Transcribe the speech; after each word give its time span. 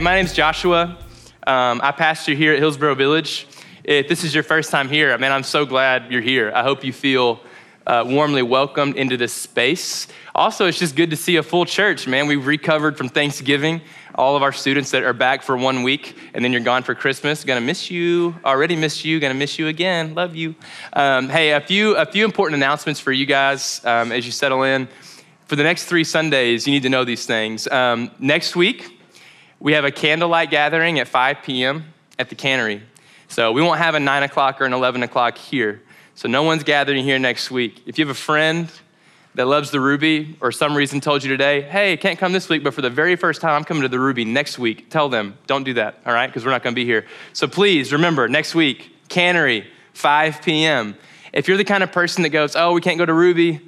Hey, 0.00 0.04
my 0.04 0.14
name's 0.14 0.32
Joshua. 0.32 0.96
Um, 1.46 1.82
I 1.84 1.92
pastor 1.92 2.32
here 2.32 2.54
at 2.54 2.58
Hillsboro 2.58 2.94
Village. 2.94 3.46
If 3.84 4.08
this 4.08 4.24
is 4.24 4.34
your 4.34 4.42
first 4.42 4.70
time 4.70 4.88
here, 4.88 5.18
man, 5.18 5.30
I'm 5.30 5.42
so 5.42 5.66
glad 5.66 6.10
you're 6.10 6.22
here. 6.22 6.50
I 6.54 6.62
hope 6.62 6.82
you 6.84 6.90
feel 6.94 7.38
uh, 7.86 8.04
warmly 8.06 8.40
welcomed 8.40 8.96
into 8.96 9.18
this 9.18 9.34
space. 9.34 10.08
Also, 10.34 10.64
it's 10.64 10.78
just 10.78 10.96
good 10.96 11.10
to 11.10 11.16
see 11.16 11.36
a 11.36 11.42
full 11.42 11.66
church, 11.66 12.06
man. 12.06 12.26
We've 12.28 12.46
recovered 12.46 12.96
from 12.96 13.10
Thanksgiving. 13.10 13.82
All 14.14 14.36
of 14.36 14.42
our 14.42 14.52
students 14.52 14.90
that 14.92 15.02
are 15.02 15.12
back 15.12 15.42
for 15.42 15.54
one 15.54 15.82
week, 15.82 16.16
and 16.32 16.42
then 16.42 16.50
you're 16.50 16.62
gone 16.62 16.82
for 16.82 16.94
Christmas. 16.94 17.44
Gonna 17.44 17.60
miss 17.60 17.90
you. 17.90 18.34
Already 18.42 18.76
miss 18.76 19.04
you. 19.04 19.20
Gonna 19.20 19.34
miss 19.34 19.58
you 19.58 19.68
again. 19.68 20.14
Love 20.14 20.34
you. 20.34 20.54
Um, 20.94 21.28
hey, 21.28 21.50
a 21.50 21.60
few 21.60 21.94
a 21.96 22.06
few 22.06 22.24
important 22.24 22.56
announcements 22.56 23.00
for 23.00 23.12
you 23.12 23.26
guys 23.26 23.84
um, 23.84 24.12
as 24.12 24.24
you 24.24 24.32
settle 24.32 24.62
in. 24.62 24.88
For 25.46 25.56
the 25.56 25.62
next 25.62 25.84
three 25.84 26.04
Sundays, 26.04 26.66
you 26.66 26.72
need 26.72 26.84
to 26.84 26.88
know 26.88 27.04
these 27.04 27.26
things. 27.26 27.68
Um, 27.68 28.10
next 28.18 28.56
week, 28.56 28.96
we 29.60 29.74
have 29.74 29.84
a 29.84 29.92
candlelight 29.92 30.50
gathering 30.50 30.98
at 30.98 31.06
5 31.06 31.42
p.m. 31.44 31.92
at 32.18 32.30
the 32.30 32.34
cannery. 32.34 32.82
So 33.28 33.52
we 33.52 33.62
won't 33.62 33.78
have 33.78 33.94
a 33.94 34.00
9 34.00 34.22
o'clock 34.22 34.60
or 34.60 34.64
an 34.64 34.72
11 34.72 35.02
o'clock 35.02 35.38
here. 35.38 35.82
So 36.14 36.28
no 36.28 36.42
one's 36.42 36.64
gathering 36.64 37.04
here 37.04 37.18
next 37.18 37.50
week. 37.50 37.82
If 37.86 37.98
you 37.98 38.06
have 38.06 38.14
a 38.14 38.18
friend 38.18 38.70
that 39.34 39.46
loves 39.46 39.70
the 39.70 39.78
Ruby 39.78 40.36
or 40.40 40.50
some 40.50 40.76
reason 40.76 41.00
told 41.00 41.22
you 41.22 41.28
today, 41.28 41.62
hey, 41.62 41.96
can't 41.96 42.18
come 42.18 42.32
this 42.32 42.48
week, 42.48 42.64
but 42.64 42.74
for 42.74 42.82
the 42.82 42.90
very 42.90 43.16
first 43.16 43.40
time, 43.40 43.54
I'm 43.54 43.64
coming 43.64 43.82
to 43.82 43.88
the 43.88 44.00
Ruby 44.00 44.24
next 44.24 44.58
week, 44.58 44.90
tell 44.90 45.08
them, 45.08 45.38
don't 45.46 45.62
do 45.62 45.74
that, 45.74 46.00
all 46.04 46.12
right? 46.12 46.26
Because 46.26 46.44
we're 46.44 46.50
not 46.50 46.62
gonna 46.62 46.74
be 46.74 46.84
here. 46.84 47.06
So 47.32 47.46
please 47.46 47.92
remember, 47.92 48.28
next 48.28 48.54
week, 48.54 48.96
cannery, 49.08 49.66
5 49.92 50.42
p.m. 50.42 50.96
If 51.32 51.46
you're 51.46 51.56
the 51.56 51.64
kind 51.64 51.82
of 51.82 51.92
person 51.92 52.22
that 52.22 52.30
goes, 52.30 52.56
oh, 52.56 52.72
we 52.72 52.80
can't 52.80 52.98
go 52.98 53.06
to 53.06 53.14
Ruby, 53.14 53.60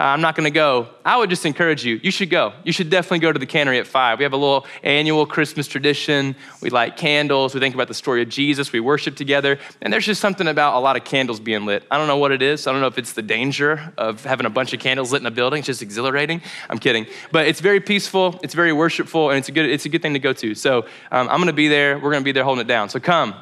I'm 0.00 0.22
not 0.22 0.34
going 0.34 0.44
to 0.44 0.50
go. 0.50 0.88
I 1.04 1.18
would 1.18 1.28
just 1.28 1.44
encourage 1.44 1.84
you. 1.84 2.00
You 2.02 2.10
should 2.10 2.30
go. 2.30 2.54
You 2.64 2.72
should 2.72 2.88
definitely 2.88 3.18
go 3.18 3.32
to 3.32 3.38
the 3.38 3.44
cannery 3.44 3.78
at 3.78 3.86
five. 3.86 4.18
We 4.18 4.22
have 4.22 4.32
a 4.32 4.36
little 4.38 4.66
annual 4.82 5.26
Christmas 5.26 5.68
tradition. 5.68 6.34
We 6.62 6.70
light 6.70 6.96
candles. 6.96 7.52
We 7.52 7.60
think 7.60 7.74
about 7.74 7.88
the 7.88 7.94
story 7.94 8.22
of 8.22 8.30
Jesus. 8.30 8.72
We 8.72 8.80
worship 8.80 9.14
together. 9.14 9.58
And 9.82 9.92
there's 9.92 10.06
just 10.06 10.22
something 10.22 10.48
about 10.48 10.74
a 10.74 10.80
lot 10.80 10.96
of 10.96 11.04
candles 11.04 11.38
being 11.38 11.66
lit. 11.66 11.84
I 11.90 11.98
don't 11.98 12.06
know 12.06 12.16
what 12.16 12.32
it 12.32 12.40
is. 12.40 12.66
I 12.66 12.72
don't 12.72 12.80
know 12.80 12.86
if 12.86 12.96
it's 12.96 13.12
the 13.12 13.20
danger 13.20 13.92
of 13.98 14.24
having 14.24 14.46
a 14.46 14.50
bunch 14.50 14.72
of 14.72 14.80
candles 14.80 15.12
lit 15.12 15.20
in 15.20 15.26
a 15.26 15.30
building. 15.30 15.58
It's 15.58 15.66
just 15.66 15.82
exhilarating. 15.82 16.40
I'm 16.70 16.78
kidding. 16.78 17.06
But 17.30 17.46
it's 17.46 17.60
very 17.60 17.80
peaceful. 17.80 18.40
It's 18.42 18.54
very 18.54 18.72
worshipful, 18.72 19.28
and 19.28 19.38
it's 19.38 19.50
a 19.50 19.52
good, 19.52 19.68
it's 19.68 19.84
a 19.84 19.90
good 19.90 20.00
thing 20.00 20.14
to 20.14 20.18
go 20.18 20.32
to. 20.32 20.54
So 20.54 20.86
um, 21.12 21.28
I'm 21.28 21.36
going 21.36 21.48
to 21.48 21.52
be 21.52 21.68
there. 21.68 21.96
We're 21.96 22.10
going 22.10 22.22
to 22.22 22.24
be 22.24 22.32
there 22.32 22.44
holding 22.44 22.62
it 22.62 22.68
down. 22.68 22.88
So 22.88 23.00
come. 23.00 23.34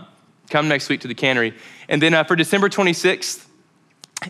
Come 0.51 0.67
next 0.67 0.89
week 0.89 1.03
to 1.03 1.09
the 1.09 1.15
cannery. 1.15 1.55
And 1.89 2.03
then 2.03 2.15
uh, 2.15 2.25
for 2.25 2.35
December 2.35 2.69
26th 2.69 3.48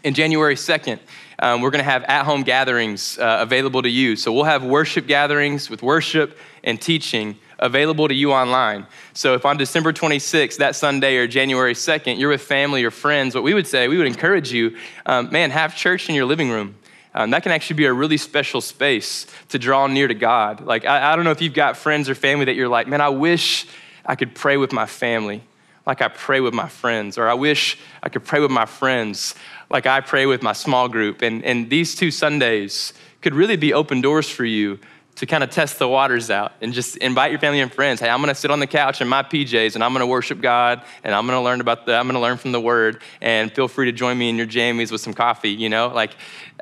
and 0.05 0.14
January 0.14 0.55
2nd, 0.55 0.98
um, 1.39 1.61
we're 1.61 1.70
going 1.70 1.84
to 1.84 1.91
have 1.91 2.05
at 2.05 2.25
home 2.25 2.42
gatherings 2.42 3.19
uh, 3.19 3.39
available 3.41 3.83
to 3.83 3.89
you. 3.89 4.17
So 4.17 4.33
we'll 4.33 4.45
have 4.45 4.64
worship 4.64 5.06
gatherings 5.06 5.70
with 5.70 5.83
worship 5.83 6.36
and 6.62 6.80
teaching 6.80 7.36
available 7.58 8.06
to 8.06 8.14
you 8.14 8.33
online. 8.33 8.86
So 9.14 9.34
if 9.34 9.45
on 9.45 9.56
December 9.56 9.92
26th, 9.92 10.58
that 10.58 10.77
Sunday, 10.77 11.17
or 11.17 11.27
January 11.27 11.75
2nd, 11.75 12.19
you're 12.19 12.30
with 12.30 12.42
family 12.42 12.84
or 12.84 12.91
friends, 12.91 13.34
what 13.34 13.42
we 13.42 13.55
would 13.55 13.67
say, 13.67 13.89
we 13.89 13.97
would 13.97 14.06
encourage 14.06 14.53
you, 14.53 14.77
um, 15.06 15.30
man, 15.33 15.50
have 15.50 15.75
church 15.75 16.08
in 16.08 16.14
your 16.14 16.27
living 16.27 16.50
room. 16.50 16.77
Um, 17.14 17.30
that 17.30 17.42
can 17.42 17.50
actually 17.50 17.77
be 17.77 17.86
a 17.86 17.92
really 17.92 18.19
special 18.19 18.61
space 18.61 19.27
to 19.48 19.58
draw 19.58 19.86
near 19.86 20.06
to 20.06 20.14
God. 20.14 20.61
Like, 20.61 20.84
I, 20.84 21.12
I 21.12 21.17
don't 21.17 21.25
know 21.25 21.30
if 21.30 21.41
you've 21.41 21.55
got 21.55 21.77
friends 21.77 22.08
or 22.08 22.14
family 22.14 22.45
that 22.45 22.55
you're 22.55 22.69
like, 22.69 22.86
man, 22.86 23.00
I 23.00 23.08
wish 23.08 23.67
I 24.05 24.14
could 24.14 24.34
pray 24.34 24.56
with 24.56 24.73
my 24.73 24.86
family 24.86 25.42
like 25.89 26.02
I 26.02 26.08
pray 26.08 26.41
with 26.41 26.52
my 26.52 26.69
friends, 26.69 27.17
or 27.17 27.28
I 27.28 27.34
wish 27.34 27.78
I 28.02 28.11
could 28.11 28.23
pray 28.23 28.41
with 28.41 28.50
my 28.50 28.67
friends 28.67 29.34
like 29.70 29.86
I 29.86 30.00
pray 30.00 30.27
with 30.27 30.42
my 30.42 30.52
small 30.52 30.88
group. 30.88 31.22
And, 31.22 31.44
and 31.44 31.69
these 31.70 31.94
two 31.94 32.11
Sundays 32.11 32.92
could 33.20 33.34
really 33.34 33.56
be 33.56 33.72
open 33.72 34.00
doors 34.00 34.28
for 34.28 34.44
you 34.44 34.79
to 35.17 35.27
kind 35.27 35.42
of 35.42 35.51
test 35.51 35.80
the 35.80 35.89
waters 35.89 36.30
out 36.30 36.52
and 36.61 36.73
just 36.73 36.96
invite 36.98 37.33
your 37.33 37.40
family 37.40 37.61
and 37.61 37.73
friends. 37.73 38.01
Hey, 38.01 38.08
I'm 38.08 38.20
going 38.20 38.29
to 38.29 38.36
sit 38.36 38.52
on 38.52 38.61
the 38.61 38.68
couch 38.68 39.01
in 39.01 39.08
my 39.08 39.24
PJs 39.24 39.74
and 39.74 39.83
I'm 39.83 39.92
going 39.92 40.01
to 40.01 40.06
worship 40.06 40.40
God 40.40 40.83
and 41.02 41.12
I'm 41.12 41.27
going 41.27 41.36
to 41.36 41.42
learn 41.42 41.61
about 41.61 41.86
the, 41.86 41.96
I'm 41.96 42.05
going 42.05 42.14
to 42.14 42.20
learn 42.20 42.36
from 42.36 42.52
the 42.52 42.61
Word 42.61 43.02
and 43.20 43.52
feel 43.52 43.67
free 43.67 43.86
to 43.86 43.92
join 43.92 44.17
me 44.17 44.29
in 44.29 44.36
your 44.36 44.46
jammies 44.46 44.92
with 44.92 45.01
some 45.01 45.12
coffee. 45.12 45.51
You 45.51 45.68
know, 45.68 45.89
like 45.89 46.14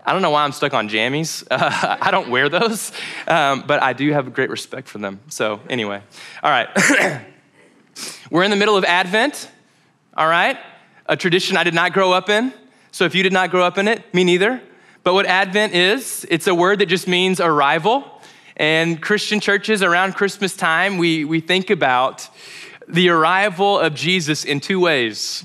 I 0.06 0.12
don't 0.12 0.22
know 0.22 0.30
why 0.30 0.44
I'm 0.44 0.52
stuck 0.52 0.72
on 0.72 0.88
jammies. 0.88 1.46
Uh, 1.50 1.98
I 2.00 2.10
don't 2.10 2.30
wear 2.30 2.48
those, 2.48 2.92
um, 3.26 3.64
but 3.66 3.82
I 3.82 3.92
do 3.92 4.10
have 4.12 4.32
great 4.32 4.48
respect 4.48 4.88
for 4.88 4.98
them. 4.98 5.20
So 5.28 5.60
anyway, 5.68 6.00
all 6.42 6.50
right, 6.50 6.68
we're 8.30 8.44
in 8.44 8.50
the 8.50 8.56
middle 8.56 8.76
of 8.76 8.84
Advent. 8.84 9.50
All 10.16 10.28
right, 10.28 10.56
a 11.06 11.16
tradition 11.16 11.58
I 11.58 11.64
did 11.64 11.74
not 11.74 11.92
grow 11.92 12.12
up 12.12 12.30
in. 12.30 12.54
So 12.96 13.04
if 13.04 13.14
you 13.14 13.22
did 13.22 13.34
not 13.34 13.50
grow 13.50 13.62
up 13.62 13.76
in 13.76 13.88
it, 13.88 14.14
me 14.14 14.24
neither. 14.24 14.58
But 15.02 15.12
what 15.12 15.26
Advent 15.26 15.74
is, 15.74 16.26
it's 16.30 16.46
a 16.46 16.54
word 16.54 16.78
that 16.78 16.86
just 16.86 17.06
means 17.06 17.40
arrival. 17.40 18.22
And 18.56 19.02
Christian 19.02 19.38
churches 19.38 19.82
around 19.82 20.14
Christmas 20.14 20.56
time, 20.56 20.96
we, 20.96 21.26
we 21.26 21.40
think 21.40 21.68
about 21.68 22.26
the 22.88 23.10
arrival 23.10 23.78
of 23.78 23.94
Jesus 23.94 24.46
in 24.46 24.60
two 24.60 24.80
ways. 24.80 25.44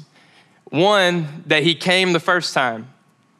One, 0.69 1.43
that 1.47 1.63
he 1.63 1.75
came 1.75 2.13
the 2.13 2.21
first 2.21 2.53
time. 2.53 2.87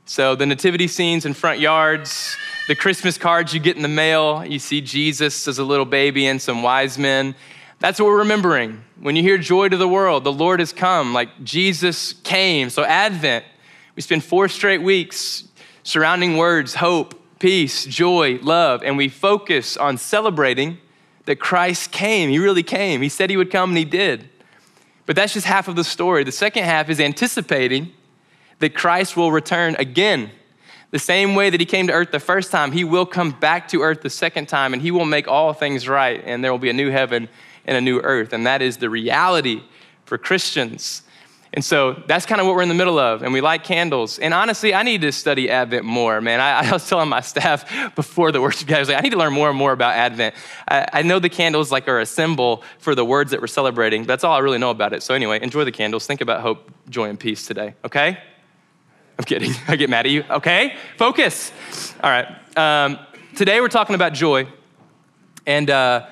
So 0.03 0.35
the 0.35 0.45
nativity 0.45 0.89
scenes 0.89 1.25
in 1.25 1.33
front 1.33 1.61
yards, 1.61 2.35
the 2.67 2.75
Christmas 2.75 3.17
cards 3.17 3.53
you 3.53 3.61
get 3.61 3.77
in 3.77 3.81
the 3.81 3.87
mail, 3.87 4.43
you 4.45 4.59
see 4.59 4.81
Jesus 4.81 5.47
as 5.47 5.57
a 5.57 5.63
little 5.63 5.85
baby 5.85 6.27
and 6.27 6.41
some 6.41 6.63
wise 6.63 6.97
men. 6.97 7.33
That's 7.79 7.97
what 7.97 8.07
we're 8.07 8.17
remembering. 8.17 8.83
When 8.99 9.15
you 9.15 9.23
hear 9.23 9.37
joy 9.37 9.69
to 9.69 9.77
the 9.77 9.87
world, 9.87 10.25
the 10.25 10.33
Lord 10.33 10.59
has 10.59 10.73
come, 10.73 11.13
like 11.13 11.45
Jesus 11.45 12.11
came. 12.11 12.69
So 12.69 12.83
Advent 12.83 13.45
we 14.01 14.03
spend 14.03 14.23
four 14.23 14.47
straight 14.47 14.81
weeks 14.81 15.43
surrounding 15.83 16.35
words 16.35 16.73
hope, 16.73 17.13
peace, 17.37 17.85
joy, 17.85 18.39
love, 18.41 18.81
and 18.83 18.97
we 18.97 19.07
focus 19.07 19.77
on 19.77 19.95
celebrating 19.95 20.79
that 21.25 21.35
Christ 21.35 21.91
came. 21.91 22.31
He 22.31 22.39
really 22.39 22.63
came. 22.63 23.03
He 23.03 23.09
said 23.09 23.29
he 23.29 23.37
would 23.37 23.51
come, 23.51 23.69
and 23.69 23.77
he 23.77 23.85
did. 23.85 24.27
But 25.05 25.15
that's 25.15 25.33
just 25.33 25.45
half 25.45 25.67
of 25.67 25.75
the 25.75 25.83
story. 25.83 26.23
The 26.23 26.31
second 26.31 26.63
half 26.63 26.89
is 26.89 26.99
anticipating 26.99 27.93
that 28.57 28.73
Christ 28.73 29.15
will 29.15 29.31
return 29.31 29.75
again. 29.77 30.31
The 30.89 30.97
same 30.97 31.35
way 31.35 31.51
that 31.51 31.59
he 31.59 31.65
came 31.67 31.85
to 31.85 31.93
earth 31.93 32.09
the 32.09 32.19
first 32.19 32.49
time, 32.49 32.71
he 32.71 32.83
will 32.83 33.05
come 33.05 33.29
back 33.29 33.67
to 33.67 33.83
earth 33.83 34.01
the 34.01 34.09
second 34.09 34.47
time, 34.47 34.73
and 34.73 34.81
he 34.81 34.89
will 34.89 35.05
make 35.05 35.27
all 35.27 35.53
things 35.53 35.87
right, 35.87 36.23
and 36.25 36.43
there 36.43 36.51
will 36.51 36.57
be 36.57 36.71
a 36.71 36.73
new 36.73 36.89
heaven 36.89 37.29
and 37.65 37.77
a 37.77 37.81
new 37.81 37.99
earth. 37.99 38.33
And 38.33 38.47
that 38.47 38.63
is 38.63 38.77
the 38.77 38.89
reality 38.89 39.61
for 40.05 40.17
Christians. 40.17 41.03
And 41.53 41.65
so 41.65 42.01
that's 42.07 42.25
kind 42.25 42.39
of 42.39 42.47
what 42.47 42.55
we're 42.55 42.61
in 42.61 42.69
the 42.69 42.75
middle 42.75 42.97
of. 42.97 43.23
And 43.23 43.33
we 43.33 43.41
light 43.41 43.65
candles. 43.65 44.19
And 44.19 44.33
honestly, 44.33 44.73
I 44.73 44.83
need 44.83 45.01
to 45.01 45.11
study 45.11 45.49
Advent 45.49 45.83
more, 45.83 46.21
man. 46.21 46.39
I, 46.39 46.69
I 46.69 46.71
was 46.71 46.87
telling 46.89 47.09
my 47.09 47.19
staff 47.19 47.93
before 47.93 48.31
the 48.31 48.39
worship 48.39 48.69
guys, 48.69 48.87
like, 48.87 48.97
I 48.97 49.01
need 49.01 49.09
to 49.09 49.17
learn 49.17 49.33
more 49.33 49.49
and 49.49 49.57
more 49.57 49.73
about 49.73 49.95
Advent. 49.95 50.33
I, 50.67 50.87
I, 50.93 51.01
know 51.01 51.19
the 51.19 51.27
candles 51.27 51.69
like 51.69 51.89
are 51.89 51.99
a 51.99 52.05
symbol 52.05 52.63
for 52.79 52.95
the 52.95 53.03
words 53.03 53.31
that 53.31 53.41
we're 53.41 53.47
celebrating. 53.47 54.05
That's 54.05 54.23
all 54.23 54.33
I 54.33 54.39
really 54.39 54.59
know 54.59 54.69
about 54.69 54.93
it. 54.93 55.03
So 55.03 55.13
anyway, 55.13 55.41
enjoy 55.41 55.65
the 55.65 55.73
candles. 55.73 56.07
Think 56.07 56.21
about 56.21 56.39
hope, 56.39 56.71
joy, 56.89 57.09
and 57.09 57.19
peace 57.19 57.45
today, 57.45 57.75
okay? 57.83 58.17
I'm 59.19 59.25
kidding. 59.25 59.51
I 59.67 59.75
get 59.75 59.89
mad 59.89 60.05
at 60.05 60.11
you. 60.11 60.23
Okay? 60.29 60.77
Focus. 60.97 61.51
All 62.01 62.09
right. 62.09 62.27
Um, 62.57 62.97
today 63.35 63.59
we're 63.59 63.67
talking 63.67 63.95
about 63.95 64.13
joy. 64.13 64.47
And, 65.45 65.69
uh, 65.69 66.07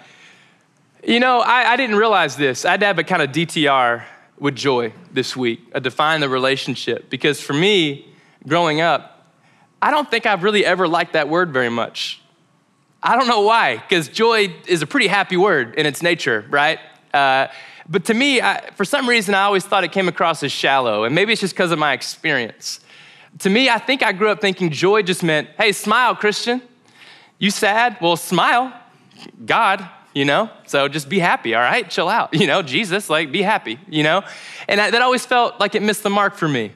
you 1.02 1.22
know, 1.22 1.40
I, 1.40 1.72
I 1.72 1.76
didn't 1.78 1.96
realize 1.96 2.36
this. 2.36 2.66
I 2.66 2.72
had 2.72 2.82
to 2.82 2.86
have 2.88 3.00
a 3.00 3.06
kind 3.06 3.22
of 3.22 3.30
DTR 3.32 4.04
with 4.40 4.56
joy 4.56 4.94
this 5.12 5.36
week, 5.36 5.62
a 5.74 5.80
define 5.80 6.22
the 6.22 6.30
relationship. 6.30 7.10
Because 7.10 7.42
for 7.42 7.54
me, 7.54 8.08
growing 8.48 8.82
up, 8.82 9.34
I 9.82 9.92
don't 9.92 10.10
think 10.10 10.26
I've 10.26 10.44
really 10.44 10.66
ever 10.66 10.88
liked 10.88 11.14
that 11.14 11.30
word 11.30 11.52
very 11.52 11.70
much. 11.70 12.22
I 13.02 13.16
don't 13.16 13.28
know 13.28 13.42
why, 13.42 13.78
because 13.78 14.10
joy 14.10 14.54
is 14.68 14.82
a 14.82 14.88
pretty 14.88 15.08
happy 15.08 15.38
word 15.38 15.76
in 15.76 15.86
its 15.86 16.02
nature, 16.02 16.46
right? 16.50 16.80
Uh, 17.14 17.48
but 17.88 18.06
to 18.06 18.14
me, 18.14 18.42
I, 18.42 18.70
for 18.76 18.84
some 18.84 19.08
reason, 19.08 19.34
I 19.34 19.44
always 19.44 19.66
thought 19.66 19.84
it 19.84 19.92
came 19.92 20.08
across 20.08 20.44
as 20.44 20.52
shallow, 20.52 21.06
and 21.06 21.16
maybe 21.16 21.32
it's 21.32 21.42
just 21.42 21.54
because 21.54 21.72
of 21.72 21.80
my 21.80 21.94
experience. 21.94 22.82
To 23.40 23.50
me, 23.50 23.70
I 23.70 23.78
think 23.78 24.04
I 24.04 24.12
grew 24.12 24.30
up 24.30 24.42
thinking 24.42 24.70
joy 24.70 25.02
just 25.02 25.24
meant, 25.24 25.50
hey, 25.58 25.72
smile, 25.72 26.16
Christian. 26.16 26.62
You 27.38 27.52
sad? 27.52 27.98
Well, 28.02 28.18
smile. 28.18 28.74
God, 29.46 29.88
you 30.20 30.26
know? 30.26 30.50
So 30.66 30.90
just 30.90 31.08
be 31.08 31.18
happy, 31.20 31.56
all 31.56 31.62
right? 31.62 31.90
Chill 31.90 32.10
out, 32.10 32.34
you 32.40 32.46
know? 32.46 32.62
Jesus, 32.62 33.10
like, 33.10 33.32
be 33.32 33.42
happy, 33.42 33.80
you 33.88 34.04
know? 34.04 34.24
And 34.68 34.82
that 34.82 35.02
always 35.02 35.26
felt 35.26 35.62
like 35.62 35.76
it 35.76 35.82
missed 35.82 36.04
the 36.04 36.10
mark 36.10 36.36
for 36.36 36.48
me. 36.48 36.74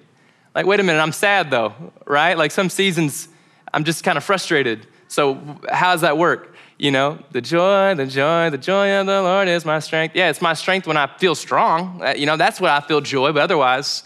Like, 0.55 0.65
wait 0.65 0.79
a 0.79 0.83
minute, 0.83 1.01
I'm 1.01 1.11
sad 1.11 1.51
though, 1.51 1.73
right? 2.05 2.37
Like, 2.37 2.51
some 2.51 2.69
seasons 2.69 3.27
I'm 3.73 3.83
just 3.83 4.03
kind 4.03 4.17
of 4.17 4.23
frustrated. 4.23 4.87
So, 5.09 5.35
how 5.69 5.91
does 5.91 6.01
that 6.01 6.17
work? 6.17 6.55
You 6.77 6.91
know, 6.91 7.19
the 7.31 7.41
joy, 7.41 7.95
the 7.95 8.05
joy, 8.05 8.49
the 8.49 8.57
joy 8.57 8.99
of 8.99 9.07
the 9.07 9.21
Lord 9.21 9.47
is 9.47 9.65
my 9.65 9.79
strength. 9.79 10.15
Yeah, 10.15 10.29
it's 10.29 10.41
my 10.41 10.53
strength 10.53 10.87
when 10.87 10.97
I 10.97 11.07
feel 11.17 11.35
strong. 11.35 12.01
Uh, 12.01 12.13
you 12.15 12.25
know, 12.25 12.37
that's 12.37 12.61
what 12.61 12.71
I 12.71 12.79
feel 12.79 13.01
joy, 13.01 13.33
but 13.33 13.41
otherwise, 13.41 14.03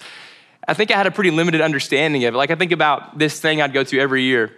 I 0.68 0.74
think 0.74 0.90
I 0.90 0.98
had 0.98 1.06
a 1.06 1.12
pretty 1.12 1.32
limited 1.32 1.62
understanding 1.62 2.24
of 2.26 2.34
it. 2.34 2.38
Like, 2.38 2.50
I 2.50 2.56
think 2.56 2.72
about 2.72 3.20
this 3.20 3.40
thing 3.40 3.62
I'd 3.62 3.74
go 3.74 3.84
to 3.84 4.00
every 4.00 4.24
year, 4.24 4.52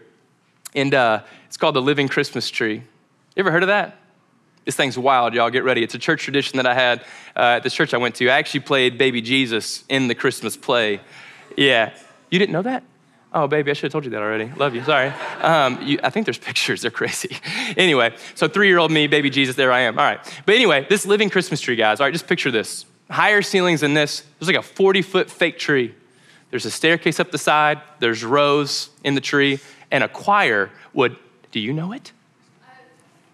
and 0.74 0.94
uh, 0.94 1.24
it's 1.48 1.58
called 1.58 1.76
the 1.76 1.82
Living 1.82 2.08
Christmas 2.08 2.50
Tree. 2.50 2.76
You 2.76 3.40
ever 3.44 3.52
heard 3.52 3.64
of 3.64 3.68
that? 3.68 3.98
This 4.66 4.76
thing's 4.76 4.98
wild, 4.98 5.34
y'all. 5.34 5.50
Get 5.50 5.64
ready. 5.64 5.84
It's 5.84 5.96
a 5.96 6.00
church 6.00 6.24
tradition 6.24 6.58
that 6.58 6.66
I 6.66 6.74
had 6.74 7.02
uh, 7.36 7.58
at 7.58 7.64
the 7.64 7.70
church 7.70 7.94
I 7.94 7.98
went 7.98 8.16
to. 8.16 8.30
I 8.30 8.38
actually 8.38 8.62
played 8.62 8.98
Baby 8.98 9.22
Jesus 9.22 9.84
in 9.90 10.08
the 10.08 10.16
Christmas 10.16 10.56
play. 10.56 11.02
Yeah. 11.58 11.94
You 12.30 12.40
didn't 12.40 12.54
know 12.54 12.62
that? 12.62 12.84
Oh, 13.32 13.48
baby, 13.48 13.70
I 13.70 13.74
should 13.74 13.84
have 13.84 13.92
told 13.92 14.06
you 14.06 14.12
that 14.12 14.22
already. 14.22 14.52
Love 14.58 14.74
you. 14.74 14.84
Sorry. 14.84 15.10
Um, 15.42 15.80
you, 15.84 16.00
I 16.04 16.10
think 16.10 16.26
there's 16.26 16.38
pictures. 16.50 16.82
They're 16.82 16.92
crazy. 16.92 17.38
anyway, 17.78 18.16
so 18.34 18.48
three 18.48 18.68
year 18.68 18.80
old 18.80 18.92
me, 18.92 19.08
baby 19.08 19.30
Jesus, 19.30 19.56
there 19.56 19.72
I 19.72 19.82
am. 19.82 20.00
All 20.00 20.06
right. 20.06 20.20
But 20.46 20.56
anyway, 20.56 20.88
this 20.90 21.06
living 21.06 21.30
Christmas 21.30 21.62
tree, 21.62 21.76
guys. 21.76 22.00
All 22.00 22.08
right, 22.08 22.14
just 22.14 22.28
picture 22.28 22.50
this. 22.50 22.86
Higher 23.10 23.42
ceilings 23.42 23.82
than 23.82 23.94
this. 23.94 24.24
There's 24.40 24.48
like 24.48 24.58
a 24.58 24.64
40 24.64 25.02
foot 25.04 25.30
fake 25.30 25.60
tree. 25.60 25.94
There's 26.50 26.66
a 26.66 26.72
staircase 26.72 27.20
up 27.20 27.32
the 27.32 27.38
side. 27.38 27.82
There's 28.00 28.24
rows 28.24 28.90
in 29.04 29.14
the 29.14 29.22
tree. 29.22 29.60
And 29.92 30.04
a 30.04 30.08
choir 30.08 30.72
would, 30.94 31.16
do 31.52 31.60
you 31.60 31.74
know 31.74 31.92
it? 31.92 32.12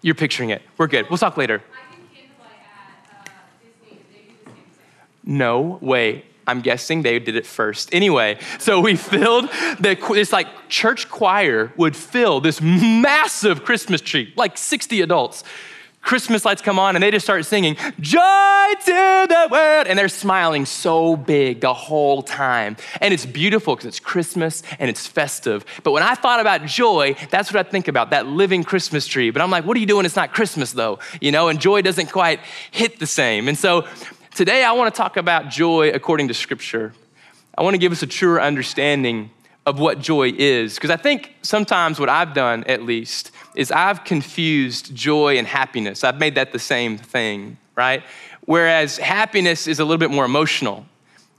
You're 0.02 0.14
picturing 0.14 0.50
it. 0.50 0.62
We're 0.78 0.86
good. 0.86 1.08
We'll 1.10 1.18
talk 1.18 1.36
later. 1.36 1.62
No 5.24 5.78
way. 5.80 6.24
I'm 6.46 6.60
guessing 6.60 7.02
they 7.02 7.18
did 7.18 7.34
it 7.34 7.44
first. 7.44 7.92
Anyway, 7.92 8.38
so 8.60 8.80
we 8.80 8.94
filled 8.94 9.50
the, 9.80 9.98
this 10.12 10.32
like 10.32 10.46
church 10.68 11.08
choir 11.08 11.72
would 11.76 11.96
fill 11.96 12.40
this 12.40 12.60
massive 12.60 13.64
Christmas 13.64 14.00
tree, 14.00 14.32
like 14.36 14.56
60 14.56 15.00
adults. 15.00 15.42
Christmas 16.06 16.46
lights 16.46 16.62
come 16.62 16.78
on 16.78 16.96
and 16.96 17.02
they 17.02 17.10
just 17.10 17.26
start 17.26 17.44
singing, 17.44 17.76
Joy 18.00 18.20
to 18.84 19.26
the 19.28 19.48
world. 19.50 19.86
And 19.86 19.98
they're 19.98 20.08
smiling 20.08 20.64
so 20.64 21.16
big 21.16 21.60
the 21.60 21.74
whole 21.74 22.22
time. 22.22 22.76
And 23.02 23.12
it's 23.12 23.26
beautiful 23.26 23.74
because 23.76 23.86
it's 23.86 24.00
Christmas 24.00 24.62
and 24.78 24.88
it's 24.88 25.06
festive. 25.06 25.66
But 25.82 25.92
when 25.92 26.02
I 26.02 26.14
thought 26.14 26.40
about 26.40 26.64
joy, 26.64 27.14
that's 27.30 27.52
what 27.52 27.66
I 27.66 27.68
think 27.68 27.88
about, 27.88 28.10
that 28.10 28.26
living 28.26 28.64
Christmas 28.64 29.06
tree. 29.06 29.30
But 29.30 29.42
I'm 29.42 29.50
like, 29.50 29.66
what 29.66 29.76
are 29.76 29.80
you 29.80 29.86
doing? 29.86 30.06
It's 30.06 30.16
not 30.16 30.32
Christmas 30.32 30.72
though, 30.72 31.00
you 31.20 31.30
know, 31.30 31.48
and 31.48 31.60
joy 31.60 31.82
doesn't 31.82 32.10
quite 32.10 32.40
hit 32.70 32.98
the 32.98 33.06
same. 33.06 33.48
And 33.48 33.58
so 33.58 33.84
Today, 34.36 34.64
I 34.64 34.72
want 34.72 34.94
to 34.94 34.98
talk 34.98 35.16
about 35.16 35.48
joy 35.48 35.88
according 35.92 36.28
to 36.28 36.34
Scripture. 36.34 36.92
I 37.56 37.62
want 37.62 37.72
to 37.72 37.78
give 37.78 37.90
us 37.90 38.02
a 38.02 38.06
truer 38.06 38.38
understanding 38.38 39.30
of 39.66 39.78
what 39.78 39.98
joy 39.98 40.32
is, 40.38 40.76
because 40.76 40.90
I 40.90 40.96
think 40.96 41.34
sometimes 41.42 41.98
what 42.00 42.08
I've 42.08 42.32
done, 42.32 42.64
at 42.64 42.82
least, 42.82 43.32
is 43.54 43.72
I've 43.72 44.04
confused 44.04 44.94
joy 44.94 45.38
and 45.38 45.46
happiness. 45.46 46.04
I've 46.04 46.18
made 46.18 46.36
that 46.36 46.52
the 46.52 46.58
same 46.58 46.96
thing, 46.96 47.58
right? 47.74 48.02
Whereas 48.42 48.96
happiness 48.96 49.66
is 49.66 49.80
a 49.80 49.84
little 49.84 49.98
bit 49.98 50.10
more 50.10 50.24
emotional. 50.24 50.86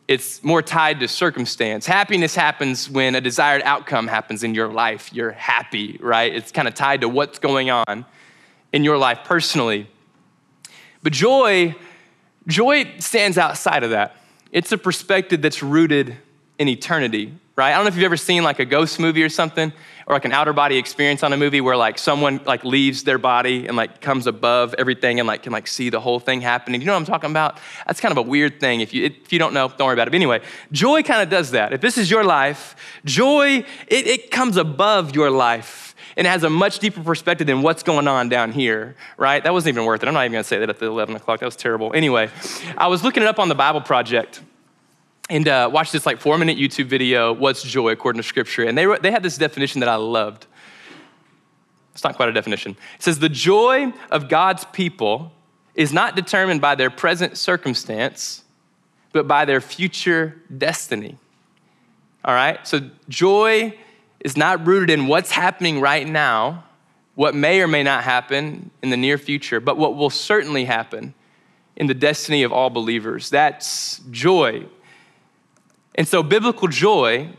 It's 0.07 0.43
more 0.43 0.61
tied 0.61 0.99
to 0.99 1.07
circumstance. 1.07 1.85
Happiness 1.85 2.35
happens 2.35 2.89
when 2.89 3.15
a 3.15 3.21
desired 3.21 3.61
outcome 3.63 4.07
happens 4.07 4.43
in 4.43 4.53
your 4.53 4.67
life. 4.67 5.13
You're 5.13 5.31
happy, 5.31 5.97
right? 6.01 6.33
It's 6.33 6.51
kind 6.51 6.67
of 6.67 6.73
tied 6.73 7.01
to 7.01 7.09
what's 7.09 7.39
going 7.39 7.69
on 7.69 8.05
in 8.73 8.83
your 8.83 8.97
life 8.97 9.19
personally. 9.23 9.89
But 11.01 11.13
joy 11.13 11.75
Joy 12.47 12.89
stands 12.99 13.37
outside 13.37 13.83
of 13.83 13.89
that. 13.89 14.15
It's 14.53 14.71
a 14.71 14.77
perspective 14.77 15.41
that's 15.41 15.61
rooted 15.61 16.15
in 16.57 16.69
eternity, 16.69 17.33
right? 17.57 17.71
I 17.71 17.75
don't 17.75 17.85
know 17.85 17.87
if 17.89 17.95
you've 17.95 18.05
ever 18.05 18.17
seen 18.17 18.43
like 18.43 18.59
a 18.59 18.65
ghost 18.65 18.99
movie 18.99 19.23
or 19.23 19.29
something, 19.29 19.73
or 20.05 20.15
like 20.15 20.25
an 20.25 20.31
outer 20.31 20.53
body 20.53 20.77
experience 20.77 21.23
on 21.23 21.33
a 21.33 21.37
movie 21.37 21.59
where 21.59 21.75
like 21.75 21.97
someone 21.97 22.39
like 22.45 22.63
leaves 22.63 23.03
their 23.03 23.17
body 23.17 23.67
and 23.67 23.75
like 23.75 23.99
comes 23.99 24.27
above 24.27 24.75
everything 24.77 25.19
and 25.19 25.27
like 25.27 25.43
can 25.43 25.51
like 25.51 25.67
see 25.67 25.89
the 25.89 25.99
whole 25.99 26.19
thing 26.19 26.39
happening. 26.39 26.79
You 26.79 26.87
know 26.87 26.93
what 26.93 26.99
I'm 26.99 27.05
talking 27.05 27.31
about? 27.31 27.59
That's 27.87 27.99
kind 27.99 28.11
of 28.11 28.17
a 28.19 28.21
weird 28.21 28.59
thing. 28.59 28.81
If 28.81 28.93
you 28.93 29.05
if 29.05 29.33
you 29.33 29.39
don't 29.39 29.53
know, 29.53 29.67
don't 29.67 29.87
worry 29.87 29.93
about 29.93 30.07
it. 30.07 30.11
But 30.11 30.15
anyway, 30.15 30.41
joy 30.71 31.01
kind 31.01 31.21
of 31.21 31.29
does 31.29 31.51
that. 31.51 31.73
If 31.73 31.81
this 31.81 31.97
is 31.97 32.11
your 32.11 32.23
life, 32.23 32.75
joy 33.05 33.65
it, 33.87 34.07
it 34.07 34.31
comes 34.31 34.55
above 34.55 35.15
your 35.15 35.31
life 35.31 35.95
and 36.15 36.27
has 36.27 36.43
a 36.43 36.49
much 36.49 36.79
deeper 36.79 37.01
perspective 37.01 37.47
than 37.47 37.63
what's 37.63 37.83
going 37.83 38.07
on 38.07 38.29
down 38.29 38.51
here, 38.51 38.95
right? 39.17 39.43
That 39.43 39.51
wasn't 39.51 39.73
even 39.73 39.85
worth 39.85 40.03
it. 40.03 40.07
I'm 40.07 40.13
not 40.13 40.21
even 40.25 40.33
gonna 40.33 40.43
say 40.43 40.59
that 40.59 40.69
at 40.69 40.79
the 40.79 40.85
11 40.85 41.15
o'clock. 41.15 41.39
That 41.39 41.45
was 41.47 41.55
terrible. 41.55 41.91
Anyway, 41.93 42.29
I 42.77 42.87
was 42.87 43.03
looking 43.03 43.23
it 43.23 43.27
up 43.27 43.39
on 43.39 43.49
the 43.49 43.55
Bible 43.55 43.81
Project 43.81 44.41
and 45.29 45.47
uh, 45.47 45.69
watched 45.71 45.91
this 45.91 46.05
like 46.05 46.19
four 46.19 46.37
minute 46.37 46.57
YouTube 46.57 46.85
video, 46.85 47.33
What's 47.33 47.63
Joy 47.63 47.89
According 47.89 48.21
to 48.21 48.27
Scripture? 48.27 48.63
And 48.63 48.77
they, 48.77 48.85
they 49.01 49.11
had 49.11 49.23
this 49.23 49.37
definition 49.37 49.79
that 49.81 49.89
I 49.89 49.95
loved. 49.95 50.47
It's 51.93 52.03
not 52.03 52.15
quite 52.15 52.29
a 52.29 52.33
definition. 52.33 52.77
It 52.95 53.03
says, 53.03 53.19
The 53.19 53.29
joy 53.29 53.91
of 54.11 54.29
God's 54.29 54.65
people 54.65 55.31
is 55.75 55.91
not 55.91 56.15
determined 56.15 56.61
by 56.61 56.75
their 56.75 56.89
present 56.89 57.37
circumstance, 57.37 58.43
but 59.11 59.27
by 59.27 59.45
their 59.45 59.61
future 59.61 60.41
destiny. 60.55 61.17
All 62.23 62.33
right? 62.33 62.65
So, 62.67 62.81
joy 63.09 63.77
is 64.19 64.37
not 64.37 64.65
rooted 64.65 64.89
in 64.89 65.07
what's 65.07 65.31
happening 65.31 65.79
right 65.79 66.07
now, 66.07 66.65
what 67.15 67.35
may 67.35 67.61
or 67.61 67.67
may 67.67 67.83
not 67.83 68.03
happen 68.03 68.71
in 68.81 68.89
the 68.89 68.97
near 68.97 69.17
future, 69.17 69.59
but 69.59 69.77
what 69.77 69.95
will 69.95 70.09
certainly 70.09 70.65
happen 70.65 71.13
in 71.75 71.87
the 71.87 71.93
destiny 71.93 72.43
of 72.43 72.51
all 72.51 72.69
believers. 72.69 73.29
That's 73.29 73.99
joy. 74.11 74.65
And 75.97 76.07
so, 76.07 76.23
biblical 76.23 76.67
joy, 76.67 77.29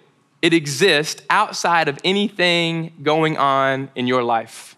it 0.43 0.53
exists 0.53 1.23
outside 1.31 1.89
of 1.89 1.99
anything 2.05 2.93
going 3.03 3.37
on 3.37 3.91
in 3.95 4.07
your 4.07 4.23
life. 4.23 4.77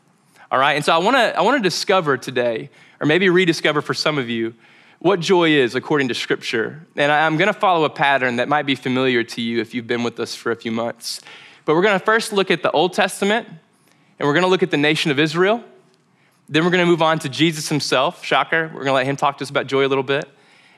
All 0.50 0.58
right? 0.58 0.74
And 0.74 0.84
so, 0.84 0.92
I 0.92 0.98
wanna, 0.98 1.34
I 1.36 1.40
wanna 1.40 1.60
discover 1.60 2.16
today, 2.16 2.70
or 3.00 3.06
maybe 3.06 3.28
rediscover 3.28 3.80
for 3.82 3.94
some 3.94 4.18
of 4.18 4.28
you, 4.28 4.54
what 4.98 5.20
joy 5.20 5.50
is 5.50 5.74
according 5.74 6.08
to 6.08 6.14
Scripture. 6.14 6.86
And 6.94 7.10
I'm 7.10 7.38
gonna 7.38 7.54
follow 7.54 7.84
a 7.84 7.90
pattern 7.90 8.36
that 8.36 8.48
might 8.48 8.66
be 8.66 8.74
familiar 8.74 9.24
to 9.24 9.40
you 9.40 9.60
if 9.60 9.74
you've 9.74 9.86
been 9.86 10.02
with 10.02 10.20
us 10.20 10.34
for 10.34 10.52
a 10.52 10.56
few 10.56 10.70
months. 10.70 11.22
But 11.70 11.74
we're 11.74 11.82
going 11.82 11.98
to 11.98 12.04
first 12.04 12.32
look 12.32 12.50
at 12.50 12.64
the 12.64 12.70
Old 12.72 12.94
Testament, 12.94 13.46
and 13.46 14.26
we're 14.26 14.32
going 14.32 14.42
to 14.42 14.48
look 14.48 14.64
at 14.64 14.72
the 14.72 14.76
nation 14.76 15.12
of 15.12 15.18
Israel. 15.18 15.62
Then 16.48 16.64
we're 16.64 16.70
going 16.70 16.84
to 16.84 16.90
move 16.90 17.00
on 17.00 17.20
to 17.20 17.28
Jesus 17.28 17.68
himself. 17.68 18.24
Shocker. 18.24 18.66
We're 18.74 18.84
going 18.84 18.86
to 18.86 18.92
let 18.94 19.06
him 19.06 19.14
talk 19.16 19.38
to 19.38 19.44
us 19.44 19.50
about 19.50 19.68
joy 19.68 19.86
a 19.86 19.88
little 19.88 20.02
bit. 20.02 20.28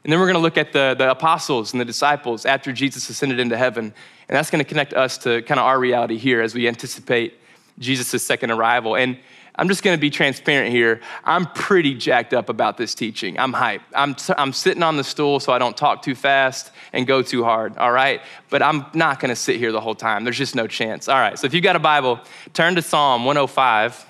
And 0.05 0.13
then 0.13 0.19
we're 0.19 0.27
going 0.27 0.35
to 0.35 0.41
look 0.41 0.59
at 0.59 0.73
the, 0.73 0.95
the 0.99 1.11
apostles 1.11 1.73
and 1.73 1.81
the 1.81 1.85
disciples 1.85 2.45
after 2.45 2.73
Jesus 2.73 3.09
ascended 3.09 3.39
into 3.39 3.57
heaven. 3.57 3.85
And 4.29 4.37
that's 4.37 4.51
going 4.51 4.65
to 4.65 4.69
connect 4.69 4.95
us 4.95 5.19
to 5.19 5.43
kind 5.43 5.61
of 5.61 5.67
our 5.67 5.79
reality 5.79 6.19
here 6.19 6.41
as 6.41 6.55
we 6.55 6.67
anticipate 6.67 7.39
Jesus' 7.79 8.25
second 8.25 8.51
arrival. 8.51 8.97
And 8.97 9.19
I'm 9.55 9.69
just 9.69 9.83
gonna 9.83 9.99
be 9.99 10.11
transparent 10.11 10.73
here. 10.73 11.01
I'm 11.25 11.47
pretty 11.47 11.95
jacked 11.95 12.33
up 12.33 12.49
about 12.49 12.79
this 12.79 12.95
teaching. 12.95 13.39
I'm 13.39 13.53
hyped. 13.53 13.83
I'm, 13.95 14.17
I'm 14.39 14.53
sitting 14.53 14.83
on 14.83 14.97
the 14.97 15.05
stool 15.05 15.41
so 15.41 15.53
I 15.53 15.59
don't 15.59 15.77
talk 15.77 16.03
too 16.03 16.15
fast 16.15 16.71
and 16.93 17.07
go 17.07 17.23
too 17.23 17.45
hard, 17.45 17.77
all 17.77 17.93
right? 17.93 18.23
But 18.49 18.63
I'm 18.63 18.87
not 18.95 19.21
gonna 19.21 19.37
sit 19.37 19.57
here 19.57 19.71
the 19.71 19.81
whole 19.81 19.95
time. 19.95 20.25
There's 20.25 20.39
just 20.39 20.55
no 20.55 20.67
chance. 20.67 21.07
All 21.07 21.19
right, 21.19 21.39
so 21.39 21.47
if 21.47 21.53
you've 21.53 21.63
got 21.63 21.77
a 21.77 21.81
Bible, 21.81 22.19
turn 22.55 22.77
to 22.77 22.83
Psalm 22.83 23.25
105. 23.27 24.07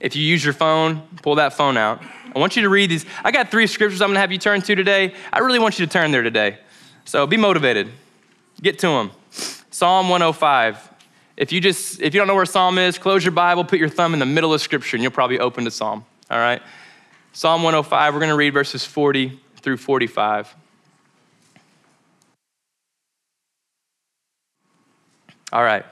If 0.00 0.16
you 0.16 0.24
use 0.24 0.44
your 0.44 0.54
phone, 0.54 1.06
pull 1.22 1.36
that 1.36 1.52
phone 1.52 1.76
out. 1.76 2.02
I 2.34 2.38
want 2.38 2.56
you 2.56 2.62
to 2.62 2.68
read 2.68 2.90
these. 2.90 3.04
I 3.22 3.30
got 3.30 3.50
three 3.50 3.66
scriptures 3.66 4.00
I'm 4.00 4.08
gonna 4.08 4.20
have 4.20 4.32
you 4.32 4.38
turn 4.38 4.62
to 4.62 4.74
today. 4.74 5.14
I 5.32 5.40
really 5.40 5.58
want 5.58 5.78
you 5.78 5.86
to 5.86 5.92
turn 5.92 6.10
there 6.10 6.22
today. 6.22 6.58
So 7.04 7.26
be 7.26 7.36
motivated. 7.36 7.90
Get 8.62 8.78
to 8.80 8.88
them. 8.88 9.10
Psalm 9.30 10.08
105. 10.08 10.90
If 11.36 11.52
you 11.52 11.60
just 11.60 12.00
if 12.00 12.14
you 12.14 12.20
don't 12.20 12.26
know 12.26 12.34
where 12.34 12.46
Psalm 12.46 12.78
is, 12.78 12.98
close 12.98 13.24
your 13.24 13.32
Bible, 13.32 13.64
put 13.64 13.78
your 13.78 13.88
thumb 13.88 14.12
in 14.12 14.20
the 14.20 14.26
middle 14.26 14.52
of 14.52 14.60
Scripture, 14.60 14.96
and 14.96 15.02
you'll 15.02 15.12
probably 15.12 15.38
open 15.38 15.64
to 15.64 15.70
Psalm. 15.70 16.04
All 16.30 16.38
right. 16.38 16.62
Psalm 17.32 17.62
105. 17.62 18.14
We're 18.14 18.20
going 18.20 18.30
to 18.30 18.36
read 18.36 18.52
verses 18.52 18.84
40 18.84 19.40
through 19.56 19.76
45. 19.76 20.54
All 25.52 25.62
right. 25.62 25.84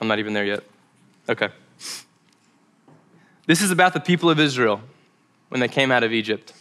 I'm 0.00 0.08
not 0.08 0.18
even 0.18 0.32
there 0.32 0.44
yet. 0.44 0.64
Okay. 1.28 1.48
This 3.46 3.62
is 3.62 3.70
about 3.70 3.94
the 3.94 4.00
people 4.00 4.30
of 4.30 4.38
Israel 4.38 4.80
when 5.48 5.60
they 5.60 5.68
came 5.68 5.90
out 5.90 6.04
of 6.04 6.12
Egypt. 6.12 6.50
It 6.50 6.56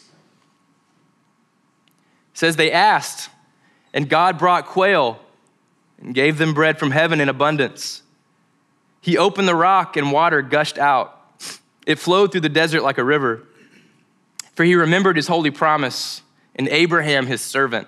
says 2.34 2.56
they 2.56 2.72
asked, 2.72 3.30
and 3.94 4.10
God 4.10 4.38
brought 4.38 4.66
quail 4.66 5.20
and 6.00 6.14
gave 6.14 6.38
them 6.38 6.54
bread 6.54 6.80
from 6.80 6.92
heaven 6.92 7.20
in 7.20 7.30
abundance. 7.30 8.04
He 9.02 9.18
opened 9.18 9.48
the 9.48 9.56
rock 9.56 9.98
and 9.98 10.12
water 10.12 10.42
gushed 10.42 10.78
out. 10.78 11.14
It 11.86 12.00
flowed 12.00 12.32
through 12.32 12.42
the 12.42 12.50
desert 12.50 12.84
like 12.84 12.98
a 12.98 13.04
river. 13.04 13.44
For 14.54 14.64
he 14.64 14.76
remembered 14.76 15.16
his 15.16 15.28
holy 15.28 15.52
promise 15.52 16.22
and 16.56 16.68
Abraham 16.70 17.28
his 17.28 17.42
servant. 17.42 17.88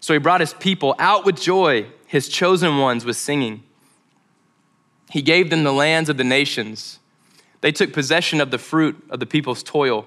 So 0.00 0.12
he 0.12 0.18
brought 0.18 0.40
his 0.40 0.54
people 0.54 0.94
out 0.98 1.24
with 1.24 1.40
joy, 1.40 1.86
his 2.06 2.28
chosen 2.28 2.78
ones 2.78 3.04
with 3.04 3.16
singing. 3.16 3.62
He 5.10 5.22
gave 5.22 5.50
them 5.50 5.64
the 5.64 5.72
lands 5.72 6.08
of 6.08 6.16
the 6.16 6.24
nations. 6.24 6.98
They 7.60 7.72
took 7.72 7.92
possession 7.92 8.40
of 8.40 8.50
the 8.50 8.58
fruit 8.58 9.02
of 9.10 9.20
the 9.20 9.26
people's 9.26 9.62
toil, 9.62 10.06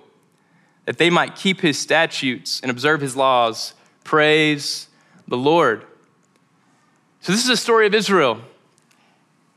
that 0.85 0.97
they 0.97 1.09
might 1.09 1.35
keep 1.35 1.61
his 1.61 1.77
statutes 1.77 2.59
and 2.61 2.69
observe 2.69 3.01
his 3.01 3.15
laws. 3.15 3.73
Praise 4.03 4.87
the 5.27 5.37
Lord. 5.37 5.85
So, 7.21 7.31
this 7.31 7.43
is 7.43 7.49
a 7.49 7.57
story 7.57 7.85
of 7.85 7.93
Israel, 7.93 8.39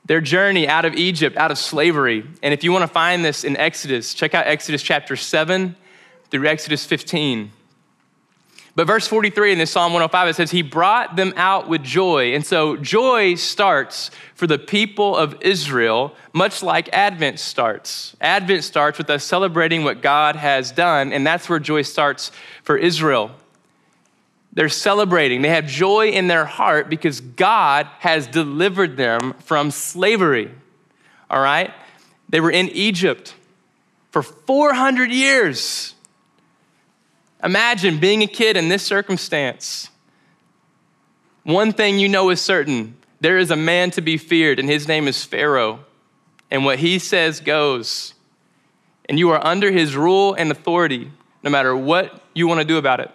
their 0.04 0.20
journey 0.20 0.66
out 0.66 0.84
of 0.84 0.94
Egypt, 0.94 1.37
out 1.37 1.50
of 1.50 1.58
slavery. 1.58 2.26
And 2.42 2.52
if 2.52 2.64
you 2.64 2.72
want 2.72 2.82
to 2.82 2.88
find 2.88 3.25
this 3.25 3.44
in 3.44 3.56
Exodus, 3.56 4.14
check 4.14 4.34
out 4.34 4.46
Exodus 4.46 4.82
chapter 4.82 5.14
7 5.16 5.76
through 6.30 6.46
Exodus 6.46 6.84
15. 6.84 7.52
But 8.75 8.87
verse 8.87 9.07
43 9.07 9.52
in 9.52 9.59
this 9.59 9.71
Psalm 9.71 9.93
105, 9.93 10.29
it 10.29 10.37
says, 10.37 10.50
He 10.50 10.62
brought 10.62 11.17
them 11.17 11.35
out 11.37 11.69
with 11.69 11.83
joy. 11.83 12.35
And 12.35 12.45
so 12.45 12.76
joy 12.76 13.35
starts 13.35 14.11
for 14.35 14.47
the 14.47 14.59
people 14.59 15.14
of 15.14 15.37
Israel, 15.43 16.14
much 16.33 16.62
like 16.62 16.88
Advent 16.93 17.38
starts. 17.38 18.17
Advent 18.21 18.64
starts 18.64 18.97
with 18.97 19.11
us 19.11 19.25
celebrating 19.25 19.85
what 19.85 20.00
God 20.00 20.37
has 20.37 20.73
done, 20.73 21.12
and 21.12 21.26
that's 21.26 21.50
where 21.50 21.59
joy 21.59 21.83
starts 21.83 22.33
for 22.62 22.79
Israel. 22.79 23.31
They're 24.55 24.71
celebrating. 24.71 25.43
They 25.43 25.50
have 25.50 25.67
joy 25.67 26.09
in 26.09 26.29
their 26.29 26.45
heart 26.47 26.88
because 26.88 27.21
God 27.21 27.87
has 27.99 28.26
delivered 28.26 28.97
them 28.97 29.35
from 29.41 29.71
slavery. 29.71 30.50
All 31.31 31.43
right? 31.43 31.73
They 32.29 32.41
were 32.41 32.50
in 32.50 32.69
Egypt 32.71 33.35
for 34.11 34.23
400 34.23 35.11
years. 35.11 35.95
Imagine 37.42 37.99
being 37.99 38.22
a 38.22 38.26
kid 38.26 38.56
in 38.56 38.68
this 38.68 38.82
circumstance. 38.82 39.90
One 41.42 41.72
thing 41.72 41.99
you 41.99 42.08
know 42.08 42.30
is 42.30 42.40
certain 42.40 42.96
there 43.20 43.38
is 43.38 43.50
a 43.50 43.56
man 43.56 43.90
to 43.92 44.00
be 44.00 44.16
feared, 44.16 44.58
and 44.58 44.68
his 44.68 44.88
name 44.88 45.06
is 45.06 45.25
Pharaoh. 45.25 45.84
And 46.50 46.64
what 46.64 46.80
he 46.80 46.99
says 46.99 47.40
goes. 47.40 48.14
And 49.08 49.18
you 49.18 49.30
are 49.30 49.44
under 49.44 49.70
his 49.70 49.96
rule 49.96 50.34
and 50.34 50.50
authority, 50.50 51.11
no 51.42 51.50
matter 51.50 51.76
what 51.76 52.22
you 52.34 52.46
want 52.46 52.61
to 52.61 52.66
do 52.66 52.78
about 52.78 53.00
it. 53.00 53.11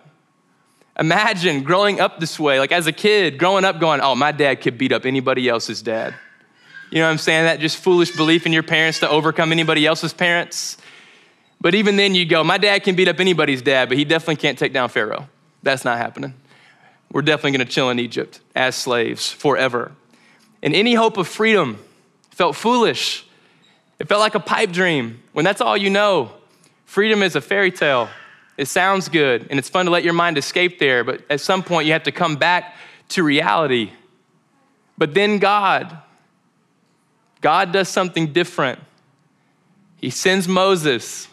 Imagine 1.00 1.64
growing 1.64 2.00
up 2.00 2.20
this 2.20 2.40
way, 2.40 2.60
like 2.60 2.72
as 2.72 2.88
a 2.88 2.92
kid, 2.92 3.38
growing 3.38 3.64
up 3.64 3.80
going, 3.80 4.02
oh, 4.02 4.16
my 4.16 4.32
dad 4.32 4.62
could 4.62 4.78
beat 4.78 4.92
up 4.92 5.06
anybody 5.06 5.48
else's 5.48 5.82
dad. 5.82 6.16
You 6.90 7.00
know 7.00 7.06
what 7.06 7.12
I'm 7.12 7.18
saying? 7.18 7.46
That 7.46 7.60
just 7.60 7.78
foolish 7.78 8.16
belief 8.16 8.46
in 8.46 8.54
your 8.54 8.64
parents 8.64 9.00
to 9.02 9.10
overcome 9.10 9.52
anybody 9.52 9.86
else's 9.86 10.14
parents. 10.14 10.78
But 11.60 11.76
even 11.76 11.96
then, 11.96 12.14
you 12.14 12.26
go, 12.26 12.44
my 12.44 12.58
dad 12.58 12.84
can 12.84 12.96
beat 12.96 13.08
up 13.08 13.20
anybody's 13.20 13.62
dad, 13.62 13.90
but 13.90 13.98
he 13.98 14.06
definitely 14.06 14.36
can't 14.36 14.58
take 14.58 14.74
down 14.74 14.90
Pharaoh. 14.90 15.28
That's 15.64 15.84
not 15.84 15.98
happening. 15.98 16.34
We're 17.12 17.22
definitely 17.22 17.58
going 17.58 17.68
to 17.68 17.74
chill 17.74 17.90
in 17.90 18.00
Egypt 18.00 18.42
as 18.56 18.76
slaves 18.76 19.32
forever. 19.32 19.92
And 20.62 20.76
any 20.76 20.94
hope 20.94 21.18
of 21.18 21.28
freedom 21.28 21.80
felt 22.32 22.56
foolish. 22.56 23.26
It 24.00 24.08
felt 24.08 24.20
like 24.20 24.36
a 24.36 24.40
pipe 24.40 24.72
dream 24.72 25.24
when 25.34 25.46
that's 25.46 25.62
all 25.62 25.78
you 25.78 25.90
know. 25.90 26.32
Freedom 26.86 27.24
is 27.24 27.36
a 27.36 27.42
fairy 27.42 27.72
tale. 27.72 28.10
It 28.58 28.68
sounds 28.68 29.10
good 29.10 29.48
and 29.50 29.60
it's 29.60 29.70
fun 29.70 29.86
to 29.86 29.92
let 29.92 30.04
your 30.04 30.14
mind 30.14 30.38
escape 30.38 30.80
there, 30.80 31.04
but 31.04 31.22
at 31.30 31.42
some 31.42 31.64
point 31.64 31.86
you 31.88 31.94
have 31.94 32.04
to 32.04 32.12
come 32.12 32.36
back 32.36 32.76
to 33.10 33.24
reality. 33.24 33.92
But 34.98 35.14
then 35.14 35.38
God, 35.40 35.98
God 37.42 37.72
does 37.72 37.88
something 37.88 38.34
different. 38.34 38.80
He 39.98 40.10
sends 40.10 40.48
Moses 40.48 41.28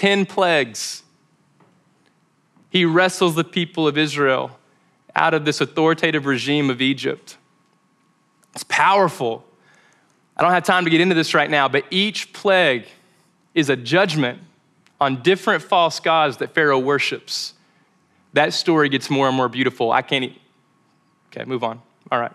10 0.00 0.24
plagues. 0.24 1.02
He 2.70 2.86
wrestles 2.86 3.34
the 3.34 3.44
people 3.44 3.86
of 3.86 3.98
Israel 3.98 4.58
out 5.14 5.34
of 5.34 5.44
this 5.44 5.60
authoritative 5.60 6.24
regime 6.24 6.70
of 6.70 6.80
Egypt. 6.80 7.36
It's 8.54 8.64
powerful. 8.64 9.44
I 10.38 10.42
don't 10.42 10.52
have 10.52 10.64
time 10.64 10.84
to 10.84 10.90
get 10.90 11.02
into 11.02 11.14
this 11.14 11.34
right 11.34 11.50
now, 11.50 11.68
but 11.68 11.84
each 11.90 12.32
plague 12.32 12.86
is 13.54 13.68
a 13.68 13.76
judgment 13.76 14.38
on 15.02 15.20
different 15.20 15.62
false 15.62 16.00
gods 16.00 16.38
that 16.38 16.54
Pharaoh 16.54 16.78
worships. 16.78 17.52
That 18.32 18.54
story 18.54 18.88
gets 18.88 19.10
more 19.10 19.28
and 19.28 19.36
more 19.36 19.50
beautiful. 19.50 19.92
I 19.92 20.00
can't. 20.00 20.24
E- 20.24 20.40
okay, 21.26 21.44
move 21.44 21.62
on. 21.62 21.82
All 22.10 22.18
right. 22.18 22.32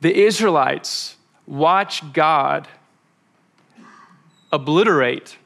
The 0.00 0.12
Israelites 0.12 1.14
watch 1.46 2.12
God 2.12 2.66
obliterate 4.50 5.36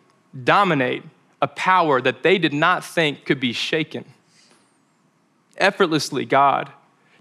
dominate 0.44 1.02
a 1.40 1.49
power 1.49 2.00
that 2.00 2.23
they 2.23 2.38
did 2.38 2.52
not 2.52 2.85
think 2.85 3.25
could 3.25 3.40
be 3.40 3.52
shaken. 3.52 4.04
Effortlessly, 5.56 6.25
God 6.25 6.70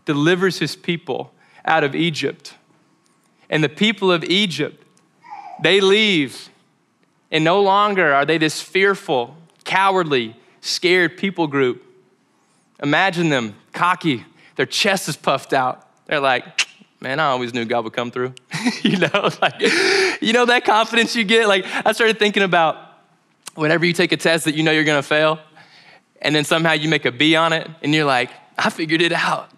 delivers 0.06 0.60
his 0.60 0.76
people 0.76 1.32
out 1.66 1.84
of 1.84 1.96
Egypt. 1.96 2.56
And 3.50 3.64
the 3.64 3.70
people 3.70 4.12
of 4.12 4.24
Egypt, 4.24 4.84
they 5.62 5.82
leave, 5.82 6.50
and 7.32 7.44
no 7.44 7.62
longer 7.62 8.14
are 8.14 8.26
they 8.26 8.38
this 8.38 8.62
fearful, 8.62 9.36
cowardly, 9.64 10.36
scared 10.62 11.18
people 11.18 11.48
group. 11.48 11.84
Imagine 12.82 13.30
them 13.30 13.56
cocky, 13.74 14.26
their 14.56 14.66
chest 14.66 15.10
is 15.10 15.18
puffed 15.18 15.54
out. 15.54 15.88
They're 16.08 16.20
like, 16.20 16.68
man, 17.00 17.20
I 17.20 17.28
always 17.28 17.54
knew 17.54 17.66
God 17.66 17.84
would 17.84 17.94
come 17.94 18.12
through. 18.12 18.34
you 18.82 18.98
know, 18.98 19.30
like, 19.42 19.62
you 20.22 20.34
know 20.34 20.46
that 20.46 20.64
confidence 20.66 21.16
you 21.16 21.24
get? 21.24 21.48
Like, 21.48 21.66
I 21.86 21.92
started 21.92 22.18
thinking 22.18 22.44
about 22.44 22.87
whenever 23.58 23.86
you 23.86 23.94
take 23.94 24.12
a 24.12 24.18
test 24.18 24.46
that 24.46 24.56
you 24.56 24.64
know 24.64 24.72
you're 24.72 24.84
gonna 24.84 25.02
fail, 25.02 25.40
and 26.22 26.36
then 26.36 26.44
somehow 26.44 26.74
you 26.74 26.90
make 26.90 27.06
a 27.06 27.12
B 27.12 27.36
on 27.36 27.54
it, 27.54 27.70
and 27.82 27.94
you're 27.94 28.06
like, 28.06 28.32
I 28.58 28.70
figured 28.70 29.02
it 29.02 29.12
out. 29.12 29.50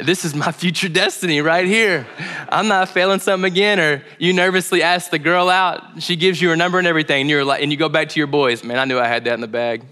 This 0.00 0.24
is 0.24 0.34
my 0.34 0.50
future 0.50 0.88
destiny 0.88 1.40
right 1.40 1.66
here. 1.66 2.06
I'm 2.48 2.66
not 2.66 2.88
failing 2.88 3.20
something 3.20 3.50
again. 3.50 3.78
Or 3.78 4.02
you 4.18 4.32
nervously 4.32 4.82
ask 4.82 5.10
the 5.10 5.18
girl 5.18 5.48
out, 5.48 6.02
she 6.02 6.16
gives 6.16 6.42
you 6.42 6.48
her 6.48 6.56
number 6.56 6.78
and 6.78 6.86
everything, 6.86 7.22
and 7.22 7.30
you're 7.30 7.44
like, 7.44 7.62
and 7.62 7.70
you 7.70 7.78
go 7.78 7.88
back 7.88 8.08
to 8.10 8.20
your 8.20 8.26
boys. 8.26 8.64
Man, 8.64 8.78
I 8.78 8.84
knew 8.84 8.98
I 8.98 9.06
had 9.06 9.24
that 9.24 9.34
in 9.34 9.40
the 9.40 9.48
bag. 9.48 9.84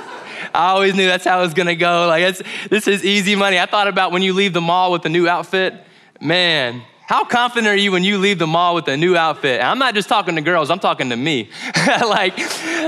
I 0.54 0.70
always 0.70 0.94
knew 0.94 1.06
that's 1.06 1.24
how 1.24 1.38
it 1.38 1.42
was 1.42 1.54
gonna 1.54 1.76
go. 1.76 2.06
Like, 2.08 2.38
this 2.68 2.88
is 2.88 3.04
easy 3.04 3.36
money. 3.36 3.58
I 3.58 3.66
thought 3.66 3.88
about 3.88 4.10
when 4.10 4.22
you 4.22 4.32
leave 4.32 4.52
the 4.52 4.60
mall 4.60 4.90
with 4.90 5.04
a 5.06 5.08
new 5.08 5.28
outfit. 5.28 5.74
Man, 6.20 6.82
how 7.06 7.24
confident 7.24 7.66
are 7.66 7.76
you 7.76 7.92
when 7.92 8.04
you 8.04 8.18
leave 8.18 8.38
the 8.38 8.46
mall 8.46 8.74
with 8.74 8.88
a 8.88 8.96
new 8.96 9.16
outfit? 9.16 9.60
I'm 9.62 9.78
not 9.78 9.94
just 9.94 10.08
talking 10.08 10.36
to 10.36 10.40
girls, 10.40 10.70
I'm 10.70 10.78
talking 10.78 11.10
to 11.10 11.16
me. 11.16 11.50
like, 11.86 12.38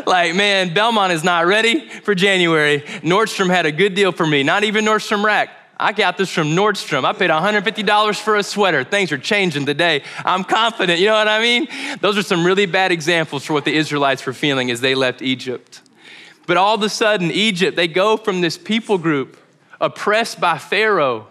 like, 0.06 0.34
man, 0.34 0.72
Belmont 0.72 1.12
is 1.12 1.24
not 1.24 1.46
ready 1.46 1.88
for 1.88 2.14
January. 2.14 2.80
Nordstrom 3.02 3.50
had 3.50 3.66
a 3.66 3.72
good 3.72 3.94
deal 3.94 4.12
for 4.12 4.26
me, 4.26 4.42
not 4.42 4.64
even 4.64 4.84
Nordstrom 4.84 5.24
Rack. 5.24 5.50
I 5.76 5.92
got 5.92 6.16
this 6.16 6.30
from 6.30 6.48
Nordstrom. 6.48 7.04
I 7.04 7.12
paid 7.12 7.30
$150 7.30 8.20
for 8.20 8.36
a 8.36 8.42
sweater. 8.42 8.84
Things 8.84 9.10
are 9.10 9.18
changing 9.18 9.66
today. 9.66 10.04
I'm 10.24 10.44
confident. 10.44 11.00
You 11.00 11.06
know 11.06 11.14
what 11.14 11.28
I 11.28 11.40
mean? 11.40 11.66
Those 12.00 12.16
are 12.16 12.22
some 12.22 12.46
really 12.46 12.66
bad 12.66 12.92
examples 12.92 13.44
for 13.44 13.54
what 13.54 13.64
the 13.64 13.74
Israelites 13.74 14.24
were 14.24 14.32
feeling 14.32 14.70
as 14.70 14.80
they 14.80 14.94
left 14.94 15.20
Egypt. 15.20 15.82
But 16.46 16.56
all 16.56 16.76
of 16.76 16.82
a 16.82 16.88
sudden, 16.88 17.30
Egypt, 17.30 17.76
they 17.76 17.88
go 17.88 18.16
from 18.16 18.40
this 18.40 18.56
people 18.56 18.98
group 18.98 19.36
oppressed 19.80 20.40
by 20.40 20.58
Pharaoh, 20.58 21.26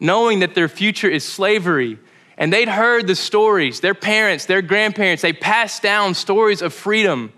knowing 0.00 0.38
that 0.38 0.54
their 0.54 0.68
future 0.68 1.08
is 1.08 1.24
slavery, 1.24 1.98
and 2.38 2.52
they'd 2.52 2.68
heard 2.68 3.06
the 3.06 3.14
stories, 3.14 3.80
their 3.80 3.94
parents, 3.94 4.44
their 4.44 4.62
grandparents, 4.62 5.22
they 5.22 5.32
passed 5.32 5.82
down 5.82 6.14
stories 6.14 6.62
of 6.62 6.74
freedom, 6.74 7.32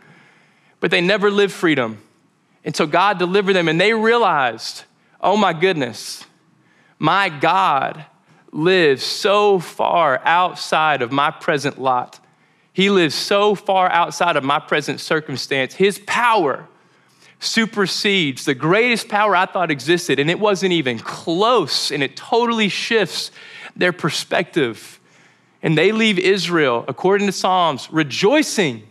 but 0.81 0.91
they 0.91 1.01
never 1.01 1.31
lived 1.31 1.53
freedom. 1.53 2.01
until 2.69 2.87
God 2.87 3.19
delivered 3.19 3.55
them, 3.55 3.67
and 3.67 3.81
they 3.81 3.95
realized, 3.95 4.85
oh 5.21 5.37
my 5.37 5.55
goodness, 5.55 6.25
my 6.99 7.31
God 7.31 8.05
lives 8.53 9.03
so 9.03 9.59
far 9.59 10.21
outside 10.25 11.01
of 11.01 11.11
my 11.11 11.31
present 11.31 11.81
lot. 11.81 12.21
He 12.73 12.91
lives 12.91 13.15
so 13.15 13.55
far 13.55 13.91
outside 13.91 14.37
of 14.37 14.45
my 14.45 14.59
present 14.59 15.01
circumstance. 15.01 15.75
His 15.75 15.99
power 15.99 16.69
supersedes 17.41 18.45
the 18.45 18.55
greatest 18.55 19.09
power 19.09 19.35
I 19.35 19.47
thought 19.47 19.71
existed, 19.71 20.19
and 20.19 20.31
it 20.31 20.39
wasn't 20.39 20.73
even 20.73 20.99
close, 20.99 21.91
and 21.91 22.03
it 22.03 22.17
totally 22.17 22.69
shifts 22.69 23.31
their 23.79 23.93
perspective. 23.93 25.01
And 25.63 25.79
they 25.79 25.93
leave 25.93 26.19
Israel, 26.19 26.85
according 26.87 27.27
to 27.29 27.33
Psalms, 27.33 27.91
rejoicing. 27.91 28.83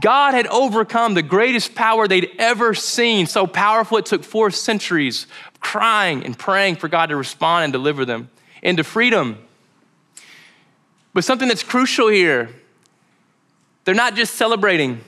God 0.00 0.34
had 0.34 0.46
overcome 0.48 1.14
the 1.14 1.22
greatest 1.22 1.74
power 1.74 2.08
they'd 2.08 2.30
ever 2.38 2.74
seen, 2.74 3.26
so 3.26 3.46
powerful 3.46 3.98
it 3.98 4.06
took 4.06 4.24
four 4.24 4.50
centuries 4.50 5.26
of 5.52 5.60
crying 5.60 6.24
and 6.24 6.36
praying 6.36 6.76
for 6.76 6.88
God 6.88 7.06
to 7.06 7.16
respond 7.16 7.64
and 7.64 7.72
deliver 7.72 8.04
them 8.04 8.28
into 8.62 8.84
freedom. 8.84 9.38
But 11.14 11.24
something 11.24 11.48
that's 11.48 11.62
crucial 11.62 12.08
here, 12.08 12.50
they're 13.84 13.94
not 13.94 14.14
just 14.14 14.34
celebrating 14.34 15.00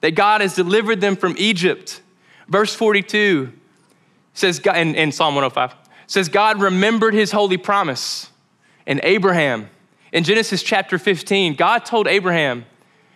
that 0.00 0.12
God 0.12 0.40
has 0.40 0.54
delivered 0.54 1.00
them 1.00 1.16
from 1.16 1.34
Egypt. 1.36 2.00
Verse 2.48 2.74
42 2.74 3.52
says, 4.32 4.60
in, 4.60 4.94
in 4.94 5.12
Psalm 5.12 5.34
105, 5.34 5.74
says, 6.06 6.28
God 6.28 6.60
remembered 6.60 7.14
his 7.14 7.32
holy 7.32 7.56
promise 7.56 8.29
and 8.90 9.00
Abraham. 9.04 9.70
In 10.12 10.24
Genesis 10.24 10.64
chapter 10.64 10.98
15, 10.98 11.54
God 11.54 11.86
told 11.86 12.08
Abraham, 12.08 12.66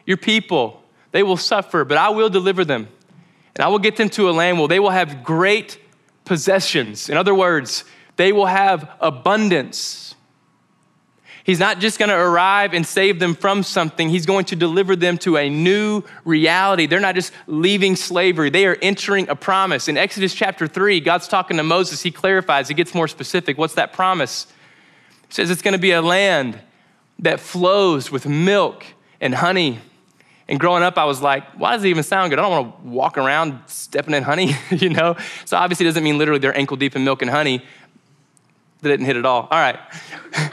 Your 0.06 0.16
people, 0.16 0.80
they 1.10 1.24
will 1.24 1.36
suffer, 1.36 1.84
but 1.84 1.98
I 1.98 2.10
will 2.10 2.30
deliver 2.30 2.64
them. 2.64 2.86
And 3.56 3.64
I 3.64 3.68
will 3.68 3.80
get 3.80 3.96
them 3.96 4.08
to 4.10 4.30
a 4.30 4.32
land 4.32 4.60
where 4.60 4.68
they 4.68 4.78
will 4.78 4.90
have 4.90 5.24
great 5.24 5.78
possessions. 6.24 7.08
In 7.08 7.16
other 7.16 7.34
words, 7.34 7.82
they 8.14 8.32
will 8.32 8.46
have 8.46 8.88
abundance. 9.00 10.14
He's 11.42 11.58
not 11.58 11.80
just 11.80 11.98
going 11.98 12.08
to 12.08 12.16
arrive 12.16 12.72
and 12.72 12.86
save 12.86 13.18
them 13.18 13.34
from 13.34 13.64
something, 13.64 14.08
He's 14.08 14.26
going 14.26 14.44
to 14.46 14.56
deliver 14.56 14.94
them 14.94 15.18
to 15.18 15.36
a 15.36 15.50
new 15.50 16.04
reality. 16.24 16.86
They're 16.86 17.00
not 17.00 17.16
just 17.16 17.32
leaving 17.48 17.96
slavery, 17.96 18.48
they 18.48 18.66
are 18.66 18.78
entering 18.80 19.28
a 19.28 19.34
promise. 19.34 19.88
In 19.88 19.96
Exodus 19.96 20.34
chapter 20.34 20.68
3, 20.68 21.00
God's 21.00 21.26
talking 21.26 21.56
to 21.56 21.64
Moses. 21.64 22.00
He 22.00 22.12
clarifies, 22.12 22.68
He 22.68 22.74
gets 22.74 22.94
more 22.94 23.08
specific. 23.08 23.58
What's 23.58 23.74
that 23.74 23.92
promise? 23.92 24.46
Says 25.34 25.50
it's 25.50 25.62
going 25.62 25.72
to 25.72 25.80
be 25.80 25.90
a 25.90 26.00
land 26.00 26.56
that 27.18 27.40
flows 27.40 28.08
with 28.12 28.24
milk 28.24 28.86
and 29.20 29.34
honey. 29.34 29.80
And 30.46 30.60
growing 30.60 30.84
up, 30.84 30.96
I 30.96 31.06
was 31.06 31.20
like, 31.20 31.44
why 31.58 31.72
does 31.74 31.82
it 31.82 31.88
even 31.88 32.04
sound 32.04 32.30
good? 32.30 32.38
I 32.38 32.42
don't 32.42 32.52
want 32.52 32.82
to 32.84 32.88
walk 32.88 33.18
around 33.18 33.58
stepping 33.66 34.14
in 34.14 34.22
honey, 34.22 34.54
you 34.70 34.90
know? 34.90 35.16
So 35.44 35.56
obviously, 35.56 35.86
it 35.86 35.88
doesn't 35.88 36.04
mean 36.04 36.18
literally 36.18 36.38
they're 36.38 36.56
ankle 36.56 36.76
deep 36.76 36.94
in 36.94 37.02
milk 37.02 37.20
and 37.20 37.28
honey. 37.28 37.64
That 38.82 38.90
didn't 38.90 39.06
hit 39.06 39.16
at 39.16 39.26
all. 39.26 39.48
All 39.50 39.58
right. 39.58 39.80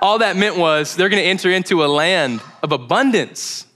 all 0.00 0.20
that 0.20 0.38
meant 0.38 0.56
was 0.56 0.96
they're 0.96 1.10
going 1.10 1.22
to 1.22 1.28
enter 1.28 1.50
into 1.50 1.84
a 1.84 1.86
land 1.86 2.40
of 2.62 2.72
abundance, 2.72 3.66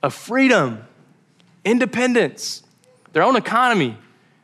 of 0.00 0.14
freedom, 0.14 0.84
independence, 1.64 2.62
their 3.14 3.24
own 3.24 3.34
economy, 3.34 3.98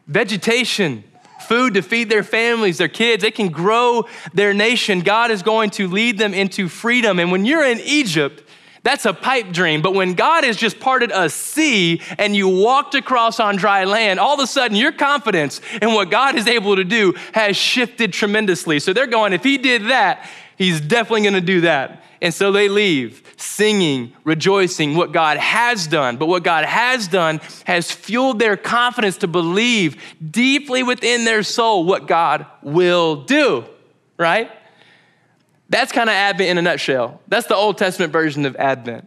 vegetation, 0.08 1.04
food 1.46 1.74
to 1.74 1.82
feed 1.82 2.08
their 2.08 2.22
families, 2.22 2.78
their 2.78 2.88
kids. 2.88 3.22
They 3.22 3.30
can 3.30 3.48
grow 3.48 4.06
their 4.34 4.52
nation. 4.54 5.00
God 5.00 5.30
is 5.30 5.42
going 5.42 5.70
to 5.70 5.88
lead 5.88 6.18
them 6.18 6.34
into 6.34 6.68
freedom. 6.68 7.18
And 7.18 7.32
when 7.32 7.44
you're 7.44 7.64
in 7.64 7.80
Egypt, 7.80 8.42
that's 8.86 9.04
a 9.04 9.12
pipe 9.12 9.50
dream. 9.50 9.82
But 9.82 9.94
when 9.94 10.14
God 10.14 10.44
has 10.44 10.56
just 10.56 10.78
parted 10.78 11.10
a 11.12 11.28
sea 11.28 12.00
and 12.18 12.36
you 12.36 12.48
walked 12.48 12.94
across 12.94 13.40
on 13.40 13.56
dry 13.56 13.82
land, 13.82 14.20
all 14.20 14.34
of 14.34 14.40
a 14.40 14.46
sudden 14.46 14.76
your 14.76 14.92
confidence 14.92 15.60
in 15.82 15.92
what 15.92 16.08
God 16.08 16.36
is 16.36 16.46
able 16.46 16.76
to 16.76 16.84
do 16.84 17.14
has 17.32 17.56
shifted 17.56 18.12
tremendously. 18.12 18.78
So 18.78 18.92
they're 18.92 19.08
going, 19.08 19.32
if 19.32 19.42
He 19.42 19.58
did 19.58 19.86
that, 19.86 20.30
He's 20.56 20.80
definitely 20.80 21.22
going 21.22 21.34
to 21.34 21.40
do 21.40 21.60
that. 21.62 22.02
And 22.22 22.32
so 22.32 22.50
they 22.50 22.68
leave 22.68 23.22
singing, 23.36 24.12
rejoicing 24.24 24.96
what 24.96 25.12
God 25.12 25.36
has 25.36 25.86
done. 25.86 26.16
But 26.16 26.26
what 26.26 26.42
God 26.42 26.64
has 26.64 27.08
done 27.08 27.40
has 27.64 27.92
fueled 27.92 28.38
their 28.38 28.56
confidence 28.56 29.18
to 29.18 29.26
believe 29.26 30.02
deeply 30.30 30.82
within 30.82 31.24
their 31.24 31.42
soul 31.42 31.84
what 31.84 32.06
God 32.06 32.46
will 32.62 33.24
do, 33.24 33.66
right? 34.16 34.50
That's 35.68 35.92
kind 35.92 36.08
of 36.08 36.14
Advent 36.14 36.48
in 36.48 36.58
a 36.58 36.62
nutshell. 36.62 37.20
That's 37.28 37.46
the 37.48 37.56
Old 37.56 37.76
Testament 37.76 38.12
version 38.12 38.46
of 38.46 38.56
Advent. 38.56 39.06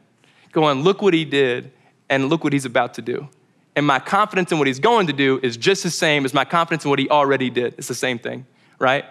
Going, 0.51 0.83
look 0.83 1.01
what 1.01 1.13
he 1.13 1.25
did 1.25 1.71
and 2.09 2.29
look 2.29 2.43
what 2.43 2.53
he's 2.53 2.65
about 2.65 2.95
to 2.95 3.01
do. 3.01 3.27
And 3.75 3.87
my 3.87 3.99
confidence 3.99 4.51
in 4.51 4.57
what 4.57 4.67
he's 4.67 4.79
going 4.79 5.07
to 5.07 5.13
do 5.13 5.39
is 5.41 5.55
just 5.55 5.83
the 5.83 5.89
same 5.89 6.25
as 6.25 6.33
my 6.33 6.43
confidence 6.43 6.83
in 6.83 6.89
what 6.89 6.99
he 6.99 7.09
already 7.09 7.49
did. 7.49 7.75
It's 7.77 7.87
the 7.87 7.95
same 7.95 8.19
thing, 8.19 8.45
right? 8.77 9.05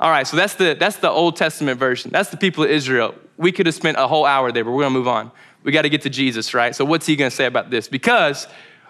All 0.00 0.10
right, 0.10 0.26
so 0.26 0.34
that's 0.38 0.54
the, 0.54 0.74
that's 0.78 0.96
the 0.96 1.10
Old 1.10 1.36
Testament 1.36 1.78
version. 1.78 2.10
That's 2.10 2.30
the 2.30 2.38
people 2.38 2.64
of 2.64 2.70
Israel. 2.70 3.14
We 3.36 3.52
could 3.52 3.66
have 3.66 3.74
spent 3.74 3.98
a 3.98 4.08
whole 4.08 4.24
hour 4.24 4.50
there, 4.50 4.64
but 4.64 4.70
we're 4.70 4.82
gonna 4.82 4.94
move 4.94 5.08
on. 5.08 5.30
We 5.62 5.72
gotta 5.72 5.90
get 5.90 6.02
to 6.02 6.10
Jesus, 6.10 6.54
right? 6.54 6.74
So, 6.74 6.86
what's 6.86 7.04
he 7.04 7.16
gonna 7.16 7.30
say 7.30 7.44
about 7.44 7.68
this? 7.68 7.86
Because 7.86 8.46